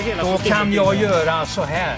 hela 0.00 0.22
Då 0.22 0.38
systemet 0.38 0.58
kan 0.58 0.72
jag 0.72 0.94
göra 0.94 1.46
så 1.46 1.62
här. 1.62 1.96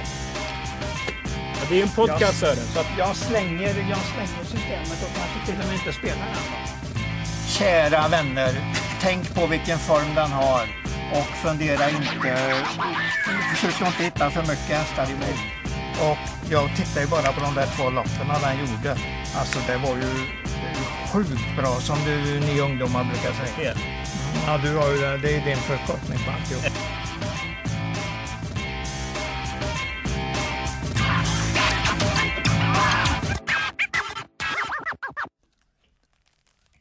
Ja, 1.55 1.61
det 1.69 1.75
är 1.75 1.77
ju 1.77 1.83
en 1.83 1.89
podcast 1.89 2.39
Sören. 2.39 2.57
Så 2.75 2.81
att, 2.81 2.86
Jag 2.99 3.17
slänger, 3.17 3.67
jag 3.67 3.99
slänger 3.99 4.45
systemet 4.45 5.02
och 5.02 5.17
kanske 5.18 5.47
till 5.47 5.61
och 5.61 5.67
med 5.67 5.75
inte 5.75 5.93
spelar 5.93 6.17
den. 6.17 6.75
Kära 7.49 8.09
vänner, 8.09 8.52
tänk 9.00 9.34
på 9.34 9.46
vilken 9.46 9.79
form 9.79 10.14
den 10.14 10.32
har 10.32 10.62
och 11.12 11.27
fundera 11.27 11.91
inte, 11.91 12.36
försök 13.54 13.86
inte 13.86 14.02
hitta 14.04 14.30
för 14.30 14.40
mycket 14.40 14.76
hästar 14.79 15.06
i 15.11 15.14
mig. 15.14 15.34
Och 16.11 16.18
jag 16.50 16.70
tittar 16.76 17.00
ju 17.00 17.06
bara 17.06 17.32
på 17.32 17.40
de 17.40 17.54
där 17.54 17.66
två 17.76 17.90
loppen 17.90 18.29
den 18.42 18.58
gjorde. 18.58 18.96
Alltså 19.36 19.58
det 19.66 19.76
var 19.76 19.96
ju 19.96 20.11
sjukt 21.12 21.56
bra 21.56 21.80
som 21.80 21.96
du, 22.04 22.40
ni 22.40 22.61
ungdomar 22.61 23.04
brukar 23.04 23.32
säga. 23.32 23.74
Ja, 24.46 24.58
du 24.58 24.76
har 24.76 24.88
ju, 24.88 25.18
det 25.18 25.36
är 25.36 25.45
din 25.45 25.56
förkortning 25.56 26.18
på 26.24 26.30
alltihop. 26.30 26.64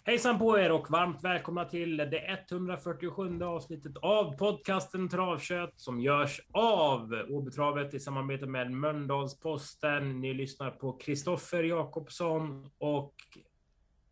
Hejsan 0.06 0.40
på 0.40 0.60
er 0.60 0.72
och 0.72 0.92
varmt 0.92 1.24
välkomna 1.24 1.66
till 1.66 1.98
det 1.98 2.32
147 2.50 3.42
avsnittet 3.44 3.98
av 3.98 4.38
podcasten 4.38 5.10
Travkött 5.10 5.74
som 5.82 6.00
görs 6.02 6.42
av 6.52 7.14
Åbytravet 7.30 7.94
i 7.94 8.00
samarbete 8.00 8.46
med 8.46 8.72
Mölndalsposten. 8.72 10.22
Ni 10.22 10.34
lyssnar 10.34 10.72
på 10.72 10.98
Kristoffer 10.98 11.64
Jakobsson 11.64 12.70
och 12.78 13.14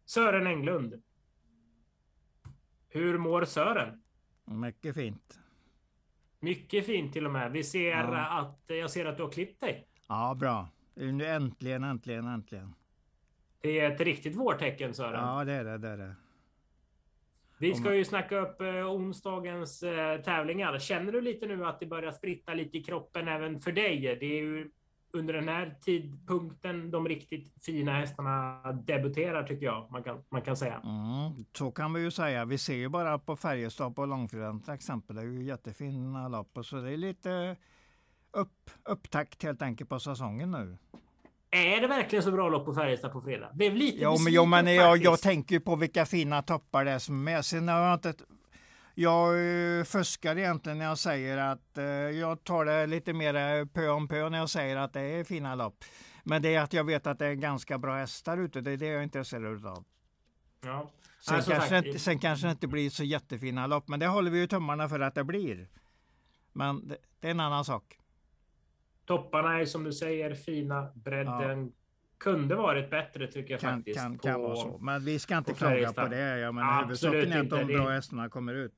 Sören 0.06 0.48
Englund. 0.48 1.02
Hur 2.90 3.18
mår 3.18 3.46
Sören? 3.46 4.02
Mycket 4.46 4.96
fint. 4.96 5.40
Mycket 6.40 6.86
fint 6.86 7.14
till 7.14 7.26
och 7.26 7.32
med. 7.32 7.52
Vi 7.52 7.64
ser 7.64 7.92
Ja. 7.92 8.40
att 8.40 8.64
jag 8.68 8.92
ser 8.92 9.06
att 9.06 9.18
du 9.18 9.24
har 9.24 9.32
klippt 9.32 9.62
dig. 9.62 9.88
Ja, 10.08 10.36
bra. 10.40 10.70
Nu 10.96 11.26
äntligen, 11.26 11.84
äntligen, 11.84 12.28
äntligen. 12.28 12.74
Det 13.62 13.80
är 13.80 13.92
ett 13.92 14.02
riktigt 14.02 14.36
vårtecken 14.36 14.94
Sören. 14.94 15.28
Ja, 15.28 15.44
det 15.44 15.54
är 15.54 15.64
det, 15.64 15.78
det 15.78 15.88
är 15.88 15.98
det. 15.98 16.16
Vi 17.60 17.74
ska 17.74 17.96
ju 17.96 18.06
snacka 18.06 18.38
upp 18.38 18.62
eh, 18.62 18.92
onsdagens 18.92 19.84
eh, 19.84 20.22
tävlingar. 20.22 20.80
Känner 20.80 21.12
du 21.12 21.22
lite 21.22 21.46
nu 21.46 21.66
att 21.66 21.80
det 21.80 21.86
börjar 21.86 22.12
spritta 22.12 22.54
lite 22.54 22.78
i 22.78 22.84
kroppen 22.84 23.28
även 23.28 23.60
för 23.60 23.72
dig? 23.72 24.18
Det 24.20 24.26
är 24.26 24.42
ju 24.42 24.72
under 25.14 25.34
den 25.34 25.48
här 25.48 25.76
tidpunkten 25.82 26.92
de 26.92 27.08
riktigt 27.08 27.64
fina 27.64 27.94
hästarna 27.94 28.62
debuterar 28.72 29.44
tycker 29.44 29.66
jag 29.66 29.92
man 29.92 30.04
kan, 30.04 30.24
man 30.30 30.42
kan 30.42 30.58
säga. 30.58 30.74
Mm, 30.74 31.46
så 31.54 31.72
kan 31.72 31.94
vi 31.94 32.02
ju 32.02 32.12
säga. 32.12 32.46
Vi 32.46 32.58
ser 32.58 32.76
ju 32.76 32.90
bara 32.90 33.20
på 33.20 33.36
Färjestad 33.36 33.96
på 33.96 34.06
långfredagen 34.06 34.62
till 34.62 34.74
exempel. 34.74 35.16
Det 35.16 35.22
är 35.22 35.26
ju 35.26 35.44
jättefina 35.44 36.28
lopp 36.28 36.58
och 36.58 36.66
så 36.66 36.76
det 36.76 36.92
är 36.92 36.98
lite 36.98 37.56
upp, 38.32 38.70
upptakt 38.84 39.44
helt 39.44 39.62
enkelt 39.62 39.90
på 39.90 40.00
säsongen 40.00 40.52
nu. 40.52 40.78
Är 41.52 41.82
det 41.82 41.88
verkligen 41.88 42.24
så 42.24 42.32
bra 42.32 42.50
lopp 42.50 42.66
på 42.66 42.74
Färjestad 42.74 43.12
på 43.12 43.22
fredag? 43.22 43.50
Blev 43.54 43.76
lite 43.76 43.98
Ja, 44.02 44.18
men, 44.24 44.34
jo, 44.34 44.46
men 44.46 44.76
jag, 44.76 44.98
jag 44.98 45.22
tänker 45.22 45.60
på 45.60 45.76
vilka 45.76 46.06
fina 46.06 46.42
toppar 46.42 46.86
det 46.86 46.92
är 46.92 47.00
som 47.00 47.16
är 47.16 47.34
med. 47.34 47.46
Sen 47.46 47.68
har 47.68 47.80
jag 47.80 47.94
inte... 47.94 48.14
Jag 48.96 49.28
eh, 49.80 49.84
fuskar 49.84 50.38
egentligen 50.38 50.78
när 50.78 50.86
jag 50.86 50.98
säger 50.98 51.38
att 51.38 51.78
eh, 51.78 51.86
jag 51.86 52.44
tar 52.44 52.66
det 52.66 52.88
lite 52.88 53.14
mer 53.14 53.36
eh, 53.36 53.66
pö 53.66 53.90
om 53.90 54.08
pö 54.08 54.30
när 54.30 54.38
jag 54.38 54.50
säger 54.50 54.78
att 54.78 54.94
det 54.94 55.02
är 55.02 55.24
fina 55.24 55.56
lopp. 55.56 55.84
Men 56.24 56.42
det 56.42 56.56
är 56.56 56.62
att 56.62 56.74
jag 56.74 56.84
vet 56.84 57.08
att 57.08 57.20
det 57.20 57.26
är 57.26 57.34
ganska 57.34 57.78
bra 57.78 57.98
hästar 57.98 58.38
ute. 58.38 58.62
Det 58.62 58.72
är 58.72 58.78
det 58.78 58.88
jag 58.88 59.00
är 59.00 59.04
intresserad 59.04 59.66
av. 59.66 59.84
Ja. 60.66 60.92
Sen, 61.22 61.44
som 61.44 61.52
kanske, 61.52 61.70
sagt, 61.70 61.88
inte, 61.88 62.00
sen 62.00 62.20
kanske 62.20 62.48
det 62.48 62.52
inte 62.52 62.68
blir 62.68 62.90
så 62.90 63.04
jättefina 63.04 63.68
lopp, 63.68 63.88
men 63.88 64.00
det 64.00 64.08
håller 64.08 64.32
vi 64.32 64.40
ju 64.40 64.48
tummarna 64.48 64.90
för 64.90 65.00
att 65.00 65.16
det 65.16 65.24
blir. 65.24 65.68
Men 66.54 66.88
det, 66.88 66.98
det 67.20 67.28
är 67.28 67.32
en 67.32 67.40
annan 67.40 67.66
sak. 67.66 67.98
Topparna 69.06 69.60
är 69.62 69.66
som 69.66 69.84
du 69.84 69.94
säger 69.94 70.36
fina. 70.36 70.92
Bredden 70.96 71.72
kunde 72.18 72.56
varit 72.56 72.90
bättre 72.90 73.28
tycker 73.28 73.54
jag 73.54 73.60
Kan, 73.60 73.76
faktiskt. 73.78 74.00
kan, 74.00 74.18
på- 74.18 74.24
kan 74.28 74.42
vara 74.42 74.56
så. 74.56 74.78
Men 74.82 75.06
vi 75.06 75.20
ska 75.20 75.38
inte 75.38 75.54
klaga 75.54 75.94
på 75.94 76.08
det. 76.08 76.40
Jag 76.40 76.56
menar, 76.56 76.82
huvudsaken 76.82 77.32
är 77.32 77.40
att 77.42 77.50
de 77.50 77.66
bra 77.66 77.90
hästarna 77.90 78.30
kommer 78.30 78.54
ut. 78.54 78.74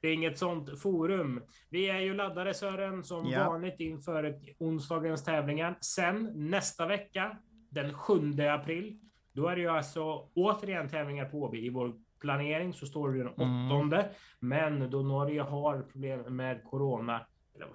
Det 0.00 0.08
är 0.08 0.14
inget 0.14 0.38
sånt 0.38 0.80
forum. 0.80 1.42
Vi 1.68 1.90
är 1.90 2.00
ju 2.00 2.14
laddade 2.14 2.54
Sören 2.54 3.04
som 3.04 3.26
Ja. 3.30 3.48
vanligt 3.48 3.80
inför 3.80 4.40
onsdagens 4.58 5.24
tävlingar. 5.24 5.78
Sen 5.80 6.32
nästa 6.50 6.86
vecka, 6.86 7.36
den 7.70 7.94
7 7.94 8.40
april, 8.48 8.98
då 9.32 9.48
är 9.48 9.56
det 9.56 9.62
ju 9.62 9.68
alltså 9.68 10.28
återigen 10.34 10.88
tävlingar 10.88 11.24
på 11.24 11.42
Åby. 11.42 11.66
I 11.66 11.70
vår 11.70 11.92
planering 12.20 12.72
så 12.72 12.86
står 12.86 13.12
det 13.12 13.18
den 13.18 13.32
Mm. 13.48 13.66
åttonde. 13.66 14.10
Men 14.40 14.90
då 14.90 15.02
Norge 15.02 15.40
har 15.42 15.82
problem 15.82 16.36
med 16.36 16.64
corona. 16.64 17.26
Eller, 17.54 17.68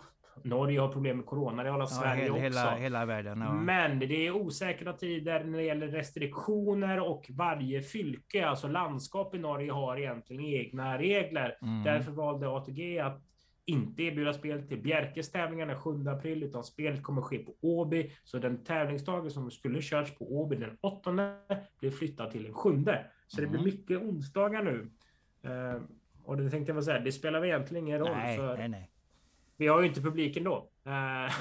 Norge 0.43 0.79
har 0.79 0.87
problem 0.87 1.17
med 1.17 1.25
corona, 1.25 1.63
det 1.63 1.69
har 1.69 1.79
Ja, 1.79 1.85
Sverige 1.87 2.21
hela, 2.23 2.33
också. 2.35 2.43
hela, 2.43 2.75
hela 2.75 3.05
världen. 3.05 3.41
Ja. 3.41 3.53
Men 3.53 3.99
det 3.99 4.27
är 4.27 4.31
osäkra 4.31 4.93
tider 4.93 5.43
när 5.43 5.57
det 5.57 5.63
gäller 5.63 5.87
restriktioner 5.87 6.99
och 6.99 7.25
varje 7.29 7.81
fylke, 7.81 8.47
alltså 8.47 8.67
landskap 8.67 9.35
i 9.35 9.39
Norge, 9.39 9.71
har 9.71 9.97
egentligen 9.97 10.45
egna 10.45 10.97
regler. 10.97 11.57
Mm. 11.61 11.83
Därför 11.83 12.11
valde 12.11 12.49
ATG 12.49 12.99
att 12.99 13.23
inte 13.65 14.03
erbjuda 14.03 14.33
spel 14.33 14.67
till 14.67 14.81
Bjerkes 14.81 15.31
tävlingar 15.31 15.65
den 15.67 15.79
7 15.81 16.07
april, 16.07 16.43
utan 16.43 16.63
spelet 16.63 17.03
kommer 17.03 17.21
ske 17.21 17.37
på 17.37 17.55
Åby. 17.61 18.11
Så 18.23 18.37
den 18.39 18.63
tävlingsdagen 18.63 19.31
som 19.31 19.51
skulle 19.51 19.81
körts 19.81 20.15
på 20.17 20.25
Åby 20.41 20.55
den 20.55 20.77
8 20.81 21.11
blir 21.79 21.91
flyttad 21.91 22.31
till 22.31 22.43
den 22.43 22.53
7. 22.53 22.83
Så 23.27 23.41
det 23.41 23.47
blir 23.47 23.59
Mm. 23.59 23.63
mycket 23.75 23.97
onsdagar 24.01 24.63
nu. 24.63 24.89
Eh, 25.43 25.81
och 26.23 26.37
det 26.37 26.49
tänkte 26.49 26.69
jag 26.69 26.75
väl 26.75 26.83
säga, 26.83 26.99
det 26.99 27.11
spelar 27.11 27.39
väl 27.39 27.49
egentligen 27.49 27.87
ingen 27.87 27.99
roll, 27.99 28.11
Nej, 28.15 28.37
för 28.37 28.57
nej, 28.57 28.67
nej. 28.69 28.91
Vi 29.57 29.67
har 29.67 29.81
ju 29.81 29.87
inte 29.87 30.01
publiken 30.01 30.43
då. 30.43 30.55
Eh, 30.85 30.91
nej, 30.91 31.31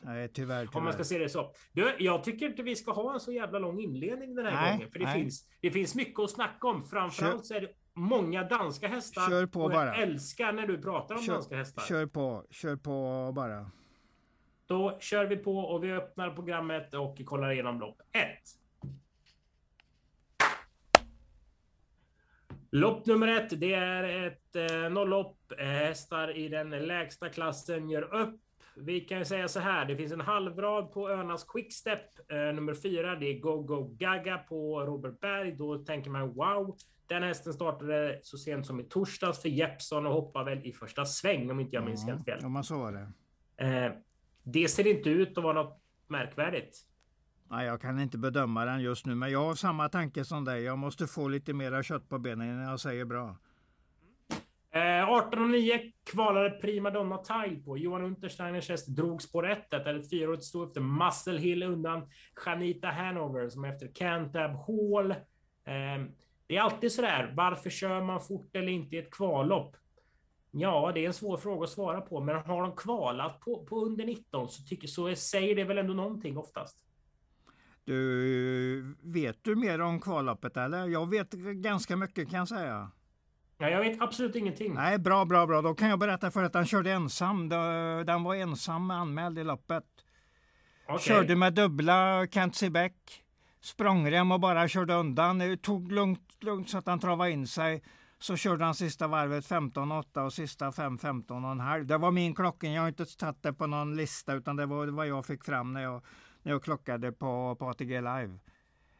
nej 0.00 0.28
tyvärr, 0.28 0.28
tyvärr. 0.66 0.76
om 0.76 0.84
man 0.84 0.92
ska 0.92 1.04
se 1.04 1.18
det 1.18 1.28
så. 1.28 1.52
Du, 1.72 1.96
jag 1.98 2.24
tycker 2.24 2.46
inte 2.46 2.62
vi 2.62 2.76
ska 2.76 2.92
ha 2.92 3.14
en 3.14 3.20
så 3.20 3.32
jävla 3.32 3.58
lång 3.58 3.80
inledning 3.80 4.34
den 4.34 4.46
här 4.46 4.52
Nej, 4.62 4.72
gången. 4.72 4.90
För 4.90 4.98
det 4.98 5.04
nej. 5.04 5.22
finns, 5.22 5.48
det 5.60 5.70
finns 5.70 5.94
mycket 5.94 6.20
att 6.20 6.30
snacka 6.30 6.68
om. 6.68 6.84
Framförallt 6.84 7.46
så 7.46 7.54
är 7.54 7.60
det 7.60 7.68
många 7.94 8.44
danska 8.44 8.88
hästar. 8.88 9.28
Kör 9.28 9.46
på 9.46 9.60
och 9.62 9.70
bara. 9.70 9.86
jag 9.86 9.98
älskar 10.02 10.52
när 10.52 10.66
du 10.66 10.82
pratar 10.82 11.14
om 11.14 11.22
Kör- 11.22 11.32
danska 11.34 11.56
hästar. 11.56 11.82
Kör 11.82 12.06
på, 12.06 12.44
kör 12.50 12.76
på 12.76 13.32
bara. 13.34 13.70
Då 14.66 14.98
kör 15.00 15.26
vi 15.26 15.36
på 15.36 15.58
och 15.58 15.84
vi 15.84 15.92
öppnar 15.92 16.30
programmet 16.30 16.94
och 16.94 17.20
kollar 17.24 17.50
igenom 17.52 17.80
lopp 17.80 18.00
1. 18.12 18.22
Lopp 22.74 23.06
nummer 23.06 23.28
ett, 23.28 23.60
det 23.60 23.74
är 23.74 24.26
ett 24.26 24.56
eh, 24.56 24.90
nolllopp. 24.90 25.52
Eh, 25.58 25.66
Hästar 25.66 26.36
i 26.36 26.48
den 26.48 26.70
lägsta 26.70 27.28
klassen 27.28 27.90
gör 27.90 28.14
upp. 28.14 28.40
Vi 28.76 29.00
kan 29.00 29.18
ju 29.18 29.24
säga 29.24 29.48
så 29.48 29.60
här, 29.60 29.84
det 29.84 29.96
finns 29.96 30.12
en 30.12 30.20
halvrad 30.20 30.92
på 30.92 31.10
Önas 31.10 31.44
Quickstep. 31.44 32.30
Eh, 32.30 32.36
nummer 32.38 32.74
fyra, 32.74 33.16
det 33.16 33.26
är 33.26 33.40
Go 33.40 33.62
Go 33.62 33.96
Gaga 33.98 34.38
på 34.38 34.80
Robert 34.80 35.20
Berg. 35.20 35.52
Då 35.52 35.78
tänker 35.78 36.10
man 36.10 36.32
wow. 36.32 36.76
Den 37.06 37.22
hästen 37.22 37.52
startade 37.52 38.20
så 38.22 38.38
sent 38.38 38.66
som 38.66 38.80
i 38.80 38.84
torsdags 38.84 39.42
för 39.42 39.48
Jeppson 39.48 40.06
och 40.06 40.12
hoppar 40.12 40.44
väl 40.44 40.66
i 40.66 40.72
första 40.72 41.04
sväng 41.04 41.50
om 41.50 41.60
inte 41.60 41.76
jag 41.76 41.84
minns 41.84 42.06
helt 42.06 42.24
fel. 42.24 42.38
Ja, 42.42 42.48
men 42.48 42.64
så 42.64 42.78
var 42.78 42.92
det. 42.92 43.66
Eh, 43.66 43.92
det 44.42 44.68
ser 44.68 44.86
inte 44.86 45.10
ut 45.10 45.38
att 45.38 45.44
vara 45.44 45.62
något 45.62 45.82
märkvärdigt. 46.06 46.78
Nej, 47.52 47.66
jag 47.66 47.80
kan 47.80 48.00
inte 48.00 48.18
bedöma 48.18 48.64
den 48.64 48.80
just 48.80 49.06
nu, 49.06 49.14
men 49.14 49.30
jag 49.30 49.44
har 49.44 49.54
samma 49.54 49.88
tanke 49.88 50.24
som 50.24 50.44
dig. 50.44 50.62
Jag 50.62 50.78
måste 50.78 51.06
få 51.06 51.28
lite 51.28 51.52
mera 51.52 51.82
kött 51.82 52.08
på 52.08 52.18
benen 52.18 52.48
innan 52.48 52.70
jag 52.70 52.80
säger 52.80 53.04
bra. 53.04 53.36
Eh, 54.70 55.02
1809 55.02 55.92
kvalade 56.12 56.50
Prima 56.50 56.90
Donna 56.90 57.18
Tile 57.18 57.56
på. 57.64 57.78
Johan 57.78 58.04
Untersteiners 58.04 58.68
häst 58.68 58.88
drog 58.88 59.22
spår 59.22 59.50
1. 59.50 59.72
Ett 59.74 60.10
fyraårigt 60.10 60.44
stod 60.44 60.68
efter 60.68 60.80
Muscle 60.80 61.38
Hill 61.38 61.62
undan 61.62 62.08
Janita 62.46 62.88
Hanover 62.88 63.48
som 63.48 63.64
efter 63.64 63.88
Cantab 63.94 64.50
Hall. 64.50 65.10
Eh, 65.10 66.06
det 66.46 66.56
är 66.56 66.60
alltid 66.60 66.92
sådär. 66.92 67.32
Varför 67.36 67.70
kör 67.70 68.00
man 68.00 68.20
fort 68.20 68.56
eller 68.56 68.72
inte 68.72 68.96
i 68.96 68.98
ett 68.98 69.10
kvallopp? 69.10 69.76
Ja, 70.50 70.92
det 70.94 71.00
är 71.00 71.06
en 71.06 71.14
svår 71.14 71.36
fråga 71.36 71.64
att 71.64 71.70
svara 71.70 72.00
på, 72.00 72.20
men 72.20 72.36
har 72.36 72.62
de 72.62 72.76
kvalat 72.76 73.40
på, 73.40 73.66
på 73.66 73.84
under 73.84 74.04
19 74.04 74.48
så, 74.48 74.62
tycker, 74.62 74.88
så 74.88 75.14
säger 75.16 75.56
det 75.56 75.64
väl 75.64 75.78
ändå 75.78 75.94
någonting 75.94 76.38
oftast. 76.38 76.84
Du, 77.84 78.96
vet 79.02 79.44
du 79.44 79.56
mer 79.56 79.80
om 79.80 80.00
kvalloppet 80.00 80.56
eller? 80.56 80.88
Jag 80.88 81.10
vet 81.10 81.32
ganska 81.32 81.96
mycket 81.96 82.30
kan 82.30 82.38
jag 82.38 82.48
säga. 82.48 82.90
Ja, 83.58 83.68
jag 83.68 83.80
vet 83.80 84.02
absolut 84.02 84.36
ingenting. 84.36 84.74
Nej, 84.74 84.98
bra, 84.98 85.24
bra, 85.24 85.46
bra. 85.46 85.62
Då 85.62 85.74
kan 85.74 85.88
jag 85.88 85.98
berätta 85.98 86.30
för 86.30 86.42
att 86.42 86.54
han 86.54 86.66
körde 86.66 86.92
ensam. 86.92 87.48
Den 88.06 88.22
var 88.22 88.34
ensam 88.34 88.90
anmäld 88.90 89.38
i 89.38 89.44
loppet. 89.44 89.84
Okej. 90.86 91.00
Körde 91.00 91.36
med 91.36 91.54
dubbla 91.54 92.26
Kentsebeck. 92.30 93.22
Språngrem 93.60 94.32
och 94.32 94.40
bara 94.40 94.68
körde 94.68 94.94
undan. 94.94 95.38
Det 95.38 95.56
Tog 95.56 95.92
lugnt, 95.92 96.36
lugnt 96.40 96.70
så 96.70 96.78
att 96.78 96.86
han 96.86 97.00
travade 97.00 97.30
in 97.30 97.46
sig. 97.46 97.82
Så 98.18 98.36
körde 98.36 98.64
han 98.64 98.74
sista 98.74 99.06
varvet 99.06 99.44
15,8 99.44 100.20
och 100.26 100.32
sista 100.32 100.72
5 100.72 100.98
15,5. 100.98 101.84
Det 101.84 101.98
var 101.98 102.10
min 102.10 102.34
klockan. 102.34 102.72
Jag 102.72 102.82
har 102.82 102.88
inte 102.88 103.18
tagit 103.18 103.42
det 103.42 103.52
på 103.52 103.66
någon 103.66 103.96
lista 103.96 104.34
utan 104.34 104.56
det 104.56 104.66
var 104.66 104.86
vad 104.86 105.06
jag 105.06 105.26
fick 105.26 105.44
fram 105.44 105.72
när 105.72 105.82
jag, 105.82 106.02
när 106.42 106.52
jag 106.52 106.62
klockade 106.62 107.12
på, 107.12 107.56
på 107.58 107.68
ATG 107.68 108.00
Live. 108.00 108.38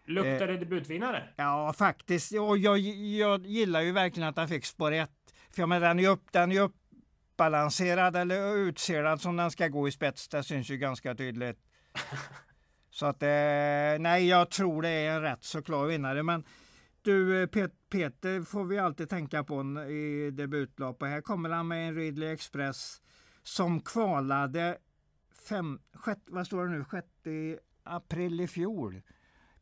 Luktar 0.05 0.47
det 0.47 0.57
debutvinnare? 0.57 1.29
Ja, 1.37 1.75
faktiskt. 1.79 2.33
Och 2.33 2.59
jag, 2.59 2.79
jag 2.79 3.47
gillar 3.47 3.81
ju 3.81 3.93
verkligen 3.93 4.29
att 4.29 4.37
han 4.37 4.49
fick 4.49 4.65
spår 4.65 4.93
1. 4.93 5.11
För 5.51 5.63
jag 5.63 5.69
menar, 5.69 5.89
den 5.89 5.99
är 5.99 6.03
ju 6.03 6.09
upp, 6.09 6.33
den 6.33 6.53
är 6.53 6.57
ju 6.57 6.69
utbalanserad 7.43 8.17
eller 8.17 8.57
utselad 8.57 9.21
som 9.21 9.37
den 9.37 9.51
ska 9.51 9.69
gå 9.69 9.89
i 9.89 9.93
spets. 9.93 10.29
Det 10.29 10.43
syns 10.43 10.71
ju 10.71 10.77
ganska 10.77 11.15
tydligt. 11.15 11.59
Så 12.91 13.07
att, 13.07 13.23
eh, 13.23 13.29
nej, 13.99 14.29
jag 14.29 14.51
tror 14.51 14.83
det 14.83 14.89
är 14.89 15.17
en 15.17 15.23
rätt 15.23 15.45
så 15.45 15.63
klar 15.63 15.87
vinnare. 15.87 16.23
Men 16.23 16.45
du, 17.03 17.47
Pet 17.47 17.73
Peter 17.91 18.43
får 18.43 18.65
vi 18.65 18.79
alltid 18.79 19.09
tänka 19.09 19.45
på 19.45 19.63
i 19.91 20.31
debutlopp. 20.31 21.03
Och 21.03 21.09
här 21.09 21.21
kommer 21.21 21.51
han 21.51 21.69
med 21.69 21.89
en 21.89 21.95
Ridley 21.95 22.33
Express 22.33 23.03
som 23.43 23.81
kvalade 23.81 24.79
fem, 25.49 25.81
sjett, 25.95 26.23
vad 26.27 26.47
står 26.47 26.65
det 26.65 26.71
nu, 26.71 26.85
6 26.91 27.07
april 27.83 28.41
i 28.41 28.49
fjol. 28.49 29.03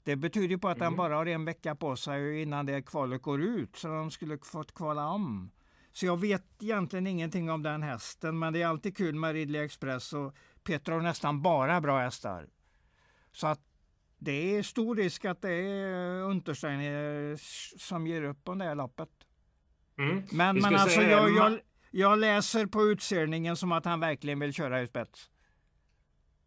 Det 0.02 0.16
betyder 0.16 0.56
på 0.56 0.68
att 0.68 0.76
mm. 0.76 0.84
han 0.84 0.96
bara 0.96 1.14
har 1.14 1.26
en 1.26 1.44
vecka 1.44 1.74
på 1.74 1.96
sig 1.96 2.42
innan 2.42 2.66
det 2.66 2.82
kvalet 2.82 3.22
går 3.22 3.42
ut, 3.42 3.76
så 3.76 3.88
de 3.88 4.10
skulle 4.10 4.38
fått 4.38 4.74
kvala 4.74 5.08
om. 5.08 5.50
Så 5.92 6.06
jag 6.06 6.20
vet 6.20 6.62
egentligen 6.62 7.06
ingenting 7.06 7.50
om 7.50 7.62
den 7.62 7.82
hästen, 7.82 8.38
men 8.38 8.52
det 8.52 8.62
är 8.62 8.66
alltid 8.66 8.96
kul 8.96 9.14
med 9.14 9.32
Ridley 9.32 9.64
Express 9.64 10.12
och 10.12 10.34
Peter 10.62 10.92
har 10.92 11.00
nästan 11.00 11.42
bara 11.42 11.80
bra 11.80 11.98
hästar. 11.98 12.48
Så 13.32 13.46
att 13.46 13.60
det 14.18 14.56
är 14.56 14.62
stor 14.62 14.96
risk 14.96 15.24
att 15.24 15.42
det 15.42 15.50
är 15.52 16.22
Untersteiner 16.22 17.36
som 17.78 18.06
ger 18.06 18.22
upp 18.22 18.44
på 18.44 18.54
det 18.54 18.64
här 18.64 18.74
loppet. 18.74 19.08
Mm. 19.98 20.22
Men, 20.32 20.56
men 20.56 20.74
alltså 20.74 21.02
jag, 21.02 21.36
jag, 21.36 21.60
jag, 21.90 22.18
läser 22.18 22.66
på 22.66 22.82
utseendningen 22.82 23.56
som 23.56 23.72
att 23.72 23.84
han 23.84 24.00
verkligen 24.00 24.40
vill 24.40 24.52
köra 24.52 24.82
i 24.82 24.86
spets. 24.86 25.30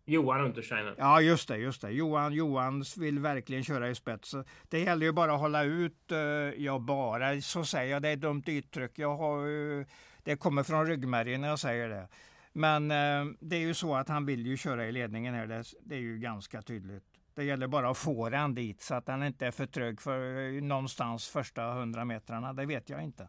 Johan 0.06 0.42
Untersteiner. 0.42 0.96
Ja, 0.98 1.22
just 1.22 1.48
det, 1.48 1.58
just 1.58 1.82
det. 1.82 1.92
Johan, 1.92 2.34
Johans 2.34 2.98
vill 2.98 3.20
verkligen 3.20 3.64
köra 3.64 3.90
i 3.90 3.96
spets. 3.96 4.36
Det 4.70 4.80
gäller 4.80 5.06
ju 5.06 5.12
bara 5.12 5.34
att 5.34 5.40
hålla 5.40 5.64
ut. 5.64 6.12
Eh, 6.12 6.18
uh, 6.18 6.24
ja, 6.58 6.80
bara 6.80 7.42
så 7.42 7.66
säger 7.66 7.92
jag. 7.92 8.02
Det 8.02 8.10
är 8.10 8.14
ett 8.14 8.22
dumt 8.22 8.44
uttryck. 8.46 8.92
Jag 9.00 9.18
har, 9.18 9.48
uh, 9.48 9.86
det 10.24 10.36
kommer 10.36 10.64
från 10.64 10.88
ryggmärgen 10.88 11.42
när 11.42 11.48
jag 11.48 11.60
säger 11.60 11.90
det. 11.90 12.08
Men 12.54 12.92
uh, 12.92 13.34
det 13.40 13.56
är 13.56 13.60
ju 13.60 13.74
så 13.74 13.96
att 13.96 14.10
han 14.10 14.26
vill 14.26 14.48
ju 14.48 14.58
köra 14.58 14.88
i 14.88 14.92
ledningen 14.92 15.34
här. 15.34 15.48
Det, 15.48 15.64
det 15.82 15.96
är 15.96 16.00
ju 16.00 16.20
ganska 16.20 16.62
tydligt. 16.62 17.04
Det 17.36 17.44
gäller 17.44 17.68
bara 17.68 17.90
att 17.90 17.98
få 17.98 18.30
den 18.30 18.56
dit 18.56 18.82
så 18.82 18.96
att 18.96 19.06
den 19.06 19.24
inte 19.24 19.48
är 19.48 19.52
för 19.52 19.66
trög 19.66 20.02
för 20.02 20.56
eh, 20.56 20.62
någonstans 20.62 21.28
första 21.28 21.72
hundra 21.72 22.06
metrarna. 22.06 22.54
Det 22.54 22.66
vet 22.66 22.90
jag 22.90 23.04
inte. 23.04 23.28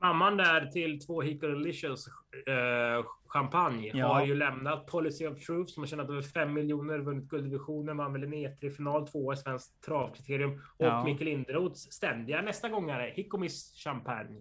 Mamman 0.00 0.36
där 0.36 0.66
till 0.66 1.00
två 1.00 1.22
Hickorlicious 1.22 2.08
eh, 2.46 3.04
champagne 3.26 3.90
ja. 3.94 4.06
har 4.06 4.26
ju 4.26 4.34
lämnat 4.34 4.86
Policy 4.86 5.26
of 5.26 5.46
Truth 5.46 5.72
som 5.72 5.82
har 5.82 5.88
tjänat 5.88 6.10
över 6.10 6.22
5 6.22 6.52
miljoner, 6.52 6.98
vunnit 6.98 7.28
gulddivisionen, 7.28 7.96
vann 7.96 8.12
väl 8.12 8.22
en 8.22 8.34
E3-final, 8.34 9.08
två 9.08 9.32
i 9.32 9.36
svenskt 9.36 9.84
travkriterium 9.84 10.50
och 10.76 10.86
ja. 10.86 11.04
Mikael 11.04 11.28
Inderoths 11.28 11.92
ständiga 11.92 12.42
nästa 12.42 12.68
gångare 12.68 13.12
Hickomis 13.14 13.74
champagne. 13.84 14.40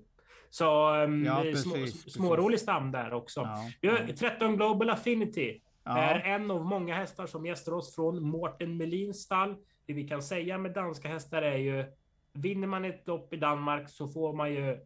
Så 0.49 0.95
um, 0.95 1.25
ja, 1.25 1.41
precis, 1.41 2.13
smårolig 2.13 2.59
stam 2.59 2.91
där 2.91 3.13
också. 3.13 3.39
Ja. 3.39 3.71
Vi 3.81 3.87
har 3.87 3.97
13 3.97 4.55
Global 4.55 4.89
Affinity. 4.89 5.61
Är 5.85 6.19
en 6.19 6.51
av 6.51 6.65
många 6.65 6.95
hästar 6.95 7.27
som 7.27 7.45
gästar 7.45 7.71
oss 7.71 7.95
från 7.95 8.23
Mårten 8.23 8.77
Melins 8.77 9.21
stall. 9.21 9.55
Det 9.85 9.93
vi 9.93 10.07
kan 10.07 10.21
säga 10.21 10.57
med 10.57 10.73
danska 10.73 11.07
hästar 11.07 11.41
är 11.41 11.57
ju 11.57 11.85
vinner 12.33 12.67
man 12.67 12.85
ett 12.85 13.07
lopp 13.07 13.33
i 13.33 13.37
Danmark 13.37 13.89
så 13.89 14.07
får 14.07 14.33
man 14.33 14.53
ju 14.53 14.79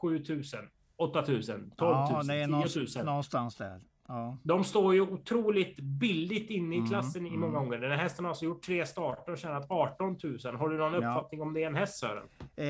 7000, 0.00 0.60
8000, 0.96 1.70
12 1.76 1.96
000, 1.96 2.08
ja, 2.10 2.22
det 2.22 2.34
är 2.34 2.68
10 2.68 2.86
000. 2.96 3.04
Någonstans 3.04 3.56
där. 3.56 3.80
Ja. 4.10 4.38
De 4.42 4.64
står 4.64 4.94
ju 4.94 5.00
otroligt 5.00 5.80
billigt 5.80 6.50
inne 6.50 6.74
i 6.74 6.78
mm, 6.78 6.90
klassen 6.90 7.20
mm, 7.20 7.34
i 7.34 7.36
många 7.36 7.58
mm. 7.58 7.64
gånger. 7.64 7.78
Den 7.78 7.90
här 7.90 7.98
hästen 7.98 8.24
har 8.24 8.30
alltså 8.30 8.44
gjort 8.44 8.62
tre 8.62 8.86
starter 8.86 9.32
och 9.32 9.38
tjänat 9.38 9.66
18 9.68 10.18
000. 10.22 10.56
Har 10.56 10.68
du 10.68 10.78
någon 10.78 10.94
uppfattning 10.94 11.42
om 11.42 11.54
det 11.54 11.62
är 11.62 11.66
en 11.66 11.74
häst 11.74 11.98
Sören? 11.98 12.24
Eh, 12.56 12.66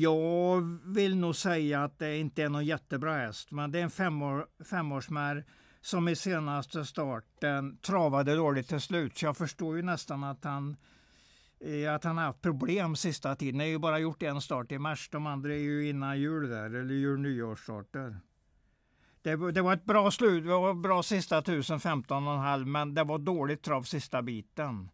jag 0.00 0.78
vill 0.84 1.16
nog 1.16 1.36
säga 1.36 1.84
att 1.84 1.98
det 1.98 2.18
inte 2.18 2.42
är 2.42 2.48
någon 2.48 2.64
jättebra 2.64 3.16
häst. 3.16 3.50
Men 3.50 3.72
det 3.72 3.78
är 3.78 3.82
en 3.82 3.90
femår, 3.90 4.46
femårsmär 4.70 5.44
som 5.80 6.08
i 6.08 6.16
senaste 6.16 6.84
starten 6.84 7.78
travade 7.78 8.34
dåligt 8.34 8.68
till 8.68 8.80
slut. 8.80 9.18
Så 9.18 9.26
jag 9.26 9.36
förstår 9.36 9.76
ju 9.76 9.82
nästan 9.82 10.24
att 10.24 10.44
han 10.44 10.76
att 11.94 12.04
han 12.04 12.16
har 12.16 12.24
haft 12.24 12.42
problem 12.42 12.96
sista 12.96 13.34
tiden. 13.34 13.60
Han 13.60 13.66
har 13.66 13.70
ju 13.70 13.78
bara 13.78 13.98
gjort 13.98 14.22
en 14.22 14.40
start 14.40 14.72
i 14.72 14.78
mars. 14.78 15.08
De 15.12 15.26
andra 15.26 15.54
är 15.54 15.58
ju 15.58 15.88
innan 15.88 16.20
jul 16.20 16.48
där, 16.48 16.64
eller 16.74 16.94
jul 16.94 17.20
nyårsstarter. 17.20 18.16
Det, 19.22 19.52
det 19.52 19.62
var 19.62 19.72
ett 19.72 19.84
bra 19.84 20.10
slut, 20.10 20.44
det 20.44 20.50
var 20.50 20.74
bra 20.74 21.02
sista 21.02 21.40
1015,5 21.40 22.64
men 22.64 22.94
det 22.94 23.04
var 23.04 23.18
dåligt 23.18 23.62
trav 23.62 23.82
sista 23.82 24.22
biten. 24.22 24.90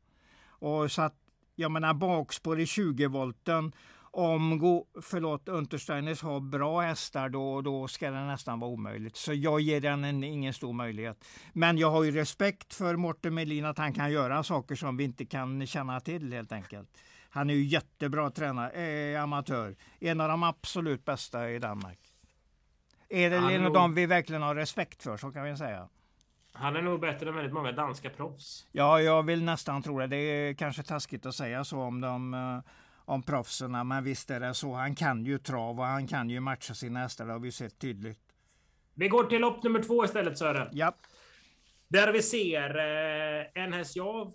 Och 0.49 0.93
så 0.93 1.03
att, 1.03 1.15
jag 1.55 1.71
menar 1.71 1.95
bakspår 1.95 2.61
i 2.61 2.67
20 2.67 3.07
volten 3.07 3.73
om 4.11 4.59
go, 4.59 4.87
förlåt, 5.03 5.49
Untersteiners 5.49 6.23
har 6.23 6.41
bra 6.41 6.81
hästar 6.81 7.29
då, 7.29 7.61
då 7.61 7.89
ska 7.89 8.11
det 8.11 8.27
nästan 8.27 8.61
vara 8.61 8.71
omöjligt. 8.71 9.17
Så 9.17 9.33
jag 9.33 9.61
ger 9.61 9.81
den 9.81 10.05
en, 10.05 10.25
ingen 10.25 10.53
stor 10.53 10.73
möjlighet. 10.73 11.25
Men 11.53 11.79
jag 11.79 11.91
har 11.91 12.05
ju 12.05 12.11
respekt 12.11 12.75
för 12.75 12.97
Morten 12.97 13.35
Melin 13.35 13.65
att 13.65 13.79
han 13.79 13.93
kan 13.93 14.13
göra 14.13 14.43
saker 14.43 14.75
som 14.75 14.97
vi 14.97 15.05
inte 15.05 15.25
kan 15.25 15.67
känna 15.67 16.01
till 16.01 16.33
helt 16.33 16.53
enkelt. 16.53 16.89
Han 17.31 17.51
är 17.51 17.55
ju 17.55 17.65
jättebra 17.65 18.31
tränare, 18.31 18.71
eh, 18.71 19.23
amatör. 19.23 19.77
En 20.01 20.21
av 20.21 20.29
de 20.29 20.43
absolut 20.43 21.05
bästa 21.05 21.51
i 21.51 21.59
Danmark. 21.59 21.99
Är 23.09 23.31
det 23.31 23.37
en 23.37 23.67
av 23.67 23.73
dem 23.73 23.95
vi 23.95 24.07
verkligen 24.07 24.43
har 24.43 24.55
respekt 24.55 25.03
för, 25.03 25.17
så 25.17 25.33
kan 25.33 25.45
vi 25.45 25.57
säga. 25.57 25.89
Han 26.53 26.77
är 26.77 26.83
nog 26.83 27.01
bättre 27.01 27.29
än 27.29 27.35
väldigt 27.35 27.53
många 27.53 27.73
danska 27.73 28.11
proffs. 28.11 28.67
Ja, 28.73 29.01
jag 29.01 29.23
vill 29.23 29.45
nästan 29.45 29.83
tro 29.83 29.99
det. 29.99 30.07
Det 30.07 30.17
är 30.17 30.55
kanske 30.55 30.83
taskigt 30.83 31.27
att 31.27 31.35
säga 31.35 31.65
så 31.65 31.81
om 31.81 32.01
de 32.01 32.35
uh, 32.35 32.61
om 33.09 33.23
proffsen. 33.23 33.89
Men 33.89 34.05
visst 34.05 34.31
är 34.31 34.41
det 34.41 34.55
så. 34.55 34.75
Han 34.75 34.95
kan 34.95 35.25
ju 35.25 35.39
trav 35.39 35.81
och 35.81 35.87
han 35.87 36.07
kan 36.07 36.31
ju 36.31 36.41
matcha 36.41 36.75
sina 36.75 36.99
hästar. 36.99 37.27
Det 37.27 37.33
har 37.33 37.41
vi 37.41 37.53
sett 37.53 37.79
tydligt. 37.79 38.21
Vi 38.95 39.09
går 39.09 39.25
till 39.25 39.41
lopp 39.41 39.63
nummer 39.63 39.83
två 39.83 40.05
istället 40.05 40.39
Sören. 40.39 40.69
Ja. 40.73 40.95
Där 41.89 42.13
vi 42.13 42.23
ser 42.23 42.79
eh, 42.79 43.63
en 43.63 43.73
häst 43.73 43.97
jag 43.97 44.33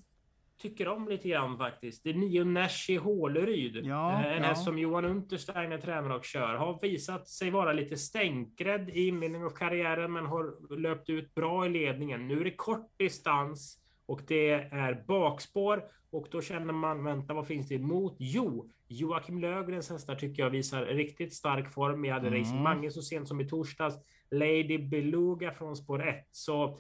tycker 0.61 0.87
om 0.87 1.07
lite 1.07 1.29
grann 1.29 1.57
faktiskt. 1.57 2.03
Det 2.03 2.09
är 2.09 2.13
Nio 2.13 2.43
Nash 2.43 2.89
i 2.89 2.95
Håleryd. 2.95 3.85
Ja, 3.85 4.23
en 4.23 4.43
ja. 4.43 4.49
häst 4.49 4.63
som 4.63 4.79
Johan 4.79 5.05
Untersteiner 5.05 5.77
tränar 5.77 6.09
och 6.09 6.25
kör. 6.25 6.55
Har 6.55 6.79
visat 6.81 7.27
sig 7.27 7.51
vara 7.51 7.73
lite 7.73 7.97
stänkrädd 7.97 8.89
i 8.89 9.07
inledningen 9.07 9.47
av 9.47 9.51
karriären, 9.51 10.13
men 10.13 10.25
har 10.25 10.77
löpt 10.77 11.09
ut 11.09 11.35
bra 11.35 11.65
i 11.65 11.69
ledningen. 11.69 12.27
Nu 12.27 12.39
är 12.39 12.43
det 12.43 12.55
kort 12.55 12.91
distans 12.97 13.82
och 14.13 14.21
det 14.27 14.51
är 14.51 15.03
bakspår 15.07 15.83
och 16.09 16.27
då 16.31 16.41
känner 16.41 16.73
man, 16.73 17.03
vänta 17.03 17.33
vad 17.33 17.47
finns 17.47 17.67
det 17.67 17.75
emot? 17.75 18.15
Jo, 18.19 18.69
Joakim 18.87 19.39
Lövgrens 19.39 19.89
hästar 19.89 20.15
tycker 20.15 20.43
jag 20.43 20.49
visar 20.49 20.85
riktigt 20.85 21.33
stark 21.33 21.69
form. 21.69 22.01
Vi 22.01 22.09
hade 22.09 22.27
mm. 22.27 22.39
Racing 22.39 22.61
Mange 22.61 22.91
så 22.91 23.01
sent 23.01 23.27
som 23.27 23.41
i 23.41 23.49
torsdags. 23.49 23.95
Lady 24.31 24.77
Beluga 24.77 25.51
från 25.51 25.75
spår 25.75 26.07
1. 26.07 26.27
Så 26.31 26.79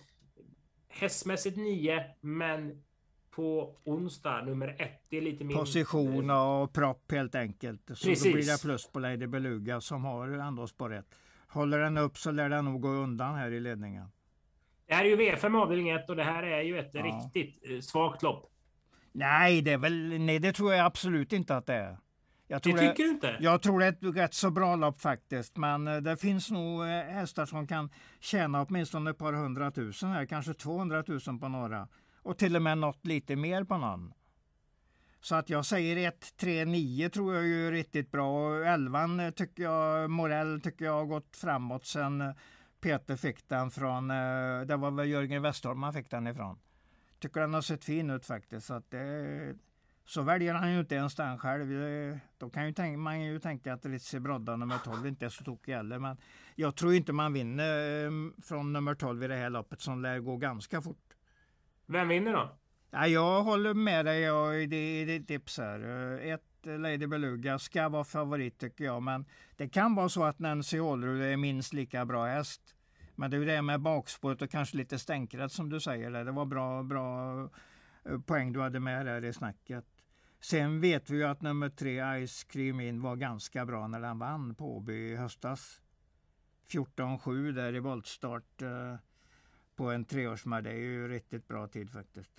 hästmässigt 0.87 1.57
9, 1.57 2.03
men 2.21 2.83
på 3.31 3.77
onsdag 3.83 4.41
nummer 4.41 4.75
1. 4.79 4.91
Det 5.09 5.17
är 5.17 5.21
lite 5.21 5.43
mer... 5.43 5.55
Position 5.55 6.29
och 6.29 6.73
propp 6.73 7.11
helt 7.11 7.35
enkelt. 7.35 7.81
Så 7.87 8.07
Precis. 8.07 8.23
då 8.23 8.31
blir 8.31 8.45
det 8.45 8.61
plus 8.61 8.87
på 8.87 8.99
Lady 8.99 9.27
Beluga 9.27 9.81
som 9.81 10.05
har 10.05 10.27
ändå 10.27 10.67
spår 10.67 10.93
1. 10.93 11.05
Håller 11.47 11.79
den 11.79 11.97
upp 11.97 12.17
så 12.17 12.31
lär 12.31 12.49
den 12.49 12.65
nog 12.65 12.81
gå 12.81 12.89
undan 12.89 13.35
här 13.35 13.51
i 13.51 13.59
ledningen. 13.59 14.07
Det 14.93 14.97
här 14.97 15.05
är 15.05 15.09
ju 15.09 15.15
V5 15.15 15.61
avdelning 15.61 15.89
1 15.89 16.09
och 16.09 16.15
det 16.15 16.23
här 16.23 16.43
är 16.43 16.61
ju 16.61 16.79
ett 16.79 16.89
ja. 16.93 17.03
riktigt 17.03 17.71
eh, 17.71 17.79
svagt 17.79 18.23
lopp. 18.23 18.51
Nej, 19.11 19.61
det 19.61 19.71
är 19.71 19.77
väl, 19.77 20.19
nej, 20.19 20.39
det 20.39 20.53
tror 20.53 20.73
jag 20.73 20.85
absolut 20.85 21.33
inte 21.33 21.55
att 21.55 21.65
det 21.65 21.73
är. 21.73 21.97
Jag 22.47 22.63
tror 22.63 22.73
det 22.73 22.79
tycker 22.79 23.03
det, 23.03 23.09
du 23.09 23.13
inte? 23.13 23.37
Jag 23.39 23.61
tror 23.61 23.79
det 23.79 23.85
är 23.85 23.89
ett 23.89 24.15
rätt 24.15 24.33
så 24.33 24.51
bra 24.51 24.75
lopp 24.75 25.01
faktiskt. 25.01 25.57
Men 25.57 25.87
eh, 25.87 25.97
det 25.97 26.17
finns 26.17 26.51
nog 26.51 26.81
eh, 26.81 26.87
hästar 26.87 27.45
som 27.45 27.67
kan 27.67 27.89
tjäna 28.19 28.61
åtminstone 28.61 29.11
ett 29.11 29.17
par 29.17 29.33
hundratusen 29.33 30.09
här. 30.09 30.25
Kanske 30.25 30.53
200 30.53 31.03
000 31.07 31.39
på 31.39 31.47
några. 31.47 31.87
Och 32.21 32.37
till 32.37 32.55
och 32.55 32.61
med 32.61 32.77
något 32.77 33.05
lite 33.05 33.35
mer 33.35 33.63
på 33.63 33.77
någon. 33.77 34.13
Så 35.21 35.35
att 35.35 35.49
jag 35.49 35.65
säger 35.65 36.07
1, 36.07 36.37
3, 36.37 36.65
9 36.65 37.09
tror 37.09 37.35
jag 37.35 37.45
är 37.45 37.71
riktigt 37.71 38.11
bra. 38.11 38.47
Och 38.47 38.65
11 38.65 39.31
tycker 39.35 39.63
jag, 39.63 40.09
Morell 40.09 40.61
tycker 40.61 40.85
jag 40.85 40.93
har 40.93 41.05
gått 41.05 41.37
framåt 41.37 41.85
sen 41.85 42.33
Peter 42.83 43.15
fick 43.15 43.49
den 43.49 43.71
från, 43.71 44.11
eh, 44.11 44.61
det 44.61 44.75
var 44.77 44.91
väl 44.91 45.09
Jörgen 45.09 45.41
Westholm 45.41 45.83
han 45.83 45.93
fick 45.93 46.09
den 46.09 46.27
ifrån. 46.27 46.59
Tycker 47.19 47.41
den 47.41 47.53
har 47.53 47.61
sett 47.61 47.85
fin 47.85 48.09
ut 48.09 48.25
faktiskt. 48.25 48.67
Så, 48.67 48.81
det, 48.89 49.55
så 50.05 50.21
väljer 50.21 50.53
han 50.53 50.73
ju 50.73 50.79
inte 50.79 50.95
ens 50.95 51.15
den 51.15 51.37
själv. 51.39 51.67
Då 52.37 52.49
kan 52.49 52.65
ju 52.65 52.73
tänka, 52.73 52.97
man 52.97 53.21
ju 53.21 53.39
tänka 53.39 53.73
att 53.73 53.85
Ritzi 53.85 54.19
Brodda 54.19 54.55
nummer 54.55 54.77
12 54.83 55.07
inte 55.07 55.25
är 55.25 55.29
så 55.29 55.43
tokig 55.43 55.73
heller. 55.73 55.99
Men 55.99 56.17
jag 56.55 56.75
tror 56.75 56.93
inte 56.93 57.13
man 57.13 57.33
vinner 57.33 58.05
ehm, 58.05 58.33
från 58.41 58.73
nummer 58.73 58.95
12 58.95 59.23
i 59.23 59.27
det 59.27 59.35
här 59.35 59.49
loppet 59.49 59.81
som 59.81 60.01
lär 60.01 60.19
gå 60.19 60.37
ganska 60.37 60.81
fort. 60.81 61.13
Vem 61.85 62.07
vinner 62.07 62.33
då? 62.33 62.57
Ja, 62.91 63.07
jag 63.07 63.43
håller 63.43 63.73
med 63.73 64.05
dig 64.05 64.63
i 64.63 65.05
ditt 65.05 65.27
tips 65.27 65.57
här. 65.57 65.79
Ett 66.21 66.53
Lady 66.65 67.07
Beluga 67.07 67.59
ska 67.59 67.89
vara 67.89 68.03
favorit 68.03 68.57
tycker 68.57 68.83
jag. 68.83 69.03
Men 69.03 69.25
det 69.57 69.69
kan 69.69 69.95
vara 69.95 70.09
så 70.09 70.23
att 70.23 70.39
Nancy 70.39 70.79
Ålerud 70.79 71.21
är 71.21 71.37
minst 71.37 71.73
lika 71.73 72.05
bra 72.05 72.25
häst. 72.25 72.72
Men 73.15 73.31
det 73.31 73.37
är 73.37 73.39
ju 73.39 73.45
det 73.45 73.61
med 73.61 73.81
bakspåret 73.81 74.41
och 74.41 74.49
kanske 74.49 74.77
lite 74.77 74.99
stänkrätt 74.99 75.51
som 75.51 75.69
du 75.69 75.79
säger. 75.79 76.11
Det 76.11 76.31
var 76.31 76.45
bra, 76.45 76.83
bra 76.83 77.39
eh, 78.05 78.19
poäng 78.25 78.53
du 78.53 78.61
hade 78.61 78.79
med 78.79 79.05
där 79.05 79.25
i 79.25 79.33
snacket. 79.33 79.85
Sen 80.39 80.81
vet 80.81 81.09
vi 81.09 81.17
ju 81.17 81.23
att 81.23 81.41
nummer 81.41 81.69
tre 81.69 82.27
Ice 82.27 82.43
Cream 82.43 82.79
In 82.79 83.01
var 83.01 83.15
ganska 83.15 83.65
bra 83.65 83.87
när 83.87 83.99
den 83.99 84.19
vann 84.19 84.55
på 84.55 84.77
Åby 84.77 84.93
i 84.93 85.15
höstas. 85.15 85.81
14-7 86.67 87.51
där 87.51 87.75
i 87.75 87.79
voltstart 87.79 88.61
eh, 88.61 88.95
på 89.75 89.91
en 89.91 90.05
treårsmark. 90.05 90.63
Det 90.63 90.69
är 90.69 90.75
ju 90.75 91.07
riktigt 91.07 91.47
bra 91.47 91.67
tid 91.67 91.91
faktiskt. 91.91 92.31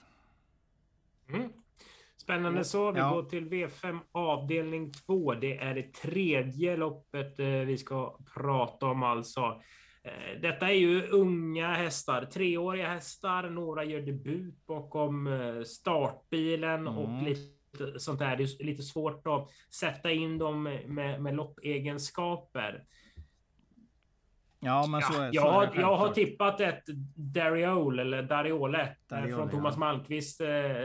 Mm. 1.28 1.52
Spännande 2.16 2.64
så. 2.64 2.92
Vi 2.92 2.98
ja. 2.98 3.14
går 3.14 3.22
till 3.22 3.48
V5 3.48 4.00
avdelning 4.12 4.92
2. 4.92 5.34
Det 5.34 5.58
är 5.58 5.74
det 5.74 5.92
tredje 5.92 6.76
loppet 6.76 7.38
eh, 7.38 7.46
vi 7.46 7.78
ska 7.78 8.18
prata 8.34 8.86
om 8.86 9.02
alltså. 9.02 9.62
Eh, 10.04 10.40
detta 10.40 10.68
är 10.68 10.74
ju 10.74 11.08
unga 11.08 11.74
hästar, 11.74 12.24
treåriga 12.24 12.88
hästar. 12.88 13.50
Några 13.50 13.84
gör 13.84 14.00
debut 14.00 14.66
bakom 14.66 15.26
eh, 15.26 15.62
startbilen 15.62 16.86
mm. 16.86 16.98
och 16.98 17.22
lite 17.22 18.00
sånt 18.00 18.18
där. 18.18 18.36
Det 18.36 18.42
är 18.42 18.64
lite 18.64 18.82
svårt 18.82 19.26
att 19.26 19.50
sätta 19.70 20.10
in 20.10 20.38
dem 20.38 20.62
med, 20.62 21.22
med 21.22 21.34
loppegenskaper. 21.34 22.84
Ja, 24.60 24.86
men 24.86 25.02
så 25.02 25.20
är, 25.20 25.30
jag, 25.32 25.44
så 25.44 25.60
är 25.60 25.74
det 25.74 25.80
jag 25.80 25.96
har 25.96 26.12
tippat 26.12 26.60
ett 26.60 26.82
Dariole, 27.16 28.02
eller 28.02 28.22
Dariole, 28.22 28.96
Dariole 29.06 29.36
från 29.36 29.50
Thomas 29.50 29.74
ja. 29.74 29.78
Malmqvist 29.78 30.40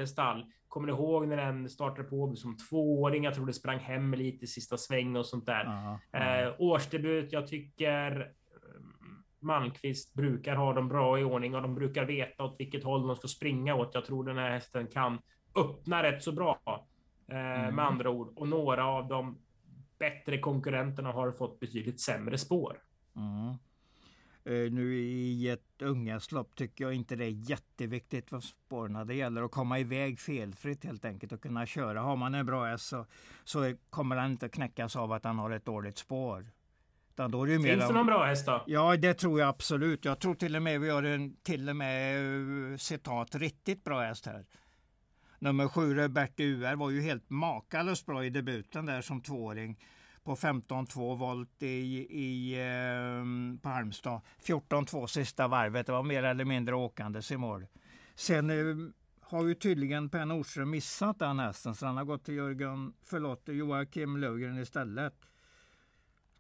stall. 0.08 0.46
Kommer 0.68 0.88
du 0.88 0.94
ihåg 0.94 1.28
när 1.28 1.38
den 1.38 1.70
startade 1.70 2.08
på 2.08 2.36
som 2.36 2.58
tvååring? 2.58 3.24
Jag 3.24 3.34
tror 3.34 3.46
det 3.46 3.54
sprang 3.54 3.80
hem 3.80 4.14
lite 4.14 4.46
i 4.46 4.48
sista 4.48 4.78
sväng 4.78 5.16
och 5.16 5.26
sånt 5.26 5.46
där. 5.46 5.66
Aha, 5.66 6.00
aha. 6.14 6.26
Eh, 6.26 6.54
årsdebut. 6.58 7.32
Jag 7.32 7.48
tycker 7.48 8.22
eh, 8.22 8.28
Malmqvist 9.42 10.14
brukar 10.14 10.56
ha 10.56 10.74
dem 10.74 10.88
bra 10.88 11.20
i 11.20 11.24
ordning 11.24 11.56
och 11.56 11.62
de 11.62 11.76
brukar 11.76 12.06
veta 12.06 12.44
åt 12.44 12.56
vilket 12.60 12.84
håll 12.84 13.08
de 13.08 13.16
ska 13.16 13.28
springa 13.28 13.76
åt. 13.76 13.94
Jag 13.94 14.06
tror 14.06 14.24
den 14.24 14.38
här 14.38 14.50
hästen 14.50 14.88
kan 14.88 15.20
öppna 15.56 16.04
rätt 16.04 16.24
så 16.24 16.32
bra. 16.32 16.60
Eh, 17.32 17.62
mm. 17.62 17.76
Med 17.76 17.86
andra 17.86 18.10
ord. 18.10 18.34
Och 18.36 18.48
några 18.48 18.86
av 18.86 19.08
de 19.08 19.38
bättre 20.00 20.40
konkurrenterna 20.40 21.12
har 21.12 21.32
fått 21.32 21.60
betydligt 21.60 22.00
sämre 22.00 22.38
spår. 22.38 22.78
Mm. 23.16 23.56
Uh, 24.50 24.72
nu 24.72 24.96
i 25.00 25.50
ett 25.50 25.82
unghästlopp 25.82 26.56
tycker 26.56 26.84
jag 26.84 26.94
inte 26.94 27.16
det 27.16 27.26
är 27.26 27.50
jätteviktigt 27.50 28.32
vad 28.32 28.44
spåren. 28.44 29.08
Det 29.08 29.16
gäller 29.16 29.44
att 29.44 29.52
komma 29.52 29.80
iväg 29.80 30.20
felfritt 30.20 30.84
helt 30.84 31.06
enkelt 31.06 31.32
och 31.32 31.42
kunna 31.42 31.66
köra. 31.66 32.02
Har 32.02 32.16
man 32.16 32.36
en 32.36 32.46
bra 32.46 32.66
häst 32.66 32.86
så, 32.86 33.06
så 33.44 33.74
kommer 33.90 34.16
han 34.16 34.32
inte 34.32 34.50
knäckas 34.50 34.96
av 34.96 35.12
att 35.12 35.24
han 35.24 35.40
har 35.40 35.52
ett 35.52 35.66
dåligt 35.66 35.98
spår. 35.98 36.52
Då 37.28 37.44
är 37.44 37.48
det 37.48 37.64
Finns 37.64 37.88
det 37.88 37.94
någon 37.94 38.06
bra 38.06 38.24
häst 38.24 38.46
då? 38.46 38.64
Ja, 38.68 38.98
det 38.98 39.14
tror 39.14 39.40
jag 39.40 39.50
absolut. 39.50 40.06
Jag 40.06 40.20
tror 40.20 40.36
till 40.36 40.56
och 40.56 40.62
med 40.62 40.82
vi 40.82 40.90
har 40.90 41.04
en 41.04 41.36
till 41.44 41.70
och 41.70 41.76
med 41.76 42.26
uh, 42.26 42.78
citat 42.78 43.36
riktigt 43.36 43.84
bra 43.84 44.02
häst 44.02 44.26
här. 44.26 44.46
Nummer 45.40 45.68
sju, 45.68 45.96
Robert 45.96 46.40
UR, 46.40 46.76
var 46.76 46.90
ju 46.90 47.02
helt 47.02 47.30
makalöst 47.30 48.06
bra 48.06 48.26
i 48.26 48.30
debuten 48.30 48.86
där 48.86 49.02
som 49.02 49.22
tvååring 49.22 49.80
på 50.24 50.36
15-2 50.36 51.18
volt 51.18 51.64
i, 51.64 51.68
i, 52.10 52.54
eh, 52.54 53.62
på 53.62 53.70
Halmstad. 53.70 54.22
14-2 54.44 55.08
sista 55.08 55.48
varvet. 55.48 55.86
Det 55.86 55.92
var 55.92 56.04
mer 56.04 56.24
eller 56.24 56.46
mindre 56.46 56.76
åkandes 56.76 57.32
i 57.32 57.38
mål. 57.38 57.66
Sen 58.16 58.50
eh, 58.50 58.92
har 59.22 59.44
ju 59.44 59.56
tydligen 59.56 60.10
Per 60.10 60.26
Nordström 60.26 60.70
missat 60.70 61.20
den 61.20 61.40
hästen 61.40 61.76
så 61.76 61.86
han 61.86 61.98
har 61.98 62.06
gått 62.06 62.24
till 62.26 62.36
Jörgen, 62.36 62.94
förlåt, 63.04 63.44
Joakim 63.46 64.18
Lövgren 64.18 64.58
istället. 64.58 65.14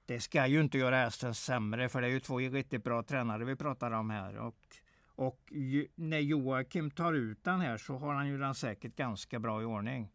Det 0.09 0.19
ska 0.19 0.47
ju 0.47 0.61
inte 0.61 0.77
göra 0.77 0.95
hästen 0.95 1.35
sämre 1.35 1.89
för 1.89 2.01
det 2.01 2.07
är 2.07 2.11
ju 2.11 2.19
två 2.19 2.39
riktigt 2.39 2.83
bra 2.83 3.03
tränare 3.03 3.45
vi 3.45 3.55
pratar 3.55 3.91
om 3.91 4.09
här. 4.09 4.37
Och, 4.37 4.55
och 5.15 5.39
ju, 5.51 5.87
när 5.95 6.19
Joakim 6.19 6.91
tar 6.91 7.13
ut 7.13 7.43
den 7.43 7.61
här 7.61 7.77
så 7.77 7.97
har 7.97 8.13
han 8.13 8.27
ju 8.27 8.37
den 8.37 8.55
säkert 8.55 8.95
ganska 8.95 9.39
bra 9.39 9.61
i 9.61 9.65
ordning. 9.65 10.09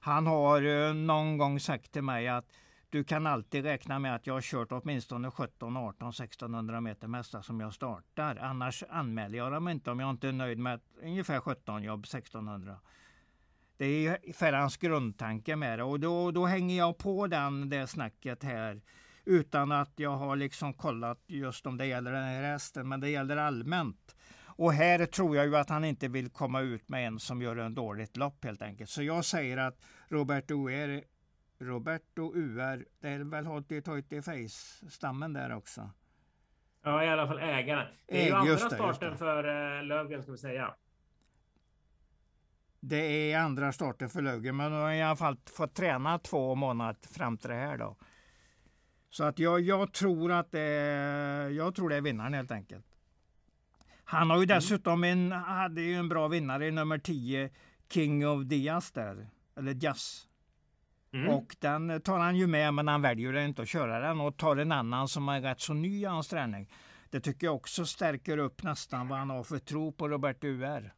Han 0.00 0.26
har 0.26 0.62
eh, 0.62 0.94
någon 0.94 1.38
gång 1.38 1.60
sagt 1.60 1.92
till 1.92 2.02
mig 2.02 2.28
att 2.28 2.44
du 2.90 3.04
kan 3.04 3.26
alltid 3.26 3.64
räkna 3.64 3.98
med 3.98 4.14
att 4.14 4.26
jag 4.26 4.34
har 4.34 4.40
kört 4.40 4.68
åtminstone 4.70 5.30
17, 5.30 5.76
18, 5.76 6.08
1600 6.08 6.80
meter 6.80 7.08
mesta 7.08 7.42
som 7.42 7.60
jag 7.60 7.74
startar. 7.74 8.36
Annars 8.36 8.84
anmäler 8.90 9.38
jag 9.38 9.52
dem 9.52 9.68
inte 9.68 9.90
om 9.90 10.00
jag 10.00 10.10
inte 10.10 10.28
är 10.28 10.32
nöjd 10.32 10.58
med 10.58 10.80
ungefär 11.02 11.40
17 11.40 11.82
jobb 11.82 12.04
1600. 12.04 12.80
Det 13.76 14.06
är 14.06 14.32
Ferrans 14.32 14.76
grundtanke 14.76 15.56
med 15.56 15.78
det 15.78 15.82
och 15.82 16.00
då, 16.00 16.30
då 16.30 16.46
hänger 16.46 16.78
jag 16.78 16.98
på 16.98 17.26
den, 17.26 17.68
det 17.68 17.86
snacket 17.86 18.42
här 18.42 18.80
utan 19.24 19.72
att 19.72 19.92
jag 19.96 20.16
har 20.16 20.36
liksom 20.36 20.74
kollat 20.74 21.18
just 21.26 21.66
om 21.66 21.76
det 21.76 21.86
gäller 21.86 22.12
den 22.12 22.24
här 22.24 22.42
hästen, 22.42 22.88
men 22.88 23.00
det 23.00 23.08
gäller 23.08 23.36
allmänt. 23.36 24.16
Och 24.46 24.72
här 24.72 25.06
tror 25.06 25.36
jag 25.36 25.46
ju 25.46 25.56
att 25.56 25.68
han 25.68 25.84
inte 25.84 26.08
vill 26.08 26.30
komma 26.30 26.60
ut 26.60 26.88
med 26.88 27.06
en 27.06 27.18
som 27.18 27.42
gör 27.42 27.56
en 27.56 27.74
dåligt 27.74 28.16
lopp 28.16 28.44
helt 28.44 28.62
enkelt. 28.62 28.90
Så 28.90 29.02
jag 29.02 29.24
säger 29.24 29.56
att 29.56 29.80
Robert 30.08 30.50
Oer 30.50 31.04
Roberto 31.60 32.32
UR, 32.34 32.84
det 33.00 33.08
är 33.08 33.18
väl 33.18 33.46
Hotti 33.46 33.82
Toiti 33.82 34.22
Face-stammen 34.22 35.32
där 35.32 35.56
också? 35.56 35.90
Ja, 36.82 37.04
i 37.04 37.08
alla 37.08 37.26
fall 37.26 37.38
ägaren. 37.38 37.86
Det 38.06 38.22
är 38.22 38.26
ju 38.26 38.32
andra 38.32 38.54
det, 38.54 38.58
starten 38.58 39.16
för 39.16 39.46
uh, 39.46 39.84
Löfgren 39.84 40.22
ska 40.22 40.32
vi 40.32 40.38
säga. 40.38 40.74
Det 42.80 43.32
är 43.32 43.38
andra 43.38 43.72
starten 43.72 44.08
för 44.08 44.22
Löfgren, 44.22 44.56
men 44.56 44.72
de 44.72 44.78
har 44.78 44.92
i 44.92 45.02
alla 45.02 45.16
fall 45.16 45.36
fått 45.56 45.74
träna 45.74 46.18
två 46.18 46.54
månader 46.54 47.08
fram 47.08 47.38
till 47.38 47.50
det 47.50 47.56
här 47.56 47.78
då. 47.78 47.96
Så 49.10 49.24
att 49.24 49.38
jag, 49.38 49.60
jag 49.60 49.92
tror 49.92 50.32
att 50.32 50.52
det 50.52 50.60
är, 50.60 51.50
jag 51.50 51.74
tror 51.74 51.88
det 51.88 51.96
är 51.96 52.00
vinnaren 52.00 52.34
helt 52.34 52.50
enkelt. 52.50 52.86
Han 54.04 54.30
har 54.30 54.36
ju 54.36 54.44
mm. 54.44 54.56
dessutom 54.56 55.04
en, 55.04 55.32
hade 55.32 55.82
ju 55.82 55.94
en 55.94 56.08
bra 56.08 56.28
vinnare 56.28 56.66
i 56.66 56.70
nummer 56.70 56.98
10, 56.98 57.50
King 57.88 58.28
of 58.28 58.44
Diaz 58.44 58.92
där. 58.92 59.28
Eller 59.56 59.84
Jazz. 59.84 60.26
Mm. 61.12 61.28
Och 61.28 61.56
den 61.58 62.00
tar 62.00 62.18
han 62.18 62.36
ju 62.36 62.46
med 62.46 62.74
men 62.74 62.88
han 62.88 63.02
väljer 63.02 63.36
inte 63.36 63.62
att 63.62 63.68
köra 63.68 64.00
den 64.00 64.20
och 64.20 64.36
tar 64.36 64.56
en 64.56 64.72
annan 64.72 65.08
som 65.08 65.28
är 65.28 65.40
rätt 65.40 65.60
så 65.60 65.74
ny 65.74 66.00
i 66.00 66.04
hans 66.04 66.28
träning. 66.28 66.70
Det 67.10 67.20
tycker 67.20 67.46
jag 67.46 67.56
också 67.56 67.86
stärker 67.86 68.38
upp 68.38 68.62
nästan 68.62 69.08
vad 69.08 69.18
han 69.18 69.30
har 69.30 69.42
för 69.42 69.58
tro 69.58 69.92
på 69.92 70.08
Robert 70.08 70.44
UR. 70.44 70.94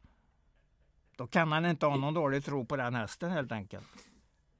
Då 1.17 1.27
kan 1.27 1.51
han 1.51 1.65
inte 1.65 1.85
ha 1.85 1.97
någon 1.97 2.13
dålig 2.13 2.45
tro 2.45 2.65
på 2.65 2.75
den 2.75 2.95
hästen 2.95 3.31
helt 3.31 3.51
enkelt. 3.51 3.85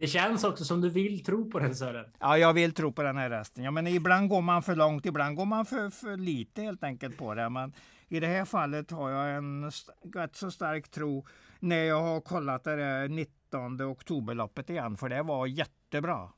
Det 0.04 0.08
känns 0.08 0.44
också 0.44 0.66
som 0.66 0.82
du 0.82 0.90
vill 0.90 1.24
tro 1.24 1.50
på 1.50 1.60
den 1.60 1.76
Sören. 1.76 2.06
Ja, 2.20 2.38
jag 2.38 2.54
vill 2.54 2.74
tro 2.74 2.92
på 2.92 3.04
den 3.04 3.18
här 3.18 3.30
hästen. 3.30 3.64
Ja, 3.64 3.72
men 3.72 3.88
ibland 3.88 4.30
går 4.30 4.42
man 4.42 4.64
för 4.64 4.76
långt, 4.76 5.06
ibland 5.06 5.36
går 5.36 5.46
man 5.46 5.66
för, 5.66 5.90
för 5.90 6.18
lite 6.18 6.62
helt 6.62 6.84
enkelt 6.84 7.18
på 7.18 7.36
det. 7.36 7.50
Men 7.50 7.74
i 8.08 8.20
det 8.20 8.28
här 8.28 8.46
fallet 8.46 8.92
har 8.92 9.10
jag 9.10 9.38
en 9.38 9.72
rätt 10.16 10.36
så 10.36 10.52
stark 10.52 10.90
tro 10.90 11.26
när 11.60 11.84
jag 11.84 12.02
har 12.02 12.22
kollat 12.22 12.64
det 12.64 12.76
där 12.76 13.08
19 13.08 13.82
oktoberloppet 13.82 14.70
igen, 14.70 14.98
för 14.98 15.10
det 15.10 15.24
var 15.24 15.48
jättebra. 15.48 16.30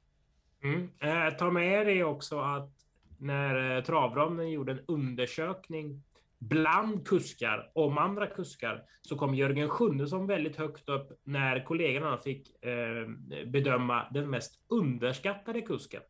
Mm. 0.64 0.90
Eh, 1.00 1.38
ta 1.38 1.52
med 1.52 1.88
dig 1.88 2.04
också 2.04 2.40
att 2.40 2.70
när 3.18 3.78
eh, 3.78 3.84
Travronden 3.84 4.52
gjorde 4.52 4.72
en 4.72 4.82
undersökning 4.88 6.04
bland 6.40 7.08
kuskar 7.08 7.72
om 7.74 7.98
andra 7.98 8.28
kuskar 8.28 8.84
så 9.02 9.16
kom 9.16 9.36
Jörgen 9.36 9.70
Sjunnesson 9.70 10.28
väldigt 10.28 10.56
högt 10.56 10.90
upp 10.90 11.22
när 11.24 11.66
kollegorna 11.66 12.18
fick 12.18 12.64
eh, 12.66 13.10
bedöma 13.46 14.08
den 14.12 14.30
mest 14.30 14.60
underskattade 14.68 15.62
kusken. 15.62 16.02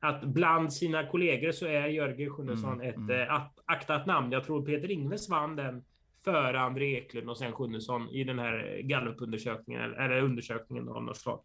Att 0.00 0.24
bland 0.24 0.72
sina 0.72 1.06
kollegor 1.06 1.52
så 1.52 1.66
är 1.66 1.86
Jörgen 1.86 2.30
Sjunnesson 2.30 2.72
mm, 2.72 2.88
ett 2.88 2.96
mm. 2.96 3.28
Eh, 3.28 3.42
aktat 3.64 4.06
namn. 4.06 4.32
Jag 4.32 4.44
tror 4.44 4.66
Peter 4.66 4.90
Ingves 4.90 5.28
vann 5.28 5.56
den 5.56 5.84
före 6.24 6.60
André 6.60 6.96
Eklund 6.96 7.30
och 7.30 7.38
sen 7.38 7.52
Sjunnesson 7.52 8.10
i 8.10 8.24
den 8.24 8.38
här 8.38 8.80
gallupundersökningen 8.84 9.94
eller 9.94 10.22
undersökningen 10.22 10.88
av 10.88 11.02
något 11.02 11.16
slag. 11.16 11.40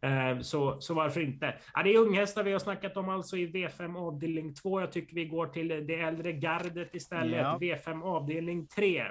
Eh, 0.00 0.40
så, 0.40 0.80
så 0.80 0.94
varför 0.94 1.20
inte? 1.20 1.54
Ja, 1.74 1.82
det 1.82 1.94
är 1.94 1.98
unghästar 1.98 2.42
vi 2.42 2.52
har 2.52 2.58
snackat 2.58 2.96
om 2.96 3.08
alltså 3.08 3.36
i 3.36 3.46
V5 3.46 3.98
avdelning 3.98 4.54
2. 4.54 4.80
Jag 4.80 4.92
tycker 4.92 5.14
vi 5.14 5.24
går 5.24 5.46
till 5.46 5.68
det 5.68 6.00
äldre 6.00 6.32
gardet 6.32 6.94
istället. 6.94 7.40
Ja. 7.40 7.58
V5 7.60 8.02
avdelning 8.02 8.66
3. 8.66 9.04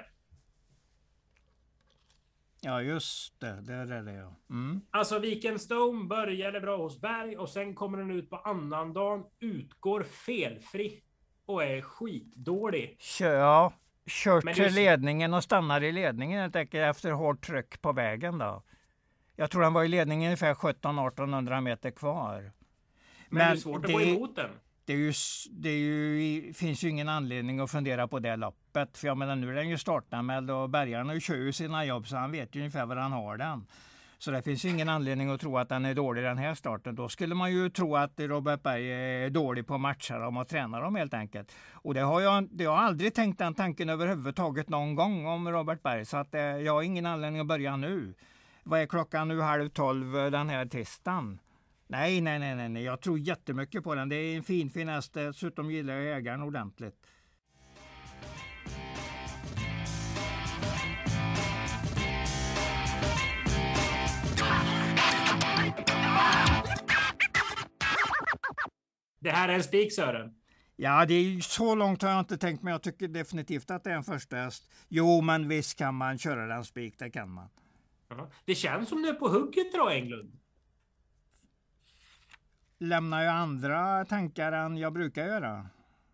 Ja, 2.60 2.82
just 2.82 3.40
det. 3.40 3.60
Det 3.60 3.74
är 3.74 4.02
det 4.02 4.12
ja. 4.12 4.36
Mm. 4.50 4.80
Alltså 4.90 5.18
Weekend 5.18 5.60
Stone 5.60 6.04
började 6.04 6.60
bra 6.60 6.76
hos 6.76 7.00
Berg 7.00 7.36
och 7.36 7.48
sen 7.48 7.74
kommer 7.74 7.98
den 7.98 8.10
ut 8.10 8.30
på 8.30 8.36
annandagen, 8.36 9.24
utgår 9.40 10.02
felfri 10.02 11.02
och 11.46 11.64
är 11.64 11.82
skitdålig. 11.82 12.98
Ja, 13.20 13.72
kört 14.06 14.54
till 14.54 14.74
ledningen 14.74 15.34
och 15.34 15.44
stannar 15.44 15.84
i 15.84 15.92
ledningen 15.92 16.40
helt 16.40 16.56
enkelt 16.56 16.82
efter 16.82 17.10
hårt 17.10 17.46
tryck 17.46 17.82
på 17.82 17.92
vägen 17.92 18.38
då. 18.38 18.62
Jag 19.40 19.50
tror 19.50 19.62
han 19.62 19.72
var 19.72 19.84
i 19.84 19.88
ledningen 19.88 20.26
ungefär 20.26 20.54
17-1800 20.54 21.60
meter 21.60 21.90
kvar. 21.90 22.40
Men, 22.40 22.50
Men 23.28 23.38
det 23.38 23.52
är 23.52 23.56
svårt 23.56 23.84
att 23.84 23.92
gå 23.92 24.00
emot 24.00 24.36
den. 24.36 24.50
Det, 24.84 24.92
är 24.92 24.96
ju, 24.96 25.12
det 25.50 25.68
är 25.68 25.78
ju, 25.78 26.52
finns 26.52 26.82
ju 26.82 26.88
ingen 26.88 27.08
anledning 27.08 27.60
att 27.60 27.70
fundera 27.70 28.08
på 28.08 28.18
det 28.18 28.36
loppet. 28.36 28.98
För 28.98 29.06
jag 29.06 29.16
menar, 29.16 29.36
nu 29.36 29.50
är 29.50 29.54
den 29.54 29.68
ju 29.68 29.78
startanmäld 29.78 30.50
och 30.50 30.70
bärgaren 30.70 31.20
kör 31.20 31.34
ju 31.34 31.52
sina 31.52 31.84
jobb 31.84 32.08
så 32.08 32.16
han 32.16 32.32
vet 32.32 32.54
ju 32.54 32.60
ungefär 32.60 32.86
var 32.86 32.96
han 32.96 33.12
har 33.12 33.36
den. 33.36 33.66
Så 34.18 34.30
det 34.30 34.42
finns 34.42 34.64
ju 34.64 34.68
ingen 34.68 34.88
anledning 34.88 35.30
att 35.30 35.40
tro 35.40 35.58
att 35.58 35.68
den 35.68 35.84
är 35.84 35.94
dålig 35.94 36.24
den 36.24 36.38
här 36.38 36.54
starten. 36.54 36.94
Då 36.94 37.08
skulle 37.08 37.34
man 37.34 37.52
ju 37.52 37.70
tro 37.70 37.96
att 37.96 38.20
Robert 38.20 38.62
Berg 38.62 38.92
är 38.92 39.30
dålig 39.30 39.66
på 39.66 39.74
att 39.74 39.80
matcha 39.80 40.18
dem 40.18 40.36
och 40.36 40.48
träna 40.48 40.80
dem 40.80 40.94
helt 40.94 41.14
enkelt. 41.14 41.52
Och 41.72 41.94
det 41.94 42.00
har 42.00 42.20
jag, 42.20 42.48
det 42.50 42.64
har 42.64 42.76
aldrig 42.76 43.14
tänkt 43.14 43.38
den 43.38 43.54
tanken 43.54 43.88
överhuvudtaget 43.88 44.68
någon 44.68 44.94
gång 44.94 45.26
om 45.26 45.48
Robert 45.48 45.82
Berg. 45.82 46.04
Så 46.04 46.16
att 46.16 46.34
eh, 46.34 46.40
jag 46.40 46.72
har 46.72 46.82
ingen 46.82 47.06
anledning 47.06 47.40
att 47.40 47.46
börja 47.46 47.76
nu. 47.76 48.14
Vad 48.68 48.80
är 48.80 48.86
klockan 48.86 49.28
nu? 49.28 49.40
Halv 49.40 49.68
tolv 49.68 50.12
den 50.12 50.48
här 50.48 50.66
tisdagen. 50.66 51.40
Nej, 51.86 52.20
nej, 52.20 52.38
nej, 52.38 52.68
nej, 52.68 52.82
jag 52.82 53.00
tror 53.00 53.18
jättemycket 53.18 53.84
på 53.84 53.94
den. 53.94 54.08
Det 54.08 54.16
är 54.16 54.36
en 54.36 54.42
fin 54.42 54.70
fin 54.70 54.88
häst. 54.88 55.14
Dessutom 55.14 55.70
gillar 55.70 55.94
jag 55.94 56.16
ägaren 56.16 56.42
ordentligt. 56.42 56.94
Det 69.20 69.30
här 69.30 69.48
är 69.48 69.54
en 69.54 69.62
spik 69.62 69.92
Sören. 69.92 70.34
Ja, 70.76 71.06
det 71.06 71.14
är 71.14 71.40
så 71.40 71.74
långt 71.74 72.02
har 72.02 72.10
jag 72.10 72.20
inte 72.20 72.38
tänkt, 72.38 72.62
men 72.62 72.72
jag 72.72 72.82
tycker 72.82 73.08
definitivt 73.08 73.70
att 73.70 73.84
det 73.84 73.90
är 73.90 73.96
en 73.96 74.04
första 74.04 74.36
häst. 74.36 74.70
Jo, 74.88 75.20
men 75.20 75.48
visst 75.48 75.78
kan 75.78 75.94
man 75.94 76.18
köra 76.18 76.46
den 76.46 76.64
spik, 76.64 76.98
det 76.98 77.10
kan 77.10 77.30
man. 77.30 77.48
Det 78.44 78.54
känns 78.54 78.88
som 78.88 79.02
du 79.02 79.08
är 79.08 79.14
på 79.14 79.28
hugget 79.28 79.74
idag, 79.74 79.96
Englund. 79.96 80.38
Lämnar 82.78 83.22
jag 83.22 83.34
andra 83.34 84.04
tankar 84.04 84.52
än 84.52 84.76
jag 84.76 84.92
brukar 84.92 85.26
göra? 85.26 85.66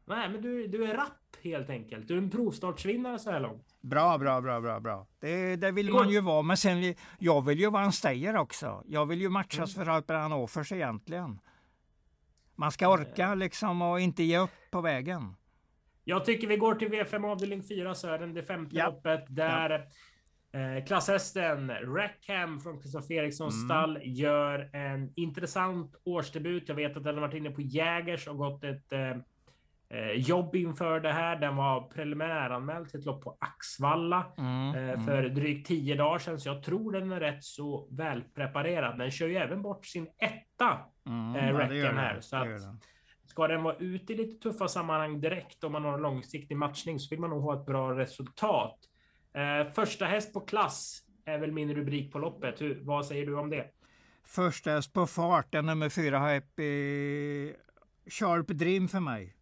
Nej, 0.04 0.28
men 0.28 0.42
du, 0.42 0.66
du 0.66 0.84
är 0.84 0.94
rapp 0.94 1.36
helt 1.42 1.70
enkelt. 1.70 2.08
Du 2.08 2.14
är 2.14 2.18
en 2.18 2.30
provstartsvinnare 2.30 3.18
så 3.18 3.30
här 3.30 3.40
långt. 3.40 3.76
Bra, 3.80 4.18
bra, 4.18 4.40
bra, 4.40 4.60
bra, 4.60 4.80
bra. 4.80 5.06
Det, 5.20 5.56
det 5.56 5.70
vill 5.70 5.92
man 5.92 6.10
ju 6.10 6.20
vara. 6.20 6.42
Men 6.42 6.56
sen, 6.56 6.94
jag 7.18 7.46
vill 7.46 7.60
ju 7.60 7.70
vara 7.70 7.84
en 7.84 7.92
stayer 7.92 8.36
också. 8.36 8.82
Jag 8.86 9.06
vill 9.06 9.20
ju 9.20 9.28
matchas 9.28 9.76
mm. 9.76 9.86
för 9.86 9.92
Alper 9.92 10.32
Offers 10.32 10.72
egentligen. 10.72 11.38
Man 12.56 12.72
ska 12.72 12.88
orka 12.88 13.34
liksom 13.34 13.82
och 13.82 14.00
inte 14.00 14.22
ge 14.22 14.38
upp 14.38 14.70
på 14.70 14.80
vägen. 14.80 15.34
Jag 16.04 16.24
tycker 16.24 16.46
vi 16.46 16.56
går 16.56 16.74
till 16.74 16.88
V5 16.88 17.30
avdelning 17.30 17.62
4 17.62 17.94
Sören, 17.94 18.34
det 18.34 18.42
femte 18.42 18.76
ja. 18.76 18.86
loppet 18.86 19.24
där 19.28 19.70
ja. 19.70 19.80
Eh, 20.54 20.84
klasshästen 20.84 21.70
Rackham 21.70 22.60
från 22.60 22.80
Kristoffer 22.80 23.14
Erikssons 23.14 23.54
mm. 23.54 23.68
stall 23.68 23.98
gör 24.02 24.70
en 24.72 25.12
intressant 25.16 25.96
årsdebut. 26.04 26.68
Jag 26.68 26.74
vet 26.74 26.96
att 26.96 27.04
den 27.04 27.14
har 27.14 27.20
varit 27.20 27.34
inne 27.34 27.50
på 27.50 27.60
Jägers 27.60 28.28
och 28.28 28.38
gått 28.38 28.64
ett 28.64 28.92
eh, 28.92 29.10
eh, 29.88 30.12
jobb 30.16 30.56
inför 30.56 31.00
det 31.00 31.12
här. 31.12 31.36
Den 31.36 31.56
var 31.56 31.80
preliminäranmäld 31.80 32.88
till 32.88 33.00
ett 33.00 33.06
lopp 33.06 33.24
på 33.24 33.36
Axvalla 33.40 34.32
mm, 34.38 34.74
eh, 34.74 34.90
mm. 34.90 35.04
för 35.04 35.22
drygt 35.28 35.68
tio 35.68 35.94
dagar 35.94 36.18
sedan, 36.18 36.40
så 36.40 36.48
jag 36.48 36.62
tror 36.62 36.92
den 36.92 37.12
är 37.12 37.20
rätt 37.20 37.44
så 37.44 37.88
välpreparerad. 37.90 38.98
Den 38.98 39.10
kör 39.10 39.28
ju 39.28 39.36
även 39.36 39.62
bort 39.62 39.86
sin 39.86 40.08
etta, 40.18 40.78
mm, 41.06 41.36
eh, 41.36 41.56
Rackham 41.56 41.96
här. 41.96 42.20
Så 42.20 42.36
att, 42.36 42.48
Ska 43.26 43.46
den 43.46 43.62
vara 43.62 43.76
ute 43.76 44.12
i 44.12 44.16
lite 44.16 44.42
tuffa 44.42 44.68
sammanhang 44.68 45.20
direkt 45.20 45.64
om 45.64 45.72
man 45.72 45.84
har 45.84 45.94
en 45.94 46.02
långsiktig 46.02 46.56
matchning 46.56 46.98
så 46.98 47.10
vill 47.10 47.20
man 47.20 47.30
nog 47.30 47.42
ha 47.42 47.60
ett 47.60 47.66
bra 47.66 47.98
resultat. 47.98 48.78
Eh, 49.34 49.72
första 49.72 50.04
häst 50.04 50.32
på 50.32 50.40
klass 50.40 51.02
är 51.24 51.38
väl 51.38 51.52
min 51.52 51.74
rubrik 51.74 52.12
på 52.12 52.18
loppet. 52.18 52.60
Hur, 52.60 52.80
vad 52.84 53.06
säger 53.06 53.26
du 53.26 53.34
om 53.34 53.50
det? 53.50 53.70
Första 54.24 54.70
häst 54.70 54.92
på 54.92 55.06
fart, 55.06 55.54
är 55.54 55.62
nummer 55.62 55.88
fyra, 55.88 56.18
Happy 56.18 57.52
Sharp 58.06 58.48
Dream 58.48 58.88
för 58.88 59.00
mig. 59.00 59.36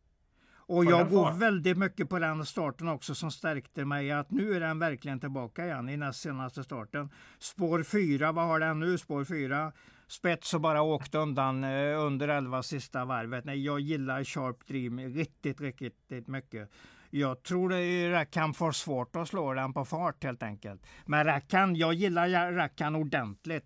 Och 0.66 0.84
jag 0.84 1.10
går 1.10 1.32
väldigt 1.32 1.78
mycket 1.78 2.08
på 2.08 2.18
den 2.18 2.46
starten 2.46 2.88
också 2.88 3.14
som 3.14 3.30
stärkte 3.30 3.84
mig 3.84 4.10
att 4.10 4.30
nu 4.30 4.54
är 4.54 4.60
den 4.60 4.78
verkligen 4.78 5.20
tillbaka 5.20 5.64
igen 5.64 5.88
i 5.88 5.96
näst 5.96 6.20
senaste 6.20 6.64
starten. 6.64 7.10
Spår 7.38 7.82
4, 7.82 8.32
vad 8.32 8.44
har 8.44 8.60
den 8.60 8.80
nu? 8.80 8.98
Spår 8.98 9.24
4. 9.24 9.72
Spets 10.06 10.54
och 10.54 10.60
bara 10.60 10.82
åkte 10.82 11.18
undan 11.18 11.64
eh, 11.64 12.00
under 12.00 12.28
11 12.28 12.62
sista 12.62 13.04
varvet. 13.04 13.44
Nej, 13.44 13.64
jag 13.64 13.80
gillar 13.80 14.24
Sharp 14.24 14.66
Dream 14.66 14.98
riktigt, 14.98 15.60
riktigt 15.60 16.28
mycket. 16.28 16.70
Jag 17.14 17.42
tror 17.42 17.68
det 17.68 18.10
Rackham 18.10 18.54
får 18.54 18.72
svårt 18.72 19.16
att 19.16 19.28
slå 19.28 19.54
den 19.54 19.72
på 19.72 19.84
fart 19.84 20.24
helt 20.24 20.42
enkelt. 20.42 20.86
Men 21.06 21.24
Rackham, 21.24 21.76
jag 21.76 21.94
gillar 21.94 22.52
Rackham 22.52 22.96
ordentligt. 22.96 23.64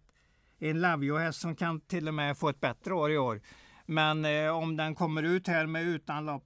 En 0.59 0.81
Lavio-häst 0.81 1.41
som 1.41 1.57
kan 1.57 1.81
till 1.81 2.09
och 2.09 2.15
med 2.15 2.38
få 2.38 2.49
ett 2.49 2.61
bättre 2.61 2.95
år 2.95 3.12
i 3.12 3.19
år. 3.19 3.41
Men 3.87 4.25
eh, 4.25 4.57
om 4.57 4.76
den 4.76 4.95
kommer 4.95 5.23
ut 5.23 5.47
här 5.47 5.67
med 5.67 5.83
utan 5.83 6.26
lopp 6.26 6.45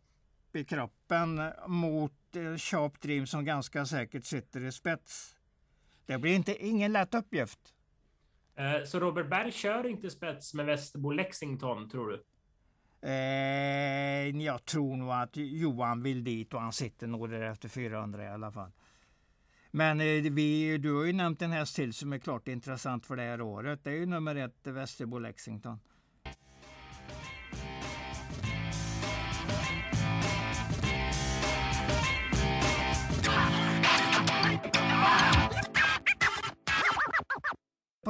i 0.52 0.64
kroppen 0.64 1.52
mot 1.66 2.36
eh, 2.36 2.56
Sharp 2.56 3.00
Dream 3.00 3.26
som 3.26 3.44
ganska 3.44 3.86
säkert 3.86 4.24
sitter 4.24 4.64
i 4.64 4.72
spets. 4.72 5.36
Det 6.06 6.18
blir 6.18 6.34
inte 6.34 6.66
ingen 6.66 6.92
lätt 6.92 7.14
uppgift. 7.14 7.60
Eh, 8.56 8.84
så 8.84 9.00
Robert 9.00 9.30
Berg 9.30 9.52
kör 9.52 9.86
inte 9.86 10.10
spets 10.10 10.54
med 10.54 10.66
Västerbo 10.66 11.10
Lexington, 11.10 11.90
tror 11.90 12.08
du? 12.08 12.24
Eh, 13.02 14.42
jag 14.42 14.64
tror 14.64 14.96
nog 14.96 15.10
att 15.10 15.36
Johan 15.36 16.02
vill 16.02 16.24
dit 16.24 16.54
och 16.54 16.60
han 16.60 16.72
sitter 16.72 17.06
nog 17.06 17.30
där 17.30 17.40
efter 17.40 17.68
400 17.68 18.24
i 18.24 18.28
alla 18.28 18.52
fall. 18.52 18.70
Men 19.70 20.00
eh, 20.00 20.32
vi, 20.32 20.78
du 20.78 20.94
har 20.94 21.04
ju 21.04 21.12
nämnt 21.12 21.42
en 21.42 21.52
häst 21.52 21.76
till 21.76 21.94
som 21.94 22.12
är 22.12 22.18
klart 22.18 22.48
intressant 22.48 23.06
för 23.06 23.16
det 23.16 23.22
här 23.22 23.40
året. 23.40 23.84
Det 23.84 23.90
är 23.90 23.94
ju 23.94 24.06
nummer 24.06 24.34
ett 24.34 24.66
Västerbo 24.66 25.18
Lexington. 25.18 25.78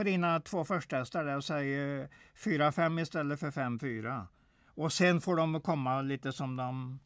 på 0.01 0.05
dina 0.05 0.41
två 0.41 0.65
första 0.65 0.97
hästar 0.97 1.37
och 1.37 1.45
säger 1.45 2.09
4-5 2.37 3.01
istället 3.01 3.41
för 3.41 3.51
5-4. 3.51 4.27
Och 4.81 4.93
sen 4.93 5.21
får 5.21 5.37
de 5.37 5.61
komma 5.61 6.03
lite 6.03 6.33
som 6.33 6.57
de, 6.57 7.01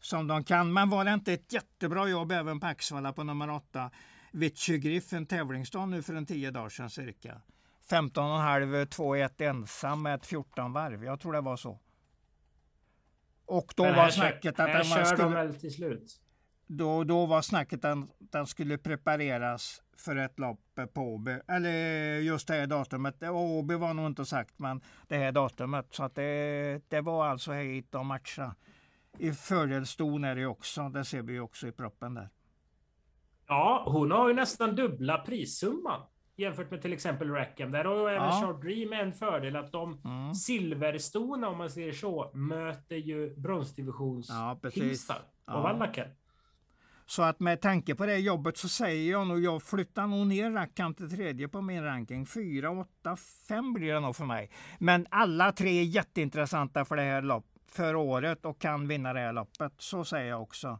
som 0.00 0.26
de 0.26 0.44
kan. 0.44 0.72
Men 0.72 0.90
var 0.90 1.04
det 1.04 1.14
inte 1.14 1.32
ett 1.32 1.52
jättebra 1.52 2.08
jobb 2.08 2.32
även 2.32 2.60
på 2.60 2.66
Axvalla 2.66 3.12
på 3.12 3.24
nummer 3.24 3.50
8? 3.50 3.90
Vichy 4.32 4.78
Griff, 4.78 5.12
en 5.12 5.26
tävlingsdag 5.26 5.86
nu 5.86 6.02
för 6.02 6.14
en 6.14 6.26
10 6.26 6.50
dagar 6.50 6.68
sedan 6.68 6.90
cirka. 6.90 7.40
15,5, 7.90 8.86
2-1 8.86 9.42
ensam 9.42 10.02
med 10.02 10.14
ett 10.14 10.26
14 10.26 10.72
varv. 10.72 11.04
Jag 11.04 11.20
tror 11.20 11.32
det 11.32 11.40
var 11.40 11.56
så. 11.56 11.80
Och 13.46 13.72
då 13.76 13.82
var 13.82 14.10
snacket 14.10 14.60
att 14.60 14.66
den 14.66 14.84
skulle... 15.06 15.22
de 15.22 15.32
väl 15.32 15.54
till 15.54 15.74
slut? 15.74 16.20
Då, 16.72 17.04
då 17.04 17.26
var 17.26 17.42
snacket 17.42 17.84
att 17.84 17.98
den, 18.18 18.46
skulle 18.46 18.78
prepareras 18.78 19.82
för 19.96 20.16
ett 20.16 20.38
lopp 20.38 20.80
på 20.92 21.00
Åby. 21.00 21.38
Eller 21.48 22.18
just 22.18 22.48
det 22.48 22.54
här 22.54 22.66
datumet. 22.66 23.22
Åby 23.22 23.74
var 23.74 23.94
nog 23.94 24.06
inte 24.06 24.24
sagt, 24.24 24.58
men 24.58 24.80
det 25.08 25.16
här 25.16 25.32
datumet. 25.32 25.86
Så 25.90 26.04
att 26.04 26.14
det, 26.14 26.82
det 26.88 27.00
var 27.00 27.26
alltså 27.26 27.52
hit 27.52 27.94
och 27.94 28.06
matcha. 28.06 28.54
I 29.18 29.32
fördelston 29.32 30.24
är 30.24 30.36
det 30.36 30.46
också. 30.46 30.88
Det 30.88 31.04
ser 31.04 31.22
vi 31.22 31.40
också 31.40 31.66
i 31.66 31.72
proppen 31.72 32.14
där. 32.14 32.28
Ja, 33.46 33.84
hon 33.86 34.10
har 34.10 34.28
ju 34.28 34.34
nästan 34.34 34.74
dubbla 34.74 35.18
prissumman 35.18 36.00
jämfört 36.36 36.70
med 36.70 36.82
till 36.82 36.92
exempel 36.92 37.30
Rackham. 37.30 37.70
Där 37.70 37.84
har 37.84 37.96
ju 37.96 38.16
även 38.16 38.28
ja. 38.28 38.42
Short 38.46 38.62
Dream 38.62 38.92
en 38.92 39.12
fördel 39.12 39.56
att 39.56 39.72
de 39.72 40.00
mm. 40.04 40.34
silverstona, 40.34 41.48
om 41.48 41.58
man 41.58 41.70
säger 41.70 41.92
så, 41.92 42.30
möter 42.34 42.96
ju 42.96 43.36
bronsdivisions 43.36 44.28
ja, 44.28 44.58
hingstar 44.72 45.16
och 45.44 45.52
ja. 45.52 45.62
Så 47.10 47.22
att 47.22 47.40
med 47.40 47.60
tanke 47.60 47.94
på 47.94 48.06
det 48.06 48.18
jobbet 48.18 48.56
så 48.56 48.68
säger 48.68 49.10
jag 49.10 49.26
nog, 49.26 49.44
jag 49.44 49.62
flyttar 49.62 50.06
nog 50.06 50.26
ner 50.26 50.50
Rackham 50.50 50.94
till 50.94 51.10
tredje 51.10 51.48
på 51.48 51.60
min 51.60 51.84
ranking. 51.84 52.26
4, 52.26 52.70
8, 52.70 53.16
5 53.48 53.72
blir 53.72 53.92
det 53.92 54.00
nog 54.00 54.16
för 54.16 54.24
mig. 54.24 54.50
Men 54.78 55.06
alla 55.10 55.52
tre 55.52 55.80
är 55.80 55.84
jätteintressanta 55.84 56.84
för 56.84 56.96
det 56.96 57.02
här 57.02 57.22
loppet 57.22 57.50
för 57.72 57.94
året 57.94 58.44
och 58.44 58.60
kan 58.60 58.88
vinna 58.88 59.12
det 59.12 59.20
här 59.20 59.32
loppet. 59.32 59.72
Så 59.78 60.04
säger 60.04 60.28
jag 60.28 60.42
också. 60.42 60.78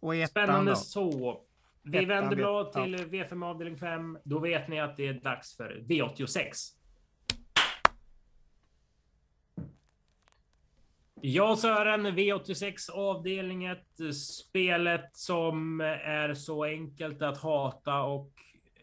Och 0.00 0.14
Spännande 0.28 0.70
då. 0.70 0.76
så. 0.76 1.40
Vi 1.82 1.98
ettan 1.98 2.08
vänder 2.08 2.36
blad 2.36 2.72
till 2.72 2.92
ja. 2.92 2.98
V5 2.98 3.44
avdelning 3.44 3.76
5. 3.78 4.18
Då 4.24 4.38
vet 4.38 4.68
ni 4.68 4.80
att 4.80 4.96
det 4.96 5.06
är 5.08 5.14
dags 5.14 5.56
för 5.56 5.84
V86. 5.88 6.50
Ja 11.26 11.56
Sören, 11.56 12.06
V86 12.06 12.90
avdelningen, 12.90 13.76
spelet 14.12 15.16
som 15.16 15.80
är 15.80 16.34
så 16.34 16.64
enkelt 16.64 17.22
att 17.22 17.38
hata 17.38 18.02
och 18.02 18.32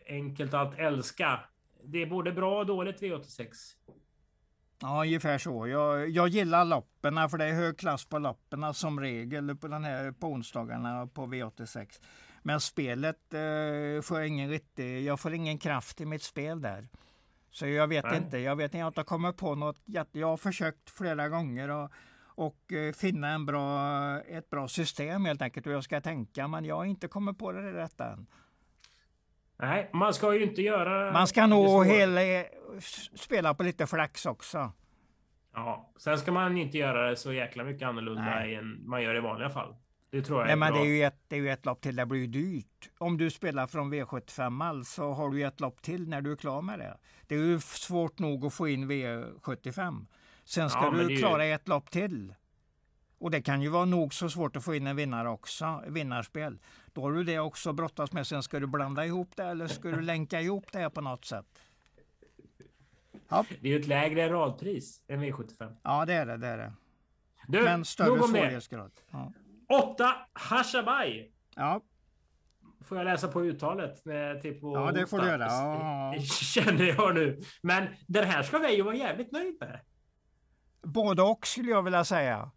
enkelt 0.08 0.54
att 0.54 0.80
älska. 0.80 1.40
Det 1.84 2.02
är 2.02 2.06
både 2.06 2.32
bra 2.32 2.60
och 2.60 2.66
dåligt 2.66 3.02
V86. 3.02 3.48
Ja, 4.82 5.02
ungefär 5.02 5.38
så. 5.38 5.68
Jag, 5.68 6.10
jag 6.10 6.28
gillar 6.28 6.66
loppen 6.66 7.30
för 7.30 7.38
det 7.38 7.46
är 7.46 7.54
hög 7.54 7.78
klass 7.78 8.06
på 8.06 8.20
loppen 8.20 8.74
som 8.74 9.00
regel 9.00 9.56
på, 9.56 9.68
den 9.68 9.84
här, 9.84 10.12
på 10.12 10.28
onsdagarna 10.28 11.08
på 11.08 11.26
V86. 11.26 12.02
Men 12.44 12.60
spelet 12.62 13.34
eh, 13.34 14.02
får 14.02 14.18
jag 14.20 14.28
ingen 14.28 14.50
riktig, 14.50 15.04
jag 15.04 15.20
får 15.20 15.34
ingen 15.34 15.58
kraft 15.58 16.02
i 16.02 16.06
mitt 16.06 16.24
spel 16.24 16.62
där. 16.62 16.88
Så 17.52 17.68
jag 17.68 17.88
vet 17.88 18.06
Nej. 18.06 18.18
inte, 18.18 18.38
jag 18.38 18.56
vet 18.56 18.66
inte, 18.66 18.78
jag 18.78 18.86
har 18.86 18.92
inte 18.92 19.04
kommit 19.04 19.38
på 19.38 19.56
något. 19.56 19.78
Jag 20.12 20.28
har 20.28 20.38
försökt 20.38 20.90
flera 20.90 21.30
gånger 21.30 21.70
och 21.70 21.92
och 22.42 22.74
eh, 22.74 22.94
finna 22.94 23.30
en 23.30 23.46
bra, 23.46 24.20
ett 24.22 24.50
bra 24.50 24.68
system 24.68 25.26
helt 25.26 25.42
enkelt 25.42 25.66
hur 25.68 25.72
jag 25.72 25.84
ska 25.84 26.02
tänka. 26.02 26.48
Men 26.48 26.66
jag 26.66 26.76
har 26.76 26.86
inte 26.86 27.08
kommit 27.08 27.38
på 27.38 27.52
det 27.52 27.74
rätta 27.74 28.12
än. 28.12 28.28
Nej, 29.60 29.90
man 29.94 30.14
ska 30.14 30.34
ju 30.34 30.44
inte 30.44 30.62
göra... 30.62 31.14
Man 31.14 31.28
ska 31.28 31.48
nog 31.48 31.86
hela, 31.86 32.22
spela 33.16 33.54
på 33.54 33.64
lite 33.64 33.88
flax 33.88 34.26
också. 34.26 34.72
Ja, 35.54 35.94
sen 35.98 36.18
ska 36.20 36.32
man 36.32 36.58
inte 36.58 36.78
göra 36.78 37.10
det 37.10 37.16
så 37.16 37.34
jäkla 37.34 37.64
mycket 37.64 37.88
annorlunda 37.88 38.22
Nej. 38.22 38.56
än 38.56 38.82
man 38.86 39.04
gör 39.04 39.16
i 39.16 39.20
vanliga 39.20 39.50
fall. 39.50 39.76
Det 40.12 40.22
tror 40.22 40.40
jag 40.40 40.46
Nej, 40.46 40.54
är 40.54 40.58
men 40.58 40.74
bra. 40.74 40.82
det 40.82 40.88
är, 40.90 40.96
ju 40.96 41.04
ett, 41.04 41.20
det 41.28 41.36
är 41.36 41.40
ju 41.40 41.50
ett 41.50 41.66
lopp 41.66 41.82
till, 41.82 41.96
det 41.96 42.06
blir 42.06 42.20
ju 42.20 42.28
dyrt. 42.28 42.90
Om 42.98 43.18
du 43.18 43.30
spelar 43.30 43.68
från 43.68 43.94
V75 43.94 44.84
så 44.84 45.12
har 45.12 45.30
du 45.30 45.44
ett 45.44 45.60
lopp 45.60 45.82
till 45.82 46.10
när 46.10 46.22
du 46.22 46.32
är 46.32 46.36
klar 46.36 46.62
med 46.62 46.80
det. 46.80 46.98
Det 47.28 47.36
är 47.36 47.40
ju 47.40 47.60
svårt 47.60 48.20
nog 48.20 48.46
att 48.46 48.54
få 48.54 48.68
in 48.68 48.92
V75. 48.92 50.06
Sen 50.52 50.70
ska 50.70 50.80
Ja, 50.84 50.90
du 50.92 51.12
ju- 51.12 51.18
klara 51.18 51.46
ett 51.46 51.68
lopp 51.68 51.92
till. 51.92 52.36
Och 53.18 53.32
det 53.32 53.42
kan 53.42 53.62
ju 53.62 53.70
vara 53.70 53.86
nog 53.86 54.14
så 54.14 54.30
svårt 54.30 54.56
att 54.56 54.64
få 54.64 54.76
in 54.76 54.88
en 54.88 54.96
vinnare 54.96 55.30
också, 55.30 55.84
vinnarspel. 55.88 56.60
Då 56.94 57.02
har 57.02 57.12
du 57.12 57.24
det 57.24 57.40
också 57.40 57.74
brottas 57.74 58.12
med. 58.12 58.28
Sen 58.28 58.44
ska 58.44 58.60
du 58.60 58.68
blanda 58.68 59.06
ihop 59.06 59.32
det 59.36 59.44
eller 59.44 59.68
ska 59.68 59.90
du 59.90 60.02
länka 60.12 60.42
ihop 60.42 60.72
det 60.72 60.90
på 60.90 61.02
något 61.02 61.26
sätt. 61.26 61.46
Ja, 63.30 63.46
Det 63.62 63.68
är 63.68 63.72
ju 63.74 63.80
ett 63.80 63.88
lägre 63.88 64.30
radpris 64.30 65.02
än 65.08 65.24
V75. 65.24 65.76
ja 65.84 66.06
det 66.06 66.14
är 66.14 66.26
det. 66.26 66.38
det, 66.38 66.48
är 66.48 66.58
det. 66.58 66.74
Du, 67.48 67.64
Men 67.64 67.86
större 67.86 68.28
svårighetsgrad. 68.28 68.92
Ja. 69.12 69.34
Åtta 69.70 70.16
Hashabai. 70.34 71.32
ja, 71.56 71.82
Får 72.86 72.98
jag 72.98 73.06
läsa 73.06 73.28
på 73.28 73.42
uttalet? 73.44 74.04
Till 74.42 74.60
på 74.60 74.74
Ja, 74.76 74.92
det 74.92 75.08
får 75.08 75.20
du 75.20 75.28
göra. 75.28 75.46
Ja. 75.46 76.14
Känner 76.24 76.86
jag 76.86 77.16
nu. 77.16 77.42
Men 77.62 77.88
den 78.08 78.28
här 78.28 78.44
ska 78.44 78.60
Veijo 78.60 78.84
vara 78.86 78.96
jävligt 78.96 79.32
nöjd 79.32 79.58
med. 79.60 79.80
Både 80.84 81.22
och 81.22 81.48
skulle 81.48 81.70
jag 81.70 81.84
vilja 81.84 82.06
säga. 82.06 82.52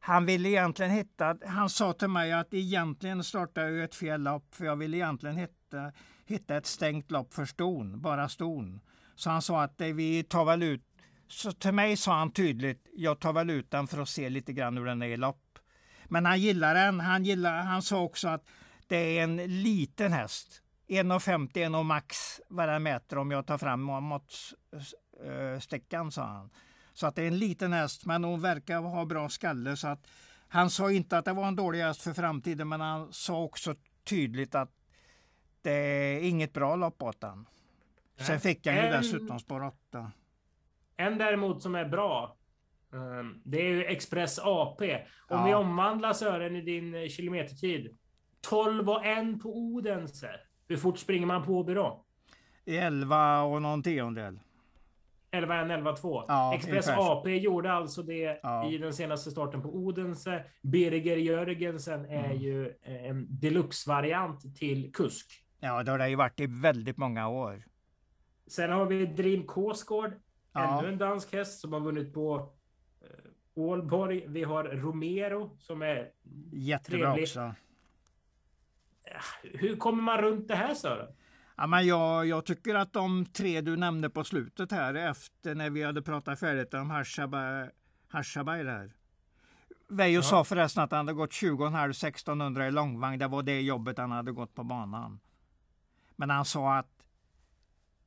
Han 0.00 0.26
ville 0.26 0.48
egentligen 0.48 0.92
hitta, 0.92 1.36
han 1.46 1.70
sa 1.70 1.92
till 1.92 2.08
mig 2.08 2.32
att 2.32 2.54
egentligen 2.54 3.24
startade 3.24 3.70
jag 3.70 3.84
ett 3.84 3.94
fel 3.94 4.22
lopp 4.22 4.54
för 4.54 4.64
jag 4.64 4.76
ville 4.76 4.96
egentligen 4.96 5.36
hitta, 5.36 5.92
hitta 6.26 6.56
ett 6.56 6.66
stängt 6.66 7.10
lopp 7.10 7.34
för 7.34 7.44
ston, 7.44 8.00
bara 8.00 8.28
ston. 8.28 8.80
Så 9.14 9.30
han 9.30 9.42
sa 9.42 9.62
att 9.62 9.78
det, 9.78 9.92
vi 9.92 10.24
tar 10.24 10.44
väl 10.44 10.62
ut, 10.62 10.82
så 11.28 11.52
till 11.52 11.72
mig 11.72 11.96
sa 11.96 12.18
han 12.18 12.32
tydligt, 12.32 12.88
jag 12.92 13.20
tar 13.20 13.32
väl 13.32 13.50
ut 13.50 13.70
den 13.70 13.86
för 13.86 14.02
att 14.02 14.08
se 14.08 14.28
lite 14.28 14.52
grann 14.52 14.76
hur 14.76 14.84
den 14.84 15.02
är 15.02 15.06
i 15.06 15.16
lopp. 15.16 15.58
Men 16.04 16.26
han 16.26 16.40
gillar 16.40 16.74
den, 16.74 17.00
han, 17.00 17.24
gillar, 17.24 17.62
han 17.62 17.82
sa 17.82 18.00
också 18.00 18.28
att 18.28 18.44
det 18.86 19.18
är 19.18 19.22
en 19.22 19.36
liten 19.62 20.12
häst. 20.12 20.62
1,50 20.88 21.52
1,50 21.52 21.82
max 21.82 22.40
vad 22.48 22.68
den 22.68 22.82
mäter 22.82 23.18
om 23.18 23.30
jag 23.30 23.46
tar 23.46 23.58
fram 23.58 23.82
måttstickan, 23.82 26.12
sa 26.12 26.24
han. 26.24 26.50
Så 26.92 27.06
att 27.06 27.14
det 27.16 27.22
är 27.22 27.26
en 27.26 27.38
liten 27.38 27.72
häst, 27.72 28.06
men 28.06 28.24
hon 28.24 28.40
verkar 28.40 28.80
ha 28.82 29.04
bra 29.04 29.28
skalle. 29.28 29.76
Så 29.76 29.88
att 29.88 30.06
han 30.48 30.70
sa 30.70 30.90
inte 30.92 31.18
att 31.18 31.24
det 31.24 31.32
var 31.32 31.48
en 31.48 31.56
dålig 31.56 31.80
häst 31.80 32.02
för 32.02 32.12
framtiden, 32.12 32.68
men 32.68 32.80
han 32.80 33.12
sa 33.12 33.42
också 33.42 33.74
tydligt 34.04 34.54
att 34.54 34.70
det 35.62 35.72
är 35.72 36.20
inget 36.20 36.52
bra 36.52 36.76
lopp 36.76 37.02
åt 37.02 37.20
den. 37.20 37.46
Sen 38.18 38.40
fick 38.40 38.66
han 38.66 38.74
ju 38.76 38.80
En- 38.82 38.92
dessutom 38.92 39.38
spår 39.40 39.62
8. 39.64 40.12
En 40.96 41.18
däremot 41.18 41.62
som 41.62 41.74
är 41.74 41.84
bra. 41.88 42.36
ehm, 42.92 43.40
Det 43.44 43.58
är 43.60 43.68
ju 43.68 43.84
Express 43.84 44.38
AP. 44.38 44.94
Om 44.94 45.00
Ja. 45.28 45.44
vi 45.46 45.54
omvandlar 45.54 46.12
Sören 46.12 46.56
i 46.56 46.60
din 46.62 46.94
eh, 46.94 47.08
kilometertid. 47.08 47.96
12 48.40 48.90
och 48.90 49.06
1 49.06 49.42
på 49.42 49.56
Odense. 49.58 50.30
Hur 50.68 50.76
fort 50.76 50.98
springer 50.98 51.26
man 51.26 51.44
på 51.46 51.52
Åby 51.58 51.74
då? 51.74 52.04
11 52.66 53.42
och 53.42 53.62
någon 53.62 53.82
tiondel. 53.82 54.40
11 55.34 55.64
1, 55.64 55.70
11 55.70 55.96
2. 55.96 56.24
Ja, 56.28 56.54
Express 56.54 56.88
ungefär. 56.88 57.12
AP 57.12 57.36
gjorde 57.36 57.72
alltså 57.72 58.02
det 58.02 58.40
Ja. 58.42 58.70
i 58.70 58.78
den 58.78 58.92
senaste 58.94 59.30
starten 59.30 59.62
på 59.62 59.68
Odense. 59.76 60.44
Birger 60.62 61.16
Jörgensen 61.16 62.04
är 62.04 62.24
Mm. 62.24 62.36
ju 62.38 62.74
en 62.82 63.26
deluxe-variant 63.30 64.56
till 64.56 64.92
kusk. 64.92 65.44
Ja, 65.60 65.82
det 65.82 65.90
har 65.90 65.98
det 65.98 66.08
ju 66.08 66.16
varit 66.16 66.40
i 66.40 66.46
väldigt 66.46 66.96
många 66.96 67.28
år. 67.28 67.64
Sen 68.46 68.70
har 68.70 68.86
vi 68.86 69.06
Dream 69.06 69.46
Kåsgård. 69.46 70.12
Ja. 70.52 70.78
Ännu 70.78 70.88
en 70.92 70.98
dansk 70.98 71.32
häst 71.32 71.60
som 71.60 71.72
har 71.72 71.80
vunnit 71.80 72.14
på 72.14 72.52
eh, 73.00 73.06
Ålborg. 73.54 74.24
Vi 74.28 74.42
har 74.42 74.64
Romero 74.64 75.56
som 75.58 75.82
är... 75.82 76.10
Jättebra 76.52 76.98
Trevlig. 77.06 77.22
också. 77.22 77.54
Hur 79.42 79.76
kommer 79.76 80.02
man 80.02 80.18
runt 80.22 80.48
det 80.48 80.54
här 80.54 80.74
Sören? 80.74 81.14
Ja, 81.56 81.66
men 81.66 81.86
jag, 81.86 82.26
jag 82.26 82.44
tycker 82.46 82.74
att 82.74 82.92
de 82.92 83.26
tre 83.26 83.60
du 83.60 83.76
nämnde 83.76 84.10
på 84.10 84.24
slutet 84.24 84.72
här 84.72 84.94
efter 84.94 85.54
när 85.54 85.70
vi 85.70 85.82
hade 85.82 86.02
pratat 86.02 86.40
färdigt 86.40 86.74
om 86.74 86.90
Hashabai, 88.08 88.62
där. 88.62 88.92
Veijo 89.88 90.18
Ja. 90.18 90.22
sa 90.22 90.44
förresten 90.44 90.82
att 90.84 90.90
han 90.90 90.98
hade 90.98 91.12
gått 91.12 91.30
20,5 91.30 91.90
1600 91.90 92.66
i 92.66 92.70
långvagn. 92.70 93.18
Det 93.18 93.28
var 93.28 93.42
det 93.42 93.60
jobbet 93.60 93.98
han 93.98 94.10
hade 94.12 94.32
gått 94.32 94.54
på 94.54 94.64
banan. 94.64 95.20
Men 96.16 96.30
han 96.30 96.44
sa 96.44 96.78
att 96.78 97.06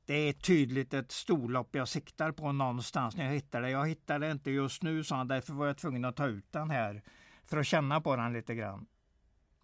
det 0.05 0.13
är 0.13 0.33
tydligt 0.33 0.93
ett 0.93 1.11
storlopp 1.11 1.75
jag 1.75 1.87
siktar 1.87 2.31
på 2.31 2.51
någonstans 2.51 3.15
när 3.15 3.25
jag 3.25 3.31
hittar 3.33 3.61
det. 3.61 3.69
Jag 3.69 3.87
hittar 3.87 4.19
det 4.19 4.31
inte 4.31 4.51
just 4.51 4.83
nu, 4.83 5.03
sa 5.03 5.15
han. 5.15 5.27
Därför 5.27 5.53
var 5.53 5.67
jag 5.67 5.77
tvungen 5.77 6.05
att 6.05 6.15
ta 6.15 6.27
ut 6.27 6.51
den 6.51 6.69
här 6.69 7.03
för 7.45 7.57
att 7.57 7.67
känna 7.67 8.01
på 8.01 8.15
den 8.15 8.33
lite 8.33 8.55
grann. 8.55 8.85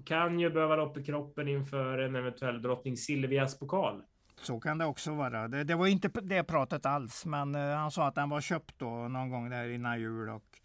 Kan 0.06 0.40
ju 0.40 0.50
behöva 0.50 0.76
lopp 0.76 0.98
i 0.98 1.04
kroppen 1.04 1.48
inför 1.48 1.98
en 1.98 2.16
eventuell 2.16 2.62
drottning 2.62 2.98
Silvias 2.98 3.60
pokal. 3.60 4.02
Så 4.42 4.60
kan 4.60 4.78
det 4.78 4.86
också 4.86 5.14
vara. 5.14 5.48
Det, 5.48 5.64
det 5.64 5.76
var 5.76 5.88
inte 5.88 6.10
det 6.22 6.44
pratet 6.44 6.86
alls, 6.86 7.26
men 7.26 7.56
eh, 7.56 7.76
han 7.76 7.92
sa 7.92 8.08
att 8.08 8.16
den 8.16 8.30
var 8.30 8.42
köpt 8.42 8.80
då 8.80 8.90
någon 8.90 9.30
gång 9.30 9.50
där 9.50 9.70
innan 9.70 10.00
jul 10.00 10.30
och 10.30 10.62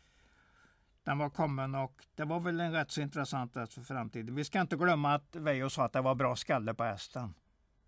den 1.04 1.18
var 1.18 1.30
kommen 1.30 1.74
och 1.74 2.04
det 2.14 2.24
var 2.24 2.40
väl 2.40 2.60
en 2.60 2.72
rätt 2.72 2.90
så 2.90 3.00
intressant 3.00 3.54
häst 3.54 3.74
för 3.74 3.82
framtiden. 3.82 4.34
Vi 4.34 4.44
ska 4.44 4.60
inte 4.60 4.76
glömma 4.76 5.14
att 5.14 5.36
Veijo 5.36 5.70
sa 5.70 5.84
att 5.84 5.92
det 5.92 6.00
var 6.00 6.14
bra 6.14 6.36
skalle 6.36 6.74
på 6.74 6.84
hästen. 6.84 7.34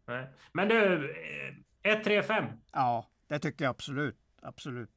Nej. 0.06 0.26
Men 0.52 0.68
du, 0.68 1.10
eh, 1.82 1.92
1, 1.92 2.04
3, 2.04 2.22
5. 2.22 2.44
Ja, 2.72 3.06
det 3.26 3.38
tycker 3.38 3.64
jag 3.64 3.70
absolut. 3.70 4.18
Absolut. 4.42 4.90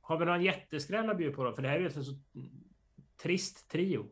Har 0.00 0.18
vi 0.18 0.24
någon 0.24 0.42
jätteskräll 0.42 1.10
att 1.10 1.16
bjuda 1.16 1.36
på 1.36 1.44
då? 1.44 1.52
För 1.52 1.62
det 1.62 1.68
här 1.68 1.76
är 1.76 1.80
ju 1.80 1.86
ett 1.86 2.04
så 2.04 2.14
trist 3.22 3.68
trio. 3.68 4.06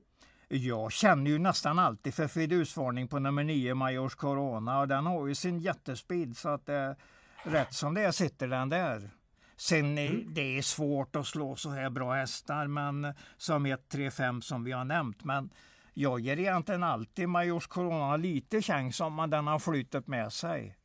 Jag 0.52 0.92
känner 0.92 1.30
ju 1.30 1.38
nästan 1.38 1.78
alltid 1.78 2.14
för 2.14 2.28
fidusvarning 2.28 3.08
på 3.08 3.18
nummer 3.18 3.44
9, 3.44 3.74
Majors 3.74 4.14
Corona, 4.14 4.80
och 4.80 4.88
den 4.88 5.06
har 5.06 5.26
ju 5.26 5.34
sin 5.34 5.58
jättespeed 5.58 6.36
så 6.36 6.48
att 6.48 6.66
det, 6.66 6.96
rätt 7.42 7.74
som 7.74 7.94
det 7.94 8.02
är 8.02 8.10
sitter 8.10 8.48
den 8.48 8.68
där. 8.68 9.10
Sen 9.56 9.98
är, 9.98 10.10
Mm. 10.10 10.34
det 10.34 10.58
är 10.58 10.62
svårt 10.62 11.16
att 11.16 11.26
slå 11.26 11.56
så 11.56 11.70
här 11.70 11.90
bra 11.90 12.12
hästar, 12.12 12.66
men 12.66 13.14
som 13.36 13.66
1, 13.66 13.88
3, 13.88 14.10
5 14.10 14.42
som 14.42 14.64
vi 14.64 14.72
har 14.72 14.84
nämnt. 14.84 15.24
Men 15.24 15.50
jag 15.94 16.20
ger 16.20 16.38
egentligen 16.38 16.82
alltid 16.82 17.28
Majors 17.28 17.66
Corona 17.66 18.16
lite 18.16 18.62
chans 18.62 19.00
om 19.00 19.12
man 19.14 19.30
den 19.30 19.46
har 19.46 19.58
flytet 19.58 20.06
med 20.06 20.32
sig. 20.32 20.76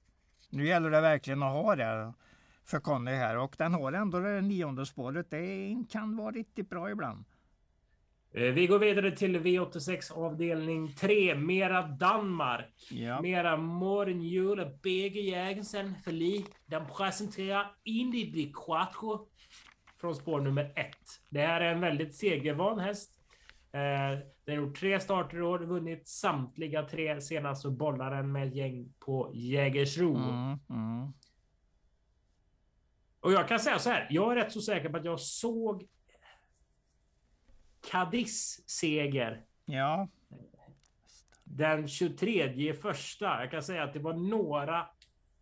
Nu 0.49 0.67
gäller 0.67 0.89
det 0.91 1.01
verkligen 1.01 1.43
att 1.43 1.53
ha 1.53 1.75
det 1.75 2.13
för 2.63 2.79
Conny 2.79 3.11
här 3.11 3.37
och 3.37 3.55
den 3.57 3.73
har 3.73 3.93
ändå 3.93 4.19
det 4.19 4.41
nionde 4.41 4.85
spåret. 4.85 5.29
Det 5.29 5.75
kan 5.89 6.17
vara 6.17 6.31
riktigt 6.31 6.69
bra 6.69 6.89
ibland. 6.91 7.25
Eh, 8.35 8.53
Vi 8.53 8.67
går 8.67 8.79
vidare 8.79 9.11
till 9.11 9.39
V86 9.39 10.13
avdelning 10.13 10.93
3. 10.93 11.35
Mera 11.35 11.81
Danmark. 11.81 12.87
Ja. 12.91 13.21
Mera 13.21 13.57
Morgenjule 13.57 14.77
Begge 14.83 15.19
Jægensen 15.21 15.95
Feli. 16.05 16.45
Den 16.65 16.85
presenterar 16.97 17.75
Indy 17.83 18.31
Di 18.31 18.53
Quattro 18.65 19.27
från 20.01 20.15
spår 20.15 20.41
nummer 20.41 20.63
1. 20.75 20.95
Det 21.29 21.41
här 21.41 21.61
är 21.61 21.73
en 21.73 21.81
väldigt 21.81 22.15
segervan 22.15 22.79
häst. 22.79 23.11
Eh, 23.71 24.19
Den 24.45 24.57
har 24.57 24.63
gjort 24.65 24.79
tre 24.79 24.99
starter 24.99 25.37
i 25.37 25.41
år, 25.41 25.59
vunnit 25.59 26.07
samtliga 26.07 26.83
tre 26.83 27.21
senast 27.21 27.65
och 27.65 27.71
bollar 27.71 28.15
den 28.15 28.31
med 28.31 28.47
ett 28.47 28.55
gäng 28.55 28.93
på 28.99 29.31
Jägersro. 29.33 30.15
Mm, 30.15 30.59
mm. 30.69 31.13
Och 33.19 33.31
jag 33.31 33.47
kan 33.47 33.59
säga 33.59 33.79
så 33.79 33.89
här, 33.89 34.07
jag 34.09 34.31
är 34.31 34.35
rätt 34.35 34.51
så 34.51 34.61
säker 34.61 34.89
på 34.89 34.97
att 34.97 35.05
jag 35.05 35.19
såg 35.19 35.87
Cadiz 37.91 38.63
seger 38.65 39.41
Ja, 39.65 40.07
den 41.43 41.87
23 41.87 42.73
första. 42.73 43.25
Jag 43.41 43.51
kan 43.51 43.63
säga 43.63 43.83
att 43.83 43.93
det 43.93 43.99
var 43.99 44.13
några 44.13 44.85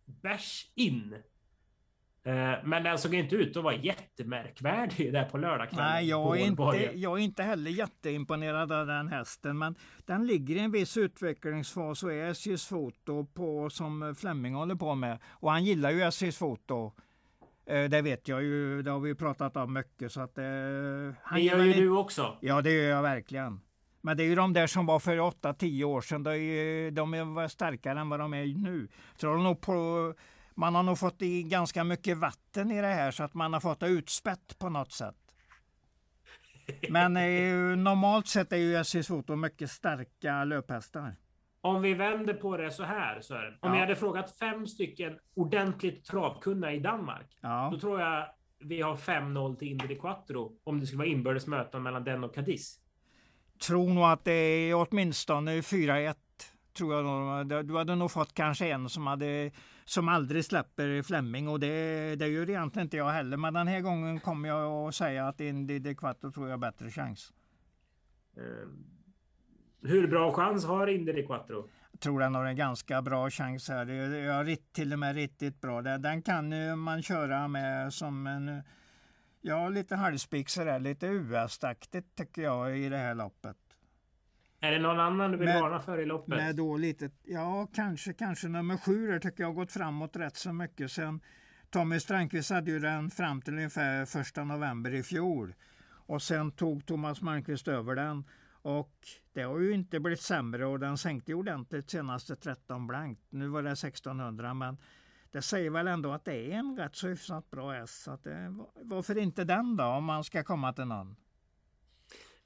bärs 0.04 0.70
in. 0.74 1.14
Eh, 2.22 2.52
Men 2.64 2.82
den 2.82 2.98
såg 2.98 3.14
inte 3.14 3.36
ut 3.36 3.56
att 3.56 3.64
vara 3.64 3.74
jättemärkvärdig 3.74 5.12
där 5.12 5.24
på 5.24 5.38
lördagskvällen. 5.38 5.90
nej, 5.92 6.08
jag 6.08 6.40
är, 6.40 6.46
inte, 6.46 6.90
jag 6.94 7.18
är 7.18 7.22
inte 7.22 7.42
heller 7.42 7.70
jätteimponerad 7.70 8.72
av 8.72 8.86
den 8.86 9.08
hästen, 9.08 9.58
men 9.58 9.74
den 10.06 10.26
ligger 10.26 10.56
i 10.56 10.58
en 10.58 10.70
viss 10.70 10.96
utvecklingsfas 10.96 12.02
och 12.02 12.12
är 12.12 12.30
SJs 12.30 12.66
foto 12.66 13.24
på 13.24 13.70
som 13.70 14.14
Flemming 14.18 14.54
håller 14.54 14.74
på 14.74 14.94
med. 14.94 15.18
Och 15.26 15.50
han 15.50 15.64
gillar 15.64 15.90
ju 15.90 16.02
SJs 16.02 16.38
foto. 16.38 16.92
Eh, 17.66 17.84
Det 17.84 18.02
vet 18.02 18.28
jag 18.28 18.42
ju, 18.42 18.82
det 18.82 18.90
har 18.90 19.00
vi 19.00 19.14
pratat 19.14 19.56
om 19.56 19.72
mycket. 19.72 20.12
Så 20.12 20.20
att, 20.20 20.38
eh, 20.38 20.44
han 21.22 21.38
Det 21.38 21.40
gör 21.40 21.64
ju 21.64 21.72
du 21.72 21.90
också. 21.90 22.38
Ja, 22.40 22.62
det 22.62 22.70
gör 22.72 22.90
jag 22.90 23.02
verkligen. 23.02 23.60
Men 24.00 24.16
det 24.16 24.22
är 24.22 24.26
ju 24.26 24.34
de 24.34 24.52
där 24.52 24.66
som 24.66 24.86
var 24.86 24.98
för 24.98 25.18
8-10 25.20 25.84
år 25.84 26.00
sedan. 26.00 26.22
De, 26.22 26.30
är, 26.30 26.90
de 26.90 27.14
är 27.14 27.24
var 27.24 27.48
starkare 27.48 28.00
än 28.00 28.08
vad 28.08 28.20
de 28.20 28.34
är 28.34 28.46
nu. 28.46 28.88
Så 29.16 29.26
de 29.26 29.36
har 29.36 29.44
nog 29.44 29.60
på, 29.60 30.14
man 30.54 30.74
har 30.74 30.82
nog 30.82 30.98
fått 30.98 31.22
i 31.22 31.42
ganska 31.42 31.84
mycket 31.84 32.18
vatten 32.18 32.70
i 32.70 32.80
det 32.80 32.86
här 32.86 33.10
så 33.10 33.22
att 33.24 33.34
man 33.34 33.52
har 33.52 33.60
fått 33.60 33.80
det 33.80 33.86
utspätt 33.88 34.58
på 34.58 34.68
något 34.68 34.92
sätt. 34.92 35.16
Men 36.90 37.16
eh, 37.16 37.76
normalt 37.76 38.26
sett 38.28 38.52
är 38.52 38.56
ju 38.56 38.76
SJs 38.76 39.06
Foto 39.08 39.36
mycket 39.36 39.70
starka 39.70 40.44
löphästar. 40.44 41.16
Om 41.64 41.82
vi 41.82 41.94
vänder 41.94 42.34
på 42.34 42.56
det 42.56 42.70
så 42.70 42.82
här, 42.82 43.20
Sören. 43.20 43.52
Om 43.60 43.68
Ja. 43.70 43.74
jag 43.74 43.80
hade 43.80 43.96
frågat 43.96 44.38
fem 44.38 44.66
stycken 44.66 45.18
ordentligt 45.34 46.04
travkunniga 46.04 46.72
i 46.72 46.78
Danmark. 46.80 47.38
Ja, 47.40 47.68
Då 47.72 47.78
tror 47.80 48.00
jag 48.00 48.26
vi 48.58 48.80
har 48.82 48.96
5-0 48.96 49.56
till 49.56 49.68
Indy 49.68 49.98
Quattro. 49.98 50.52
Om 50.64 50.80
det 50.80 50.86
skulle 50.86 50.98
vara 50.98 51.08
inbördes 51.08 51.46
möten 51.46 51.82
mellan 51.82 52.04
den 52.04 52.24
och 52.24 52.34
Cadiz. 52.34 52.78
tror 53.66 53.88
nog 53.88 54.04
att 54.04 54.24
det 54.24 54.32
är 54.32 54.74
åtminstone 54.74 55.60
4-1. 55.60 56.14
Tror 56.72 56.94
jag 56.94 57.64
Du 57.66 57.76
hade 57.76 57.94
nog 57.94 58.10
fått 58.10 58.34
kanske 58.34 58.68
en 58.68 58.88
som, 58.88 59.06
hade, 59.06 59.50
som 59.84 60.08
aldrig 60.08 60.44
släpper 60.44 61.02
Flemming 61.02 61.48
och 61.48 61.60
det, 61.60 62.16
det 62.16 62.28
gör 62.28 62.50
egentligen 62.50 62.86
inte 62.86 62.96
jag 62.96 63.10
heller. 63.10 63.36
Men 63.36 63.54
den 63.54 63.68
här 63.68 63.80
gången 63.80 64.20
kommer 64.20 64.48
jag 64.48 64.88
att 64.88 64.94
säga 64.94 65.28
att 65.28 65.40
Indy 65.40 65.78
de 65.78 65.94
Quattro 65.94 66.32
tror 66.32 66.46
jag 66.46 66.52
har 66.52 66.58
bättre 66.58 66.90
chans. 66.90 67.32
Uh, 68.38 68.68
hur 69.84 70.06
bra 70.06 70.32
chans 70.32 70.64
har 70.64 70.86
Indy 70.86 71.26
Quattro? 71.26 71.68
Jag 71.92 72.00
tror 72.00 72.20
den 72.20 72.34
har 72.34 72.44
en 72.44 72.56
ganska 72.56 73.02
bra 73.02 73.30
chans 73.30 73.68
här. 73.68 73.86
Jag 73.86 74.34
har 74.34 74.72
till 74.72 74.92
och 74.92 74.98
med 74.98 75.14
riktigt 75.14 75.60
bra. 75.60 75.82
Den 75.82 76.22
kan 76.22 76.78
man 76.78 77.02
köra 77.02 77.48
med 77.48 77.92
som 77.92 78.26
en 78.26 78.62
Ja, 79.46 79.68
lite 79.68 79.96
halvspik 79.96 80.48
sådär, 80.48 80.78
lite 80.80 81.06
US-aktigt 81.06 82.14
tycker 82.14 82.42
jag 82.42 82.78
i 82.78 82.88
det 82.88 82.96
här 82.96 83.14
loppet. 83.14 83.56
Är 84.60 84.70
det 84.70 84.78
någon 84.78 85.00
annan 85.00 85.30
du 85.30 85.36
vill 85.36 85.48
med, 85.48 85.60
varna 85.60 85.80
för 85.80 86.00
i 86.00 86.06
loppet? 86.06 86.28
Med 86.28 86.56
då 86.56 86.76
lite, 86.76 87.10
ja 87.24 87.68
kanske, 87.74 88.12
kanske 88.12 88.48
nummer 88.48 88.76
sju 88.76 89.06
där 89.06 89.18
tycker 89.18 89.42
jag 89.42 89.48
har 89.48 89.54
gått 89.54 89.72
framåt 89.72 90.16
rätt 90.16 90.36
så 90.36 90.52
mycket. 90.52 90.92
Sen 90.92 91.20
Tommy 91.70 92.00
Strandqvist 92.00 92.50
hade 92.50 92.70
ju 92.70 92.78
den 92.78 93.10
fram 93.10 93.42
till 93.42 93.54
ungefär 93.54 94.04
första 94.04 94.44
november 94.44 94.94
i 94.94 95.02
fjol. 95.02 95.54
Och 95.86 96.22
sen 96.22 96.50
tog 96.50 96.86
Thomas 96.86 97.22
Malmqvist 97.22 97.68
över 97.68 97.94
den. 97.94 98.24
Och 98.64 98.92
det 99.32 99.42
har 99.42 99.58
ju 99.58 99.72
inte 99.72 100.00
blivit 100.00 100.20
sämre 100.20 100.66
och 100.66 100.80
den 100.80 100.98
sänkte 100.98 101.34
ordentligt 101.34 101.90
senaste 101.90 102.36
13 102.36 102.86
blankt. 102.86 103.22
Nu 103.30 103.48
var 103.48 103.62
det 103.62 103.70
1600 103.70 104.54
men 104.54 104.76
det 105.32 105.42
säger 105.42 105.70
väl 105.70 105.88
ändå 105.88 106.12
att 106.12 106.24
det 106.24 106.34
är 106.34 106.50
en 106.50 106.76
rätt 106.76 106.96
så 106.96 107.08
hyfsat 107.08 107.50
bra 107.50 107.76
S. 107.76 108.02
Så 108.02 108.18
det, 108.22 108.54
varför 108.74 109.18
inte 109.18 109.44
den 109.44 109.76
då 109.76 109.84
om 109.84 110.04
man 110.04 110.24
ska 110.24 110.44
komma 110.44 110.72
till 110.72 110.84
någon? 110.84 111.16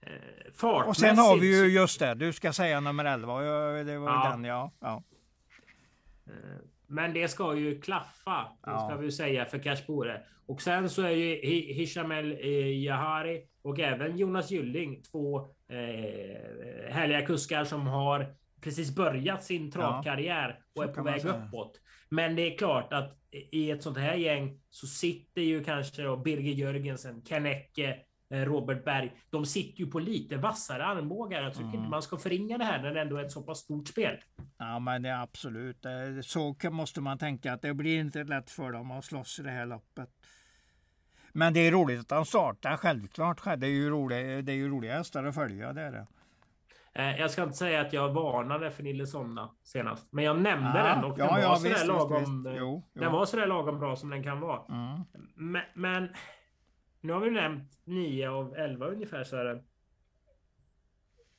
Eh, 0.01 0.87
och 0.87 0.97
sen 0.97 1.19
har 1.19 1.39
vi 1.39 1.61
ju 1.61 1.67
just 1.67 1.99
det, 1.99 2.15
du 2.15 2.33
ska 2.33 2.53
säga 2.53 2.81
nummer 2.81 3.05
11. 3.05 3.41
Det 3.85 3.99
var 3.99 4.11
ja. 4.11 4.31
den 4.31 4.45
ja. 4.45 4.73
ja. 4.81 5.03
Eh, 6.27 6.33
men 6.87 7.15
det 7.15 7.29
ska 7.29 7.55
ju 7.55 7.81
klaffa, 7.81 8.47
ja. 8.63 8.89
ska 8.89 8.97
vi 8.97 9.13
säga, 9.13 9.45
för 9.45 9.59
Kashbore. 9.59 10.23
Och 10.47 10.63
sen 10.63 10.91
så 10.91 11.03
är 11.03 11.11
ju 11.11 11.35
Hishamel 11.75 12.33
eh, 12.33 12.83
Jahari 12.83 13.47
och 13.63 13.79
även 13.79 14.17
Jonas 14.17 14.51
Gylling 14.51 15.03
två 15.03 15.55
eh, 15.69 16.93
härliga 16.93 17.27
kuskar 17.27 17.65
som 17.65 17.87
har 17.87 18.35
precis 18.61 18.95
börjat 18.95 19.45
sin 19.45 19.71
travkarriär 19.71 20.61
och 20.75 20.85
är 20.85 20.89
på 20.89 21.03
väg 21.03 21.25
uppåt. 21.25 21.81
Men 22.09 22.37
det 22.37 22.43
är 22.43 22.59
klart 22.59 22.93
att 22.93 23.19
i 23.31 23.71
ett 23.71 23.83
sånt 23.83 23.99
här 23.99 24.15
gäng 24.15 24.61
så 24.71 24.87
sitter 24.87 25.43
ju 25.43 25.65
kanske 25.65 26.03
då 26.03 26.17
Birger 26.17 26.55
Jörgensen, 26.55 27.23
Ken 27.23 27.47
Ecke, 27.47 27.97
eh, 28.31 28.41
Robert 28.41 28.85
Berg. 28.85 29.13
De 29.31 29.47
sitter 29.47 29.81
ju 29.81 29.91
på 29.91 29.99
lite 29.99 30.37
vassare 30.37 30.85
armbågar. 30.85 31.43
Jag 31.43 31.53
tycker 31.53 31.65
mm. 31.65 31.79
inte 31.79 31.91
man 31.91 32.03
ska 32.03 32.17
förringa 32.17 32.59
det 32.59 32.65
här 32.65 32.83
när 32.83 32.95
det 32.95 33.01
ändå 33.01 33.17
är 33.17 33.25
ett 33.25 33.33
så 33.33 33.43
pass 33.43 33.59
stort 33.59 33.89
spel. 33.89 34.17
Ja, 34.59 34.79
men 34.79 35.03
det 35.03 35.09
är 35.09 35.23
absolut. 35.23 35.87
Så 36.23 36.57
måste 36.71 37.01
man 37.01 37.19
tänka 37.19 37.53
att 37.53 37.63
det 37.63 37.75
blir 37.75 38.01
inte 38.01 38.25
lätt 38.25 38.51
för 38.51 38.73
dem 38.73 38.91
att 38.91 39.05
slåss 39.05 39.39
i 39.39 39.43
det 39.43 39.51
här 39.51 39.67
loppet. 39.67 40.09
Men 41.33 41.53
det 41.53 41.61
är 41.61 41.73
roligt 41.73 42.01
att 42.01 42.09
de 42.09 42.25
startar, 42.25 42.77
självklart. 42.77 43.45
Det 43.45 43.67
är 43.67 43.71
ju 43.71 43.91
roliga, 43.91 44.43
det 44.43 44.53
är 44.53 44.57
ju 44.57 44.69
roliga 44.69 44.97
hästar 44.97 45.25
att 45.25 45.35
följa. 45.35 45.73
Det 45.73 45.83
är 45.83 45.93
det. 45.93 46.07
Eh, 46.99 47.21
jag 47.21 47.31
ska 47.31 47.43
inte 47.43 47.57
säga 47.57 47.81
att 47.81 47.93
jag 47.93 48.13
varnade 48.13 48.71
för 48.71 48.83
Nillesonna 48.83 49.51
senast, 49.63 50.07
men 50.11 50.25
jag 50.25 50.41
nämnde 50.41 50.79
ja, 50.79 50.85
den 50.85 51.05
och 51.05 51.19
den, 51.19 51.27
ja, 51.27 51.33
var 51.33 51.41
ja, 51.41 51.57
sådär 51.57 51.71
visst, 51.71 51.87
lagom, 51.87 52.43
visst. 52.45 52.57
Jo, 52.59 52.83
jo. 52.95 53.01
den 53.01 53.13
var 53.13 53.27
sådär 53.27 53.47
lagom 53.47 53.79
bra 53.79 53.97
som 53.97 54.11
den 54.11 54.23
kan 54.23 54.41
vara. 54.41 54.61
Mm. 54.69 55.05
Men, 55.35 55.63
men, 55.75 56.09
nu 57.01 57.13
har 57.13 57.21
vi 57.21 57.31
nämnt 57.31 57.73
9 57.85 58.31
av 58.31 58.57
11 58.57 58.87
ungefär 58.87 59.45
det. 59.45 59.63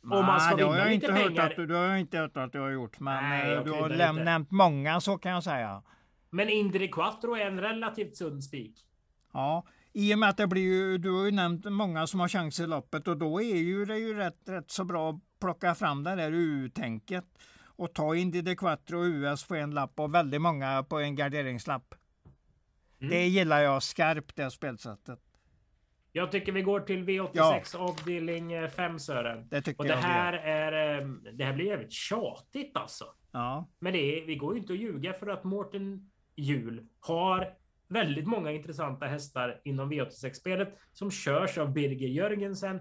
Om 0.04 0.26
man 0.26 0.40
ska 0.40 0.56
vinna 0.56 0.72
lite 0.72 0.94
inte 0.94 1.08
pengar. 1.08 1.42
Hört 1.42 1.60
att, 1.60 1.68
du 1.68 1.74
har 1.74 1.96
inte 1.96 2.18
hört 2.18 2.38
att 2.38 2.52
du 2.52 2.60
har 2.60 2.70
gjort, 2.70 3.00
men 3.00 3.24
Nej, 3.24 3.54
eh, 3.54 3.64
du 3.64 3.72
har 3.72 3.90
läm, 3.90 4.16
nämnt 4.16 4.52
många 4.52 5.02
så 5.02 5.18
kan 5.18 5.32
jag 5.32 5.44
säga. 5.44 5.84
Men 6.30 6.50
Indri 6.50 6.88
Quattro 6.88 7.36
är 7.36 7.46
en 7.46 7.62
relativt 7.62 8.18
sund 8.18 8.44
spik. 8.44 8.86
Ja, 9.34 9.64
i 10.00 10.16
och 10.16 10.20
med 10.20 10.30
att 10.30 10.38
det 10.38 10.48
blir 10.48 10.62
ju, 10.62 10.98
du 10.98 11.12
har 11.12 11.26
ju 11.26 11.32
nämnt 11.32 11.66
många 11.66 12.08
som 12.08 12.20
har 12.20 12.28
chans 12.28 12.60
i 12.60 12.68
loppet 12.68 13.08
och 13.08 13.18
då 13.18 13.42
är 13.42 13.56
ju 13.56 13.86
det 13.86 13.98
ju 13.98 14.14
rätt, 14.14 14.40
rätt 14.46 14.72
så 14.72 14.84
bra 14.84 15.20
plocka 15.40 15.76
fram 15.76 16.04
det 16.04 16.16
där 16.16 16.32
U-tänket 16.32 17.26
och 17.66 17.94
ta 17.94 18.16
Indy 18.16 18.42
de 18.42 18.56
Quattro 18.56 19.00
och 19.00 19.06
US 19.06 19.48
på 19.48 19.56
en 19.56 19.72
lapp 19.72 20.00
och 20.00 20.16
väldigt 20.16 20.42
många 20.42 20.84
på 20.84 21.00
en 21.00 21.16
garderingslapp. 21.16 21.96
Mm. 23.00 23.10
Det 23.10 23.28
gillar 23.28 23.62
jag 23.62 23.84
skarpt 23.84 24.36
det 24.36 24.52
spelsättet. 24.52 25.20
Jag 26.12 26.32
tycker 26.32 26.52
vi 26.52 26.62
går 26.62 26.80
till 26.80 27.06
V86 27.06 27.32
ja. 27.74 27.80
avdelning 27.80 28.70
5 28.70 28.92
eh, 28.92 28.98
Sören. 28.98 29.48
Det 29.50 29.62
tycker 29.62 29.80
och 29.80 29.86
det 29.86 29.96
här 29.96 30.34
är, 30.34 31.00
ehm, 31.02 31.28
det 31.34 31.44
här 31.44 31.54
blir 31.54 31.66
jävligt 31.66 31.92
tjatigt 31.92 32.78
alltså. 32.78 33.06
Ja. 33.32 33.70
Men 33.80 33.94
det 33.94 34.00
är, 34.00 34.26
vi 34.26 34.36
går 34.36 34.54
ju 34.54 34.60
inte 34.60 34.74
att 34.74 34.80
ljuga 34.80 35.14
för 35.14 35.28
att 35.28 35.44
Mårten 35.44 36.10
Jul 36.36 36.88
har 37.00 37.59
väldigt 37.90 38.28
många 38.28 38.52
intressanta 38.52 39.06
hästar 39.06 39.62
inom 39.64 39.92
V86-spelet 39.92 40.78
som 40.94 41.12
körs 41.12 41.58
av 41.58 41.74
Birger 41.74 42.08
Jörgensen 42.08 42.80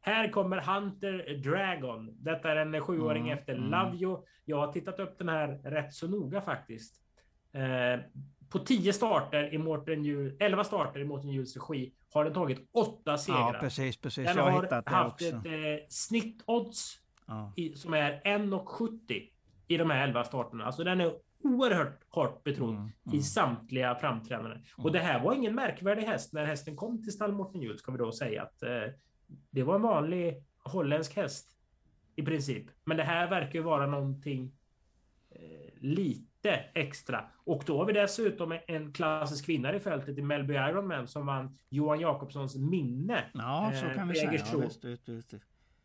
här 0.00 0.28
kommer 0.28 0.60
Hunter 0.60 1.36
Dragon. 1.42 2.10
Detta 2.24 2.52
är 2.52 2.56
en 2.56 2.80
sjuåring 2.80 3.22
mm, 3.22 3.38
efter 3.38 3.54
mm. 3.54 3.70
Lavio. 3.70 4.24
Jag 4.44 4.56
har 4.56 4.72
tittat 4.72 5.00
upp 5.00 5.18
den 5.18 5.28
här 5.28 5.48
rätt 5.48 5.94
så 5.94 6.08
noga 6.08 6.40
faktiskt. 6.40 7.00
Eh, 7.52 8.00
på 8.50 8.58
10 8.58 8.92
starter 8.92 9.54
i 9.54 9.58
Mårten 9.58 10.04
Jul, 10.04 10.36
11 10.40 10.64
starter 10.64 11.00
i 11.00 11.04
Mårten 11.04 11.30
Juls 11.30 11.56
regi 11.56 11.92
har 12.12 12.24
den 12.24 12.34
tagit 12.34 12.68
8 12.72 13.18
segrar. 13.18 13.54
Ja, 13.54 13.60
precis, 13.60 13.96
precis. 13.96 14.26
Den 14.26 14.36
jag 14.36 14.44
har 14.44 14.90
haft 14.90 15.22
ett 15.22 15.34
eh, 15.34 15.86
snittodds 15.88 17.00
ja. 17.26 17.52
i, 17.56 17.74
som 17.74 17.94
är 17.94 18.22
1,70 18.24 19.28
i 19.68 19.76
de 19.76 19.90
här 19.90 20.08
11 20.08 20.24
starterna. 20.24 20.64
Alltså 20.64 20.84
den 20.84 21.00
är 21.00 21.12
oerhört 21.42 22.04
hårt 22.08 22.44
betrodd 22.44 22.70
mm, 22.70 22.90
mm. 23.06 23.18
i 23.18 23.22
samtliga 23.22 23.94
framträdanden. 23.94 24.52
Mm. 24.52 24.64
Och 24.76 24.92
det 24.92 24.98
här 24.98 25.24
var 25.24 25.34
ingen 25.34 25.54
märkvärdig 25.54 26.02
häst 26.02 26.32
när 26.32 26.44
hästen 26.44 26.76
kom 26.76 27.02
till 27.02 27.12
stall 27.12 27.32
Mårten 27.32 27.62
Jul, 27.62 27.78
ska 27.78 27.92
vi 27.92 27.98
då 27.98 28.12
säga 28.12 28.42
att 28.42 28.62
eh, 28.62 28.92
det 29.50 29.62
var 29.62 29.74
en 29.74 29.82
vanlig 29.82 30.44
holländsk 30.64 31.16
häst 31.16 31.56
i 32.16 32.22
princip. 32.22 32.66
Men 32.84 32.96
det 32.96 33.02
här 33.02 33.30
verkar 33.30 33.54
ju 33.54 33.62
vara 33.62 33.86
någonting 33.86 34.52
eh, 35.30 35.72
lite 35.80 36.50
extra. 36.74 37.24
Och 37.44 37.62
då 37.66 37.78
har 37.78 37.84
vi 37.86 37.92
dessutom 37.92 38.58
en 38.66 38.92
klassisk 38.92 39.48
vinnare 39.48 39.76
i 39.76 39.80
fältet 39.80 40.18
i 40.18 40.22
Melby 40.22 40.54
Ironman 40.54 41.08
som 41.08 41.26
vann 41.26 41.58
Johan 41.68 42.00
Jakobssons 42.00 42.56
minne. 42.56 43.24
Ja, 43.34 43.72
så 43.74 43.86
eh, 43.86 43.94
kan 43.94 44.08
vi 44.08 44.14
säga. 44.14 44.32
Ja, 44.32 44.62
just, 44.62 44.84
just, 44.84 45.08
just. 45.08 45.34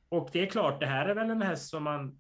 Och 0.10 0.30
det 0.32 0.42
är 0.42 0.46
klart, 0.46 0.80
det 0.80 0.86
här 0.86 1.06
är 1.06 1.16
väl 1.16 1.30
en 1.30 1.42
häst 1.42 1.70
som 1.70 1.84
man 1.84 2.20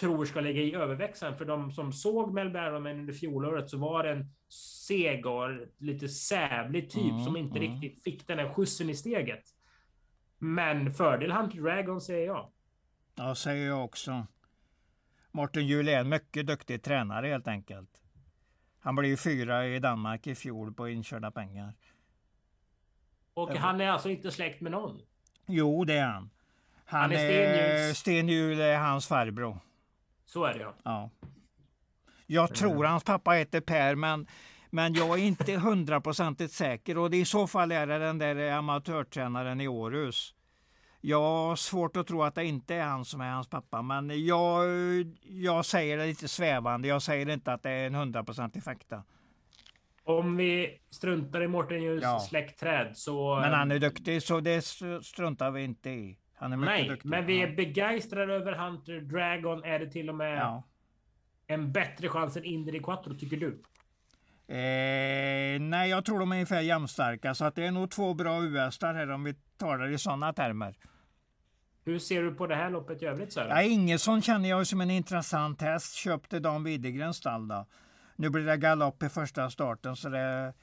tror 0.00 0.24
ska 0.24 0.40
ligga 0.40 0.62
i 0.62 0.74
överväxeln. 0.74 1.36
För 1.36 1.44
de 1.44 1.70
som 1.70 1.92
såg 1.92 2.34
Melby 2.34 2.58
Ironman 2.58 2.98
under 2.98 3.12
fjolåret 3.12 3.70
så 3.70 3.78
var 3.78 4.02
det 4.02 4.10
en 4.10 4.30
seg 4.48 5.26
och 5.26 5.48
lite 5.78 6.08
sävlig 6.08 6.90
typ 6.90 7.12
mm, 7.12 7.24
som 7.24 7.36
inte 7.36 7.58
mm. 7.58 7.72
riktigt 7.72 8.02
fick 8.02 8.26
den 8.26 8.38
här 8.38 8.54
skjutsen 8.54 8.90
i 8.90 8.94
steget. 8.94 9.44
Men 10.38 10.92
fördel 10.92 11.32
Hunter 11.32 11.58
Dragon 11.58 12.00
säger 12.00 12.26
jag. 12.26 12.50
Ja, 13.14 13.34
säger 13.34 13.66
jag 13.66 13.84
också. 13.84 14.26
Martin 15.30 15.66
Juhl 15.66 15.88
är 15.88 16.00
en 16.00 16.08
mycket 16.08 16.46
duktig 16.46 16.82
tränare 16.82 17.26
helt 17.26 17.48
enkelt. 17.48 17.90
Han 18.80 18.96
blev 18.96 19.10
ju 19.10 19.16
fyra 19.16 19.66
i 19.66 19.78
Danmark 19.78 20.26
i 20.26 20.34
fjol 20.34 20.74
på 20.74 20.88
inkörda 20.88 21.30
pengar. 21.30 21.74
Och 23.34 23.50
han 23.50 23.80
är 23.80 23.90
alltså 23.90 24.08
inte 24.08 24.30
släkt 24.30 24.60
med 24.60 24.72
någon? 24.72 25.00
Jo, 25.46 25.84
det 25.84 25.94
är 25.94 26.06
han. 26.06 26.30
Han, 26.84 27.00
han 27.00 27.12
är 27.12 27.94
Sten 27.94 28.28
Hjul 28.28 28.60
är 28.60 28.78
hans 28.78 29.08
farbror. 29.08 29.60
Så 30.26 30.44
är 30.44 30.54
det 30.54 30.60
ja. 30.60 30.74
ja. 30.84 31.10
Jag 32.26 32.54
tror 32.54 32.84
hans 32.84 33.04
pappa 33.04 33.30
heter 33.30 33.60
Per, 33.60 33.94
men 33.94 34.26
men 34.70 34.94
jag 34.94 35.18
är 35.18 35.22
inte 35.22 35.56
hundraprocentigt 35.56 36.52
säker 36.52 36.98
och 36.98 37.14
i 37.14 37.24
så 37.24 37.46
fall 37.46 37.72
är 37.72 37.86
det 37.86 37.98
den 37.98 38.18
där 38.18 38.50
amatörtränaren 38.50 39.60
i 39.60 39.68
Århus. 39.68 40.34
Jag 41.00 41.20
har 41.20 41.56
svårt 41.56 41.96
att 41.96 42.06
tro 42.06 42.22
att 42.22 42.34
det 42.34 42.44
inte 42.44 42.74
är 42.74 42.84
han 42.84 43.04
som 43.04 43.20
är 43.20 43.30
hans 43.30 43.48
pappa, 43.48 43.82
men 43.82 44.26
jag, 44.26 44.64
jag 45.22 45.66
säger 45.66 45.98
det 45.98 46.06
lite 46.06 46.28
svävande. 46.28 46.88
Jag 46.88 47.02
säger 47.02 47.28
inte 47.28 47.52
att 47.52 47.62
det 47.62 47.70
är 47.70 47.86
en 47.86 47.94
hundraprocentig 47.94 48.62
fakta. 48.62 49.02
Om 50.04 50.36
vi 50.36 50.78
struntar 50.90 51.42
i 51.42 51.48
Mårten 51.48 51.82
Juhls 51.82 52.02
ja. 52.02 52.20
släktträd 52.20 52.96
så... 52.96 53.36
Men 53.40 53.52
han 53.52 53.70
är 53.70 53.78
duktig, 53.78 54.22
så 54.22 54.40
det 54.40 54.62
struntar 55.02 55.50
vi 55.50 55.64
inte 55.64 55.90
i. 55.90 56.18
Han 56.36 56.52
är 56.52 56.56
mycket 56.56 56.74
Nej, 56.74 56.88
duktig. 56.88 57.08
men 57.08 57.26
vi 57.26 57.42
är 57.42 57.56
begeistrade 57.56 58.34
över 58.34 58.52
Hunter 58.52 59.00
Dragon. 59.00 59.64
Är 59.64 59.78
det 59.78 59.90
till 59.90 60.08
och 60.08 60.14
med 60.14 60.38
ja. 60.38 60.62
en 61.46 61.72
bättre 61.72 62.08
chans 62.08 62.36
än 62.36 62.44
Indri 62.44 62.78
Quattro, 62.78 63.14
tycker 63.14 63.36
du? 63.36 63.62
Eh, 64.48 65.60
nej, 65.60 65.90
jag 65.90 66.04
tror 66.04 66.18
de 66.18 66.32
är 66.32 66.36
ungefär 66.36 66.60
jämnstarka. 66.60 67.34
Så 67.34 67.44
att 67.44 67.54
det 67.54 67.66
är 67.66 67.70
nog 67.70 67.90
två 67.90 68.14
bra 68.14 68.44
US-ar 68.44 68.94
här 68.94 69.10
om 69.10 69.24
vi 69.24 69.34
talar 69.56 69.88
i 69.88 69.98
sådana 69.98 70.32
termer. 70.32 70.76
Hur 71.84 71.98
ser 71.98 72.22
du 72.22 72.34
på 72.34 72.46
det 72.46 72.54
här 72.54 72.70
loppet 72.70 73.02
i 73.02 73.06
övrigt? 73.06 73.36
Ja, 73.36 73.62
Ingesson 73.62 74.22
känner 74.22 74.48
jag 74.48 74.66
som 74.66 74.80
en 74.80 74.90
intressant 74.90 75.62
häst. 75.62 75.94
Köpte 75.94 76.38
Dan 76.38 76.64
Widegrens 76.64 77.16
stall 77.16 77.48
då. 77.48 77.66
Nu 78.16 78.30
blir 78.30 78.46
det 78.46 78.56
galopp 78.56 79.02
i 79.02 79.08
första 79.08 79.50
starten 79.50 79.96
så 79.96 80.08
det 80.08 80.54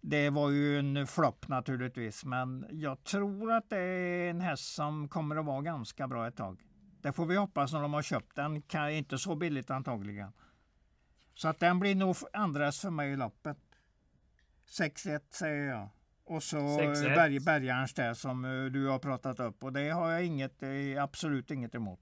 Det 0.00 0.30
var 0.30 0.50
ju 0.50 0.78
en 0.78 1.06
flopp 1.06 1.48
naturligtvis, 1.48 2.24
men 2.24 2.66
jag 2.70 3.04
tror 3.04 3.52
att 3.52 3.70
det 3.70 3.78
är 3.78 4.30
en 4.30 4.40
häst 4.40 4.74
som 4.74 5.08
kommer 5.08 5.36
att 5.36 5.44
vara 5.44 5.62
ganska 5.62 6.08
bra 6.08 6.28
ett 6.28 6.36
tag. 6.36 6.60
Det 7.00 7.12
får 7.12 7.26
vi 7.26 7.36
hoppas 7.36 7.72
när 7.72 7.82
de 7.82 7.94
har 7.94 8.02
köpt 8.02 8.36
den. 8.36 8.62
Kan, 8.62 8.90
inte 8.90 9.18
så 9.18 9.34
billigt 9.34 9.70
antagligen. 9.70 10.32
Så 11.34 11.48
att 11.48 11.60
den 11.60 11.80
blir 11.80 11.94
nog 11.94 12.16
andras 12.32 12.80
för 12.80 12.90
mig 12.90 13.12
i 13.12 13.16
loppet. 13.16 13.58
6-1 14.68 15.20
säger 15.30 15.68
jag. 15.68 15.88
Och 16.24 16.42
så 16.42 16.56
berg, 17.16 17.40
Bergarns 17.40 17.94
där 17.94 18.14
som 18.14 18.44
eh, 18.44 18.64
du 18.64 18.86
har 18.86 18.98
pratat 18.98 19.40
upp. 19.40 19.64
Och 19.64 19.72
det 19.72 19.90
har 19.90 20.10
jag 20.10 20.24
inget, 20.24 20.62
absolut 20.98 21.50
inget 21.50 21.74
emot. 21.74 22.00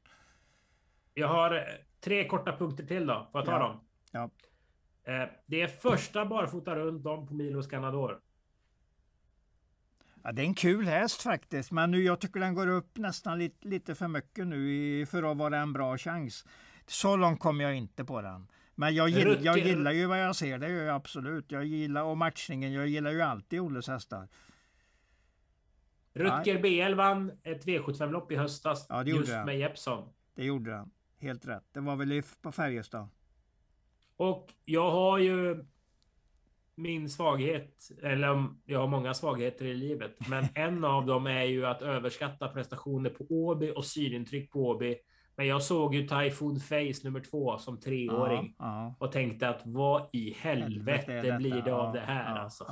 Jag 1.15 1.29
har 1.29 1.55
eh, 1.55 1.63
tre 2.01 2.29
korta 2.29 2.57
punkter 2.57 2.87
till 2.87 3.07
då. 3.07 3.29
Får 3.33 3.41
jag 3.41 3.45
ta 3.45 3.53
ja. 3.53 3.59
dem? 3.59 3.81
Ja. 4.11 4.31
Eh, 5.07 5.29
det 5.47 5.63
är 5.63 5.69
första 5.69 6.27
barfota 6.27 6.77
runt 6.77 7.07
om 7.07 7.27
på 7.27 7.35
Milos 7.35 7.67
Canador. 7.67 8.21
Ja, 10.23 10.33
det 10.33 10.43
är 10.43 10.47
en 10.47 10.55
kul 10.55 10.87
häst 10.87 11.23
faktiskt, 11.23 11.73
men 11.73 11.91
nu, 11.91 12.03
jag 12.03 12.21
tycker 12.21 12.41
den 12.41 12.55
går 12.55 12.67
upp 12.69 12.99
nästan 12.99 13.39
lite, 13.39 13.69
lite 13.69 13.95
för 13.95 14.09
mycket 14.09 14.47
nu 14.47 14.73
i, 14.75 15.07
för 15.07 15.31
att 15.31 15.37
vara 15.37 15.59
en 15.59 15.73
bra 15.73 15.99
chans. 15.99 16.45
Så 16.87 17.17
långt 17.17 17.41
kommer 17.41 17.65
jag 17.65 17.75
inte 17.75 18.05
på 18.05 18.23
den. 18.23 18.49
Men 18.75 18.95
jag, 18.95 19.09
gill, 19.09 19.39
jag 19.43 19.59
gillar 19.59 19.93
ju 19.93 20.07
vad 20.07 20.21
jag 20.21 20.37
ser, 20.37 20.59
det 20.59 20.69
gör 20.69 20.85
jag 20.85 20.97
absolut. 20.97 21.53
Jag 21.53 21.65
gillar 21.65 22.03
och 22.03 22.17
matchningen, 22.17 22.73
jag 22.73 22.89
gillar 22.89 23.11
ju 23.11 23.23
alltid 23.23 23.61
Olles 23.61 23.89
hästar. 23.89 24.29
Rutger 26.13 26.63
BL 26.63 26.95
vann 26.95 27.33
ett 27.43 27.67
V75-lopp 27.67 28.33
i 28.33 28.37
höstas. 28.37 28.87
Ja, 28.89 29.05
just 29.05 29.29
med 29.29 29.59
Jeppson. 29.59 30.09
Det 30.35 30.45
gjorde 30.45 30.75
han. 30.75 30.91
Helt 31.19 31.47
rätt. 31.47 31.65
Det 31.73 31.81
var 31.81 31.97
väl 31.97 32.23
på 32.43 32.53
Färjestad. 32.53 33.09
Och 34.17 34.53
jag 34.65 34.91
har 34.91 35.19
ju 35.19 35.65
min 36.75 37.11
svaghet, 37.11 37.89
eller 38.03 38.47
jag 38.65 38.81
har 38.81 38.87
många 38.87 39.15
svagheter 39.15 39.65
i 39.65 39.75
livet, 39.75 40.17
men 40.29 40.45
en 40.55 40.85
av 40.85 41.07
dem 41.07 41.27
är 41.27 41.45
ju 41.45 41.67
att 41.67 41.83
överskatta 41.83 42.49
prestationer 42.49 43.11
på 43.11 43.27
Åby 43.29 43.73
och 43.77 43.85
synintryck 43.85 44.53
på 44.53 44.67
Åby. 44.67 44.97
Men 45.37 45.47
jag 45.47 45.63
såg 45.63 45.95
ju 45.95 46.09
Typhoon 46.09 46.61
Face 46.61 47.05
nummer 47.05 47.21
två 47.21 47.59
som 47.59 47.81
treåring 47.81 48.55
ja, 48.59 48.65
ja. 48.65 49.07
och 49.07 49.13
tänkte 49.13 49.49
att 49.49 49.61
vad 49.65 50.09
i 50.13 50.37
helvete, 50.39 51.13
helvete 51.13 51.37
blir 51.37 51.63
det 51.63 51.75
av 51.75 51.93
det 51.93 52.01
här 52.01 52.35
ja, 52.35 52.41
alltså? 52.41 52.67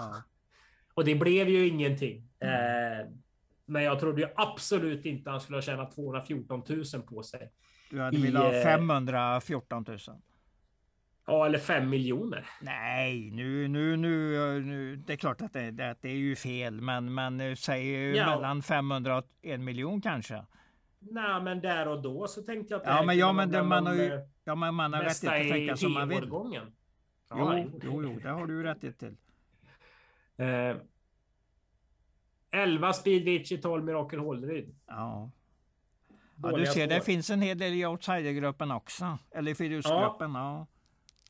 Och 0.94 1.04
det 1.04 1.14
blev 1.14 1.48
ju 1.48 1.68
ingenting. 1.68 2.28
Mm. 2.40 3.00
Eh, 3.00 3.06
men 3.66 3.82
jag 3.82 4.00
trodde 4.00 4.20
ju 4.20 4.28
absolut 4.36 5.06
inte 5.06 5.30
han 5.30 5.40
skulle 5.40 5.56
ha 5.56 5.62
tjänat 5.62 5.94
214 5.94 6.62
000 6.68 7.02
på 7.02 7.22
sig. 7.22 7.52
Du 7.90 8.00
hade 8.00 8.18
velat 8.18 8.42
ha 8.42 8.62
514 8.62 9.84
000. 9.88 9.98
Ja, 11.26 11.46
eller 11.46 11.58
5 11.58 11.90
miljoner. 11.90 12.46
Nej, 12.60 13.30
nu, 13.30 13.68
nu, 13.68 13.96
nu, 13.96 14.60
nu, 14.60 14.96
det 14.96 15.12
är 15.12 15.16
klart 15.16 15.42
att 15.42 15.52
det, 15.52 15.70
det, 15.70 15.96
det 16.00 16.08
är 16.08 16.16
ju 16.16 16.36
fel, 16.36 16.80
men, 16.80 17.14
men 17.14 17.56
säg 17.56 18.16
ja. 18.16 18.26
mellan 18.26 18.62
500 18.62 19.18
och 19.18 19.24
en 19.42 19.64
miljon 19.64 20.00
kanske. 20.00 20.44
Nej, 20.98 21.42
men 21.42 21.60
där 21.60 21.88
och 21.88 22.02
då 22.02 22.26
så 22.26 22.42
tänkte 22.42 22.74
jag 22.74 22.80
att 22.80 22.86
ja, 22.86 23.02
men 23.02 23.18
ja, 23.18 23.32
men 23.32 23.50
det, 23.50 23.62
man 23.62 23.86
har 23.86 23.94
ju, 23.94 24.20
ja, 24.44 24.54
men 24.54 24.74
man 24.74 24.92
har 24.92 25.02
rätt 25.02 25.24
att 25.24 25.48
tänka 25.48 25.76
som 25.76 25.92
man 25.92 26.08
vill. 26.08 26.28
Ja, 26.30 27.58
jo, 27.58 27.80
jo, 27.82 28.02
jo, 28.02 28.20
det 28.22 28.28
har 28.28 28.46
du 28.46 28.62
rätt 28.62 28.98
till. 28.98 29.16
Eh, 30.36 30.76
11 32.50 32.92
Speedwitch 32.92 33.52
12 33.62 33.84
Miracle 33.84 34.18
Hålryd. 34.18 34.74
Ja. 34.86 35.30
Ja, 36.42 36.52
du 36.52 36.66
ser, 36.66 36.86
det 36.86 37.00
finns 37.00 37.30
en 37.30 37.42
hel 37.42 37.58
del 37.58 37.72
i 37.72 37.86
outsidergruppen 37.86 38.70
också. 38.70 39.18
Eller 39.30 39.50
i 39.50 39.54
fidusgruppen. 39.54 40.34
Ja. 40.34 40.58
ja. 40.58 40.66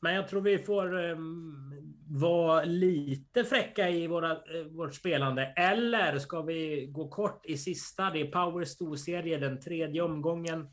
Men 0.01 0.15
jag 0.15 0.27
tror 0.27 0.41
vi 0.41 0.59
får 0.59 0.93
um, 0.93 1.73
vara 2.07 2.63
lite 2.63 3.43
fräcka 3.43 3.89
i 3.89 4.07
våra, 4.07 4.31
uh, 4.31 4.67
vårt 4.69 4.93
spelande. 4.93 5.45
Eller 5.45 6.19
ska 6.19 6.41
vi 6.41 6.85
gå 6.85 7.07
kort 7.07 7.45
i 7.45 7.57
sista? 7.57 8.09
Det 8.09 8.21
är 8.21 8.31
Power 8.31 8.65
Storserie, 8.65 9.37
den 9.37 9.59
tredje 9.59 10.01
omgången. 10.01 10.69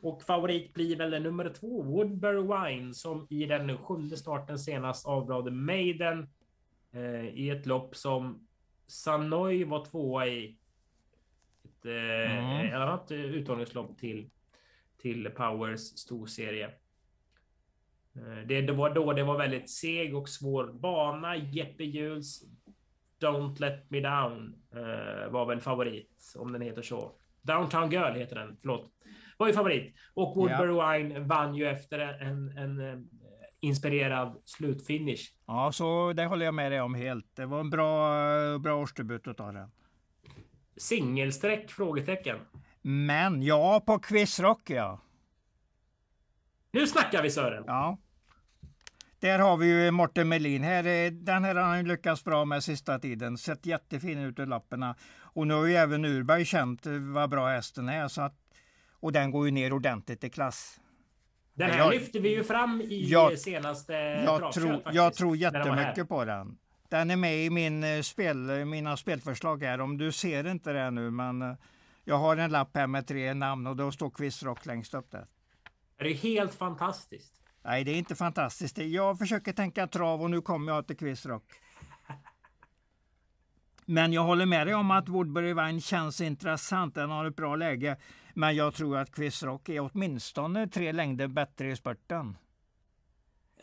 Och 0.00 0.22
favorit 0.22 0.74
blir 0.74 0.96
väl 0.96 1.22
nummer 1.22 1.52
två, 1.60 1.82
Woodbury 1.82 2.42
Wine, 2.42 2.94
som 2.94 3.26
i 3.30 3.46
den 3.46 3.78
sjunde 3.78 4.16
starten 4.16 4.58
senast 4.58 5.06
avrådde 5.06 5.50
Maiden 5.50 6.28
uh, 6.94 7.28
i 7.28 7.50
ett 7.50 7.66
lopp 7.66 7.96
som 7.96 8.46
Sanoy 8.86 9.64
var 9.64 9.84
tvåa 9.84 10.26
i. 10.26 10.58
Ett 11.64 11.86
uh, 11.86 11.92
mm. 11.92 12.82
annat 12.82 13.10
uttagningslopp 13.10 13.98
till, 13.98 14.30
till 14.98 15.30
Powers 15.30 15.80
storserie. 15.80 16.70
Eh, 18.16 18.46
det, 18.46 18.60
det, 18.60 18.72
var 18.72 18.94
då 18.94 19.12
det 19.12 19.22
var 19.22 19.38
väldigt 19.38 19.70
seg 19.70 20.16
och 20.16 20.28
svår 20.28 20.72
bana. 20.72 21.36
Jeppe 21.36 21.84
Hjuls 21.84 22.42
Don't 23.20 23.60
Let 23.60 23.90
Me 23.90 24.00
Down 24.00 24.54
uh, 24.74 25.32
var 25.32 25.46
väl 25.46 25.60
favorit, 25.60 26.32
om 26.36 26.52
den 26.52 26.62
heter 26.62 26.82
så. 26.82 27.12
Downtown 27.42 27.90
Girl 27.90 28.14
heter 28.14 28.36
den, 28.36 28.56
förlåt. 28.60 28.92
Var 29.36 29.46
ju 29.46 29.52
favorit. 29.52 29.94
Och 30.14 30.36
Woodbury 30.36 30.74
yeah. 30.74 30.92
Wine 30.92 31.20
vann 31.20 31.54
ju 31.54 31.66
efter 31.66 31.98
en, 31.98 32.20
en, 32.20 32.58
en, 32.58 32.80
eh, 32.80 32.98
inspirerad 33.60 34.42
slutfinish. 34.44 35.32
Ja, 35.46 35.72
så 35.72 36.12
det 36.12 36.26
håller 36.26 36.44
jag 36.44 36.54
med 36.54 36.72
dig 36.72 36.80
om 36.80 36.94
helt. 36.94 37.36
Det 37.36 37.46
var 37.46 37.60
en 37.60 37.70
bra, 37.70 38.58
bra 38.58 38.74
årsdebut 38.74 39.26
utav 39.26 39.52
den. 39.52 39.70
Singelsträck? 40.76 41.70
Frågetecken. 41.70 42.38
Men 42.82 43.42
ja, 43.42 43.82
på 43.86 43.98
Quizrock 43.98 44.70
ja. 44.70 45.00
Nu 46.70 46.86
snackar 46.86 47.22
vi 47.22 47.30
Sören! 47.30 47.64
Ja. 47.66 47.98
Där 49.20 49.38
har 49.38 49.56
vi 49.56 49.66
ju 49.66 49.90
Morten 49.90 50.28
Melin. 50.28 50.62
Här, 50.62 51.10
den 51.10 51.44
här 51.44 51.54
har 51.54 51.62
han 51.62 51.88
lyckats 51.88 52.24
bra 52.24 52.44
med 52.44 52.64
sista 52.64 52.98
tiden. 52.98 53.38
Sett 53.38 53.66
jättefin 53.66 54.18
ut 54.18 54.38
i 54.38 54.46
lapparna. 54.46 54.94
Och 55.20 55.46
nu 55.46 55.54
har 55.54 55.66
ju 55.66 55.74
även 55.74 56.04
Urberg 56.04 56.44
känt 56.44 56.86
vad 57.14 57.30
bra 57.30 57.48
hästen 57.48 57.88
är. 57.88 58.08
Så 58.08 58.22
att, 58.22 58.34
och 58.92 59.12
den 59.12 59.30
går 59.30 59.46
ju 59.46 59.50
ner 59.50 59.72
ordentligt 59.72 60.24
i 60.24 60.30
klass. 60.30 60.80
Den 61.54 61.70
här 61.70 61.78
jag, 61.78 61.92
lyfter 61.92 62.20
vi 62.20 62.28
ju 62.28 62.44
fram 62.44 62.80
i 62.80 63.08
jag, 63.08 63.38
senaste 63.38 63.92
jag 64.24 64.52
tror, 64.52 64.82
jag 64.92 65.14
tror 65.14 65.36
jättemycket 65.36 66.08
på 66.08 66.24
den. 66.24 66.58
Den 66.88 67.10
är 67.10 67.16
med 67.16 67.44
i 67.44 67.50
min 67.50 67.84
eh, 67.84 68.00
spel, 68.00 68.64
mina 68.64 68.96
spelförslag 68.96 69.62
här. 69.62 69.80
Om 69.80 69.98
du 69.98 70.12
ser 70.12 70.46
inte 70.46 70.72
det 70.72 70.90
nu, 70.90 71.10
men 71.10 71.42
eh, 71.42 71.56
jag 72.04 72.18
har 72.18 72.36
en 72.36 72.50
lapp 72.50 72.76
här 72.76 72.86
med 72.86 73.06
tre 73.06 73.34
namn 73.34 73.66
och 73.66 73.76
då 73.76 73.92
står 73.92 74.10
Quizrock 74.10 74.66
längst 74.66 74.94
upp 74.94 75.10
där. 75.10 75.26
Det 75.98 76.10
är 76.10 76.14
helt 76.14 76.54
fantastiskt. 76.54 77.42
Nej, 77.66 77.84
det 77.84 77.90
är 77.90 77.96
inte 77.96 78.14
fantastiskt. 78.14 78.78
Jag 78.78 79.18
försöker 79.18 79.52
tänka 79.52 79.86
trav 79.86 80.22
och 80.22 80.30
nu 80.30 80.40
kommer 80.40 80.72
jag 80.72 80.86
till 80.86 80.96
quizrock. 80.96 81.44
Men 83.84 84.12
jag 84.12 84.22
håller 84.22 84.46
med 84.46 84.66
dig 84.66 84.74
om 84.74 84.90
att 84.90 85.08
Woodbury 85.08 85.54
Vine 85.54 85.80
känns 85.80 86.20
intressant. 86.20 86.94
Den 86.94 87.10
har 87.10 87.24
ett 87.24 87.36
bra 87.36 87.56
läge. 87.56 87.96
Men 88.34 88.56
jag 88.56 88.74
tror 88.74 88.98
att 88.98 89.12
Quizrock 89.12 89.68
är 89.68 89.90
åtminstone 89.90 90.68
tre 90.68 90.92
längder 90.92 91.28
bättre 91.28 91.70
i 91.70 91.76
spurten. 91.76 92.38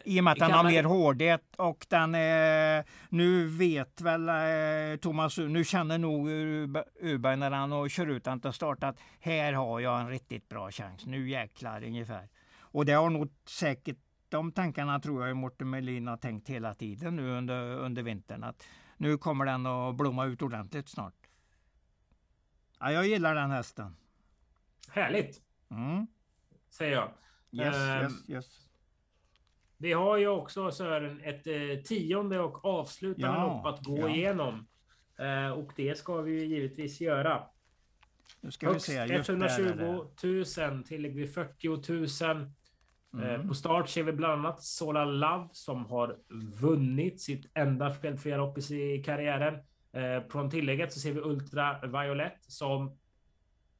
I 0.03 0.19
och 0.19 0.23
med 0.23 0.31
att 0.31 0.39
den 0.39 0.51
har 0.51 0.63
mer 0.63 0.83
hårdhet 0.83 1.55
och 1.57 1.85
den 1.89 2.15
är, 2.15 2.83
nu 3.09 3.47
vet 3.47 4.01
väl 4.01 4.29
eh, 4.29 4.97
Thomas, 5.01 5.37
nu 5.37 5.63
känner 5.63 5.97
nog 5.97 6.29
Urberg 6.29 7.37
när 7.37 7.51
han 7.51 7.89
kör 7.89 8.07
ut 8.07 8.23
den 8.23 8.41
till 8.41 8.53
start 8.53 8.83
att 8.83 8.99
här 9.19 9.53
har 9.53 9.79
jag 9.79 10.01
en 10.01 10.09
riktigt 10.09 10.49
bra 10.49 10.71
chans. 10.71 11.05
Nu 11.05 11.29
jäklar 11.29 11.83
ungefär. 11.83 12.29
Och 12.73 12.85
det 12.85 12.93
har 12.93 13.09
nog 13.09 13.31
säkert, 13.45 13.97
de 14.29 14.51
tankarna 14.51 14.99
tror 14.99 15.27
jag 15.27 15.37
Mårten 15.37 15.69
Melin 15.69 16.07
har 16.07 16.17
tänkt 16.17 16.49
hela 16.49 16.73
tiden 16.73 17.15
nu 17.15 17.29
under, 17.29 17.75
under 17.77 18.03
vintern. 18.03 18.43
Att 18.43 18.63
nu 18.97 19.17
kommer 19.17 19.45
den 19.45 19.65
att 19.65 19.95
blomma 19.95 20.25
ut 20.25 20.41
ordentligt 20.41 20.89
snart. 20.89 21.13
Ja, 22.79 22.91
jag 22.91 23.07
gillar 23.07 23.35
den 23.35 23.51
hästen. 23.51 23.95
Härligt! 24.89 25.41
Mm. 25.71 26.07
Säger 26.69 26.91
jag. 26.91 27.09
Yes, 27.51 27.75
uh, 27.75 28.03
yes, 28.03 28.29
yes. 28.29 28.67
Vi 29.77 29.93
har 29.93 30.17
ju 30.17 30.27
också 30.27 30.71
Sören 30.71 31.21
ett 31.21 31.47
eh, 31.47 31.83
tionde 31.83 32.39
och 32.39 32.65
avslutande 32.65 33.37
ja, 33.37 33.47
lopp 33.47 33.65
att 33.65 33.85
gå 33.85 33.99
ja. 33.99 34.09
igenom. 34.09 34.67
Eh, 35.17 35.49
och 35.49 35.71
det 35.75 35.97
ska 35.97 36.21
vi 36.21 36.31
ju 36.31 36.45
givetvis 36.45 37.01
göra. 37.01 37.43
Nu 38.41 38.51
ska 38.51 38.67
Högst 38.67 38.89
vi 38.89 38.93
se, 38.93 39.15
120 39.15 40.07
000, 40.57 40.83
tillägg 40.83 41.15
vid 41.15 41.33
40 41.33 42.27
000. 42.33 42.51
Eh, 43.13 43.33
mm. 43.33 43.47
På 43.47 43.53
start 43.53 43.89
ser 43.89 44.03
vi 44.03 44.11
bland 44.11 44.33
annat 44.33 44.63
Sola 44.63 45.05
Love 45.05 45.49
som 45.51 45.85
har 45.85 46.17
vunnit 46.61 47.21
sitt 47.21 47.51
enda 47.53 47.91
felfria 47.91 48.37
lopp 48.37 48.57
i 48.57 49.03
karriären. 49.05 49.53
Eh, 49.93 50.27
från 50.29 50.49
tillägget 50.49 50.93
så 50.93 50.99
ser 50.99 51.13
vi 51.13 51.19
Ultra 51.19 51.79
Violet 51.87 52.37
som 52.41 52.97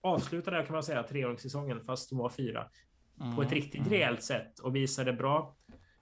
avslutade 0.02 0.64
kan 0.64 0.74
man 0.74 0.84
säga 0.84 1.04
treåringssäsongen 1.04 1.84
fast 1.84 2.10
de 2.10 2.20
var 2.20 2.30
fyra. 2.30 2.70
Mm. 3.22 3.36
På 3.36 3.42
ett 3.42 3.52
mm, 3.52 3.62
riktigt 3.62 3.82
mm. 3.82 3.90
rejält 3.90 4.24
sätt 4.24 4.60
och 4.60 4.76
visade 4.76 5.14
bra 5.14 5.56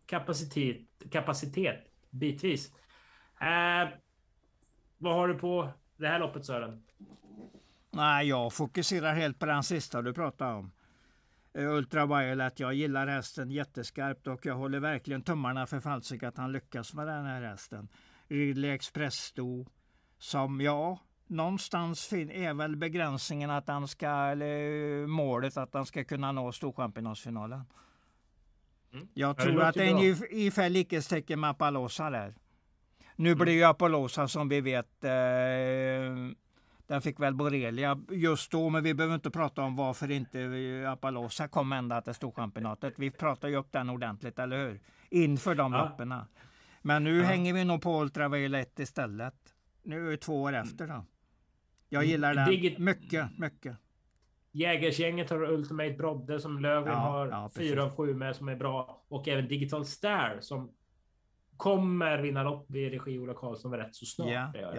kapacitet, 0.05 0.77
kapacitet 1.11 1.79
bitvis. 2.09 2.71
Eh, 3.41 3.89
vad 4.97 5.15
har 5.15 5.27
du 5.27 5.33
på 5.33 5.69
det 5.97 6.07
här 6.07 6.19
loppet 6.19 6.45
Sören? 6.45 6.83
Nej, 7.91 8.27
jag 8.27 8.53
fokuserar 8.53 9.13
helt 9.13 9.39
på 9.39 9.45
den 9.45 9.63
sista 9.63 10.01
du 10.01 10.13
pratade 10.13 10.53
om. 10.53 10.71
Eh, 11.53 11.73
Ultraviolet. 11.73 12.59
Jag 12.59 12.73
gillar 12.73 13.07
hästen 13.07 13.51
jätteskarpt 13.51 14.27
och 14.27 14.45
jag 14.45 14.55
håller 14.55 14.79
verkligen 14.79 15.21
tummarna 15.21 15.67
för 15.67 15.79
Falsik 15.79 16.23
att 16.23 16.37
han 16.37 16.51
lyckas 16.51 16.93
med 16.93 17.07
den 17.07 17.25
här 17.25 17.41
hästen. 17.41 17.87
Ridley 18.27 18.71
Express-sto 18.71 19.65
som 20.17 20.61
ja, 20.61 20.99
någonstans 21.27 22.13
är 22.13 22.53
väl 22.53 22.75
begränsningen 22.75 23.49
att 23.49 23.67
han 23.67 23.87
ska, 23.87 24.07
eller 24.07 25.07
målet 25.07 25.57
att 25.57 25.73
han 25.73 25.85
ska 25.85 26.03
kunna 26.03 26.31
nå 26.31 26.51
Storchampionatsfinalen. 26.51 27.61
Mm. 28.93 29.07
Jag 29.13 29.37
tror 29.37 29.59
det 29.59 29.67
att 29.67 29.75
det 29.75 29.89
är 29.89 29.93
ungefär 30.31 30.69
likhetstecken 30.69 31.39
med 31.39 31.49
Apalosa 31.49 32.09
där. 32.09 32.35
Nu 33.15 33.29
mm. 33.31 33.43
blir 33.43 33.53
ju 33.53 33.63
Apalosa 33.63 34.27
som 34.27 34.49
vi 34.49 34.61
vet 34.61 35.03
eh, 35.03 35.11
den 36.91 37.01
fick 37.01 37.19
väl 37.19 37.35
borrelia 37.35 37.99
just 38.09 38.51
då, 38.51 38.69
men 38.69 38.83
vi 38.83 38.93
behöver 38.93 39.15
inte 39.15 39.31
prata 39.31 39.61
om 39.61 39.75
varför 39.75 40.11
inte 40.11 40.85
Apalosa 40.87 41.47
kom 41.47 41.71
ända 41.71 42.01
till 42.01 42.13
Storchampionatet. 42.13 42.93
Vi 42.97 43.11
pratar 43.11 43.47
ju 43.47 43.55
upp 43.55 43.71
den 43.71 43.89
ordentligt, 43.89 44.39
eller 44.39 44.57
hur? 44.57 44.79
Inför 45.09 45.55
de 45.55 45.73
ja. 45.73 45.83
loppen. 45.85 46.13
Men 46.81 47.03
nu 47.03 47.17
ja. 47.17 47.23
hänger 47.23 47.53
vi 47.53 47.65
nog 47.65 47.81
på 47.81 48.01
Ultraviolet 48.01 48.79
istället. 48.79 49.35
Nu 49.83 50.07
är 50.07 50.11
det 50.11 50.17
två 50.17 50.41
år 50.41 50.53
efter 50.53 50.87
då. 50.87 51.05
Jag 51.89 52.03
mm. 52.03 52.11
gillar 52.11 52.35
den 52.35 52.49
Digit 52.49 52.77
mycket, 52.77 53.39
mycket. 53.39 53.77
Jägersgänget 54.51 55.29
har 55.29 55.51
Ultimate 55.51 55.93
Brodde 55.93 56.39
som 56.39 56.59
Lövgren 56.59 56.93
ja, 56.93 56.99
har 56.99 57.27
ja, 57.27 57.49
fyra 57.55 57.83
av 57.83 57.95
sju 57.95 58.13
med 58.13 58.35
som 58.35 58.47
är 58.47 58.55
bra. 58.55 59.03
Och 59.07 59.27
även 59.27 59.47
Digital 59.47 59.85
Star 59.85 60.37
som 60.41 60.71
kommer 61.57 62.21
vinna 62.21 62.43
lopp 62.43 62.75
i 62.75 62.89
regi 62.89 63.19
Ola 63.19 63.33
Karlsson 63.33 63.73
rätt 63.77 63.95
så 63.95 64.05
snart. 64.05 64.29
Ja, 64.53 64.73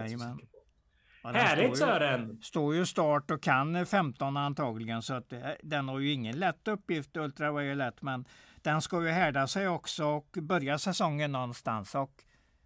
jajamän. 1.24 1.46
Härligt 1.46 1.78
Sören! 1.78 2.38
Står 2.42 2.74
ju 2.74 2.86
start 2.86 3.30
och 3.30 3.42
kan 3.42 3.86
15 3.86 4.36
antagligen 4.36 5.02
så 5.02 5.14
att 5.14 5.32
eh, 5.32 5.40
den 5.62 5.88
har 5.88 5.98
ju 5.98 6.12
ingen 6.12 6.38
lätt 6.38 6.68
uppgift 6.68 7.16
Ultraviolet 7.16 8.02
men 8.02 8.24
den 8.62 8.82
ska 8.82 9.02
ju 9.02 9.08
härda 9.08 9.46
sig 9.46 9.68
också 9.68 10.04
och 10.04 10.36
börja 10.42 10.78
säsongen 10.78 11.32
någonstans 11.32 11.94
och 11.94 12.24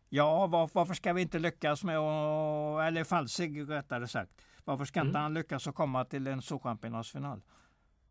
ja 0.09 0.47
var, 0.47 0.71
varför 0.73 0.95
ska 0.95 1.13
vi 1.13 1.23
inte 1.23 1.39
lyckas 1.39 1.85
med 1.85 1.99
att, 1.99 2.87
eller 2.87 3.05
falsig 3.05 3.71
rättare 3.71 4.09
sagt, 4.09 4.33
varför 4.65 4.85
ska 4.85 5.01
inte 5.01 5.11
mm. 5.11 5.23
han 5.23 5.35
lyckas 5.35 5.67
att 5.67 5.75
komma 5.75 6.05
till 6.05 6.27
en 6.27 6.43
Storchampionatsfinal? 6.43 7.43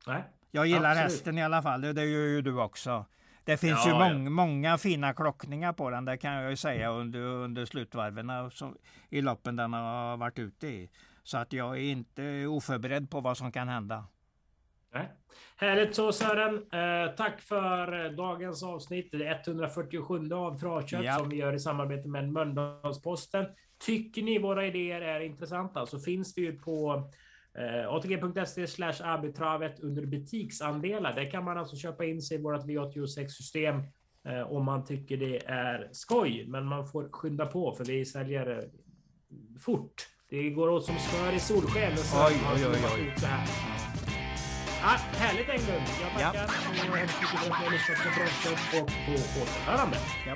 Nej. 0.07 0.23
Jag 0.51 0.67
gillar 0.67 0.91
Absolut. 0.91 1.11
hästen 1.11 1.37
i 1.37 1.43
alla 1.43 1.61
fall, 1.61 1.81
det 1.81 2.05
gör 2.05 2.27
ju 2.27 2.41
du 2.41 2.61
också. 2.61 3.05
Det 3.45 3.57
finns 3.57 3.85
ja, 3.85 3.87
ju 3.87 3.93
mång, 3.93 4.23
ja. 4.23 4.29
många 4.29 4.77
fina 4.77 5.13
klockningar 5.13 5.73
på 5.73 5.89
den, 5.89 6.05
det 6.05 6.17
kan 6.17 6.33
jag 6.33 6.49
ju 6.49 6.57
säga 6.57 6.89
under, 6.89 7.19
under 7.19 7.65
slutvarven 7.65 8.31
i 9.09 9.21
loppen 9.21 9.55
den 9.55 9.73
har 9.73 10.17
varit 10.17 10.39
ute 10.39 10.67
i. 10.67 10.89
Så 11.23 11.37
att 11.37 11.53
jag 11.53 11.77
är 11.77 11.81
inte 11.81 12.47
oförberedd 12.47 13.09
på 13.09 13.21
vad 13.21 13.37
som 13.37 13.51
kan 13.51 13.67
hända. 13.67 14.07
Nej. 14.93 15.11
Härligt 15.55 15.95
så 15.95 16.11
Sören. 16.11 16.55
Eh, 16.55 17.15
tack 17.15 17.41
för 17.41 18.09
dagens 18.09 18.63
avsnitt. 18.63 19.11
Det 19.11 19.27
är 19.27 19.41
147 19.47 20.33
av 20.33 20.59
Travkött 20.59 21.05
ja. 21.05 21.17
som 21.17 21.29
vi 21.29 21.35
gör 21.35 21.53
i 21.53 21.59
samarbete 21.59 22.07
med 22.07 22.31
Mölndalsposten. 22.31 23.45
Tycker 23.79 24.21
ni 24.21 24.39
våra 24.39 24.65
idéer 24.65 25.01
är 25.01 25.19
intressanta 25.19 25.85
så 25.85 25.99
finns 25.99 26.37
vi 26.37 26.41
ju 26.41 26.59
på 26.59 27.09
Eh, 27.58 27.89
ATG.se 27.89 28.68
slash 28.68 29.01
arbitravet 29.03 29.80
under 29.80 30.06
butiksandelar. 30.06 31.14
Där 31.14 31.32
kan 31.32 31.43
man 31.43 31.58
alltså 31.58 31.76
köpa 31.76 32.06
in 32.06 32.22
sig 32.22 32.38
i 32.38 32.41
vårt 32.41 32.64
V86-system 32.64 33.84
eh, 34.28 34.51
om 34.51 34.66
man 34.66 34.86
tycker 34.86 35.18
det 35.18 35.45
är 35.45 35.89
skoj. 35.91 36.45
Men 36.47 36.66
man 36.66 36.88
får 36.88 37.10
skynda 37.12 37.45
på 37.45 37.72
för 37.72 37.86
vi 37.86 38.06
säljer 38.06 38.60
eh, 38.60 38.64
fort. 39.60 40.08
Det 40.30 40.49
går 40.49 40.70
åt 40.70 40.86
som 40.86 40.95
smör 40.95 41.36
i 41.36 41.39
solsken. 41.39 41.91
Oj, 42.28 42.36
oj, 42.53 42.66
oj, 42.68 42.78
oj. 42.95 43.14
Så 43.18 43.26
här. 43.26 43.47
Ja, 44.82 44.89
härligt 45.18 45.49
Englund. 45.49 45.88
Jag 46.01 46.12
tackar 46.12 46.41
ja. 46.41 46.47
så 46.47 46.95
hemskt 46.95 47.22
mycket 47.22 47.39
för 47.39 47.51
att 47.51 47.60
ni 47.60 47.66
har 47.66 47.72
lyssnat 47.72 47.97
på 48.72 48.78
och 48.82 48.88
på 49.06 49.41
återhörande. 49.41 49.97
Ja. 50.28 50.36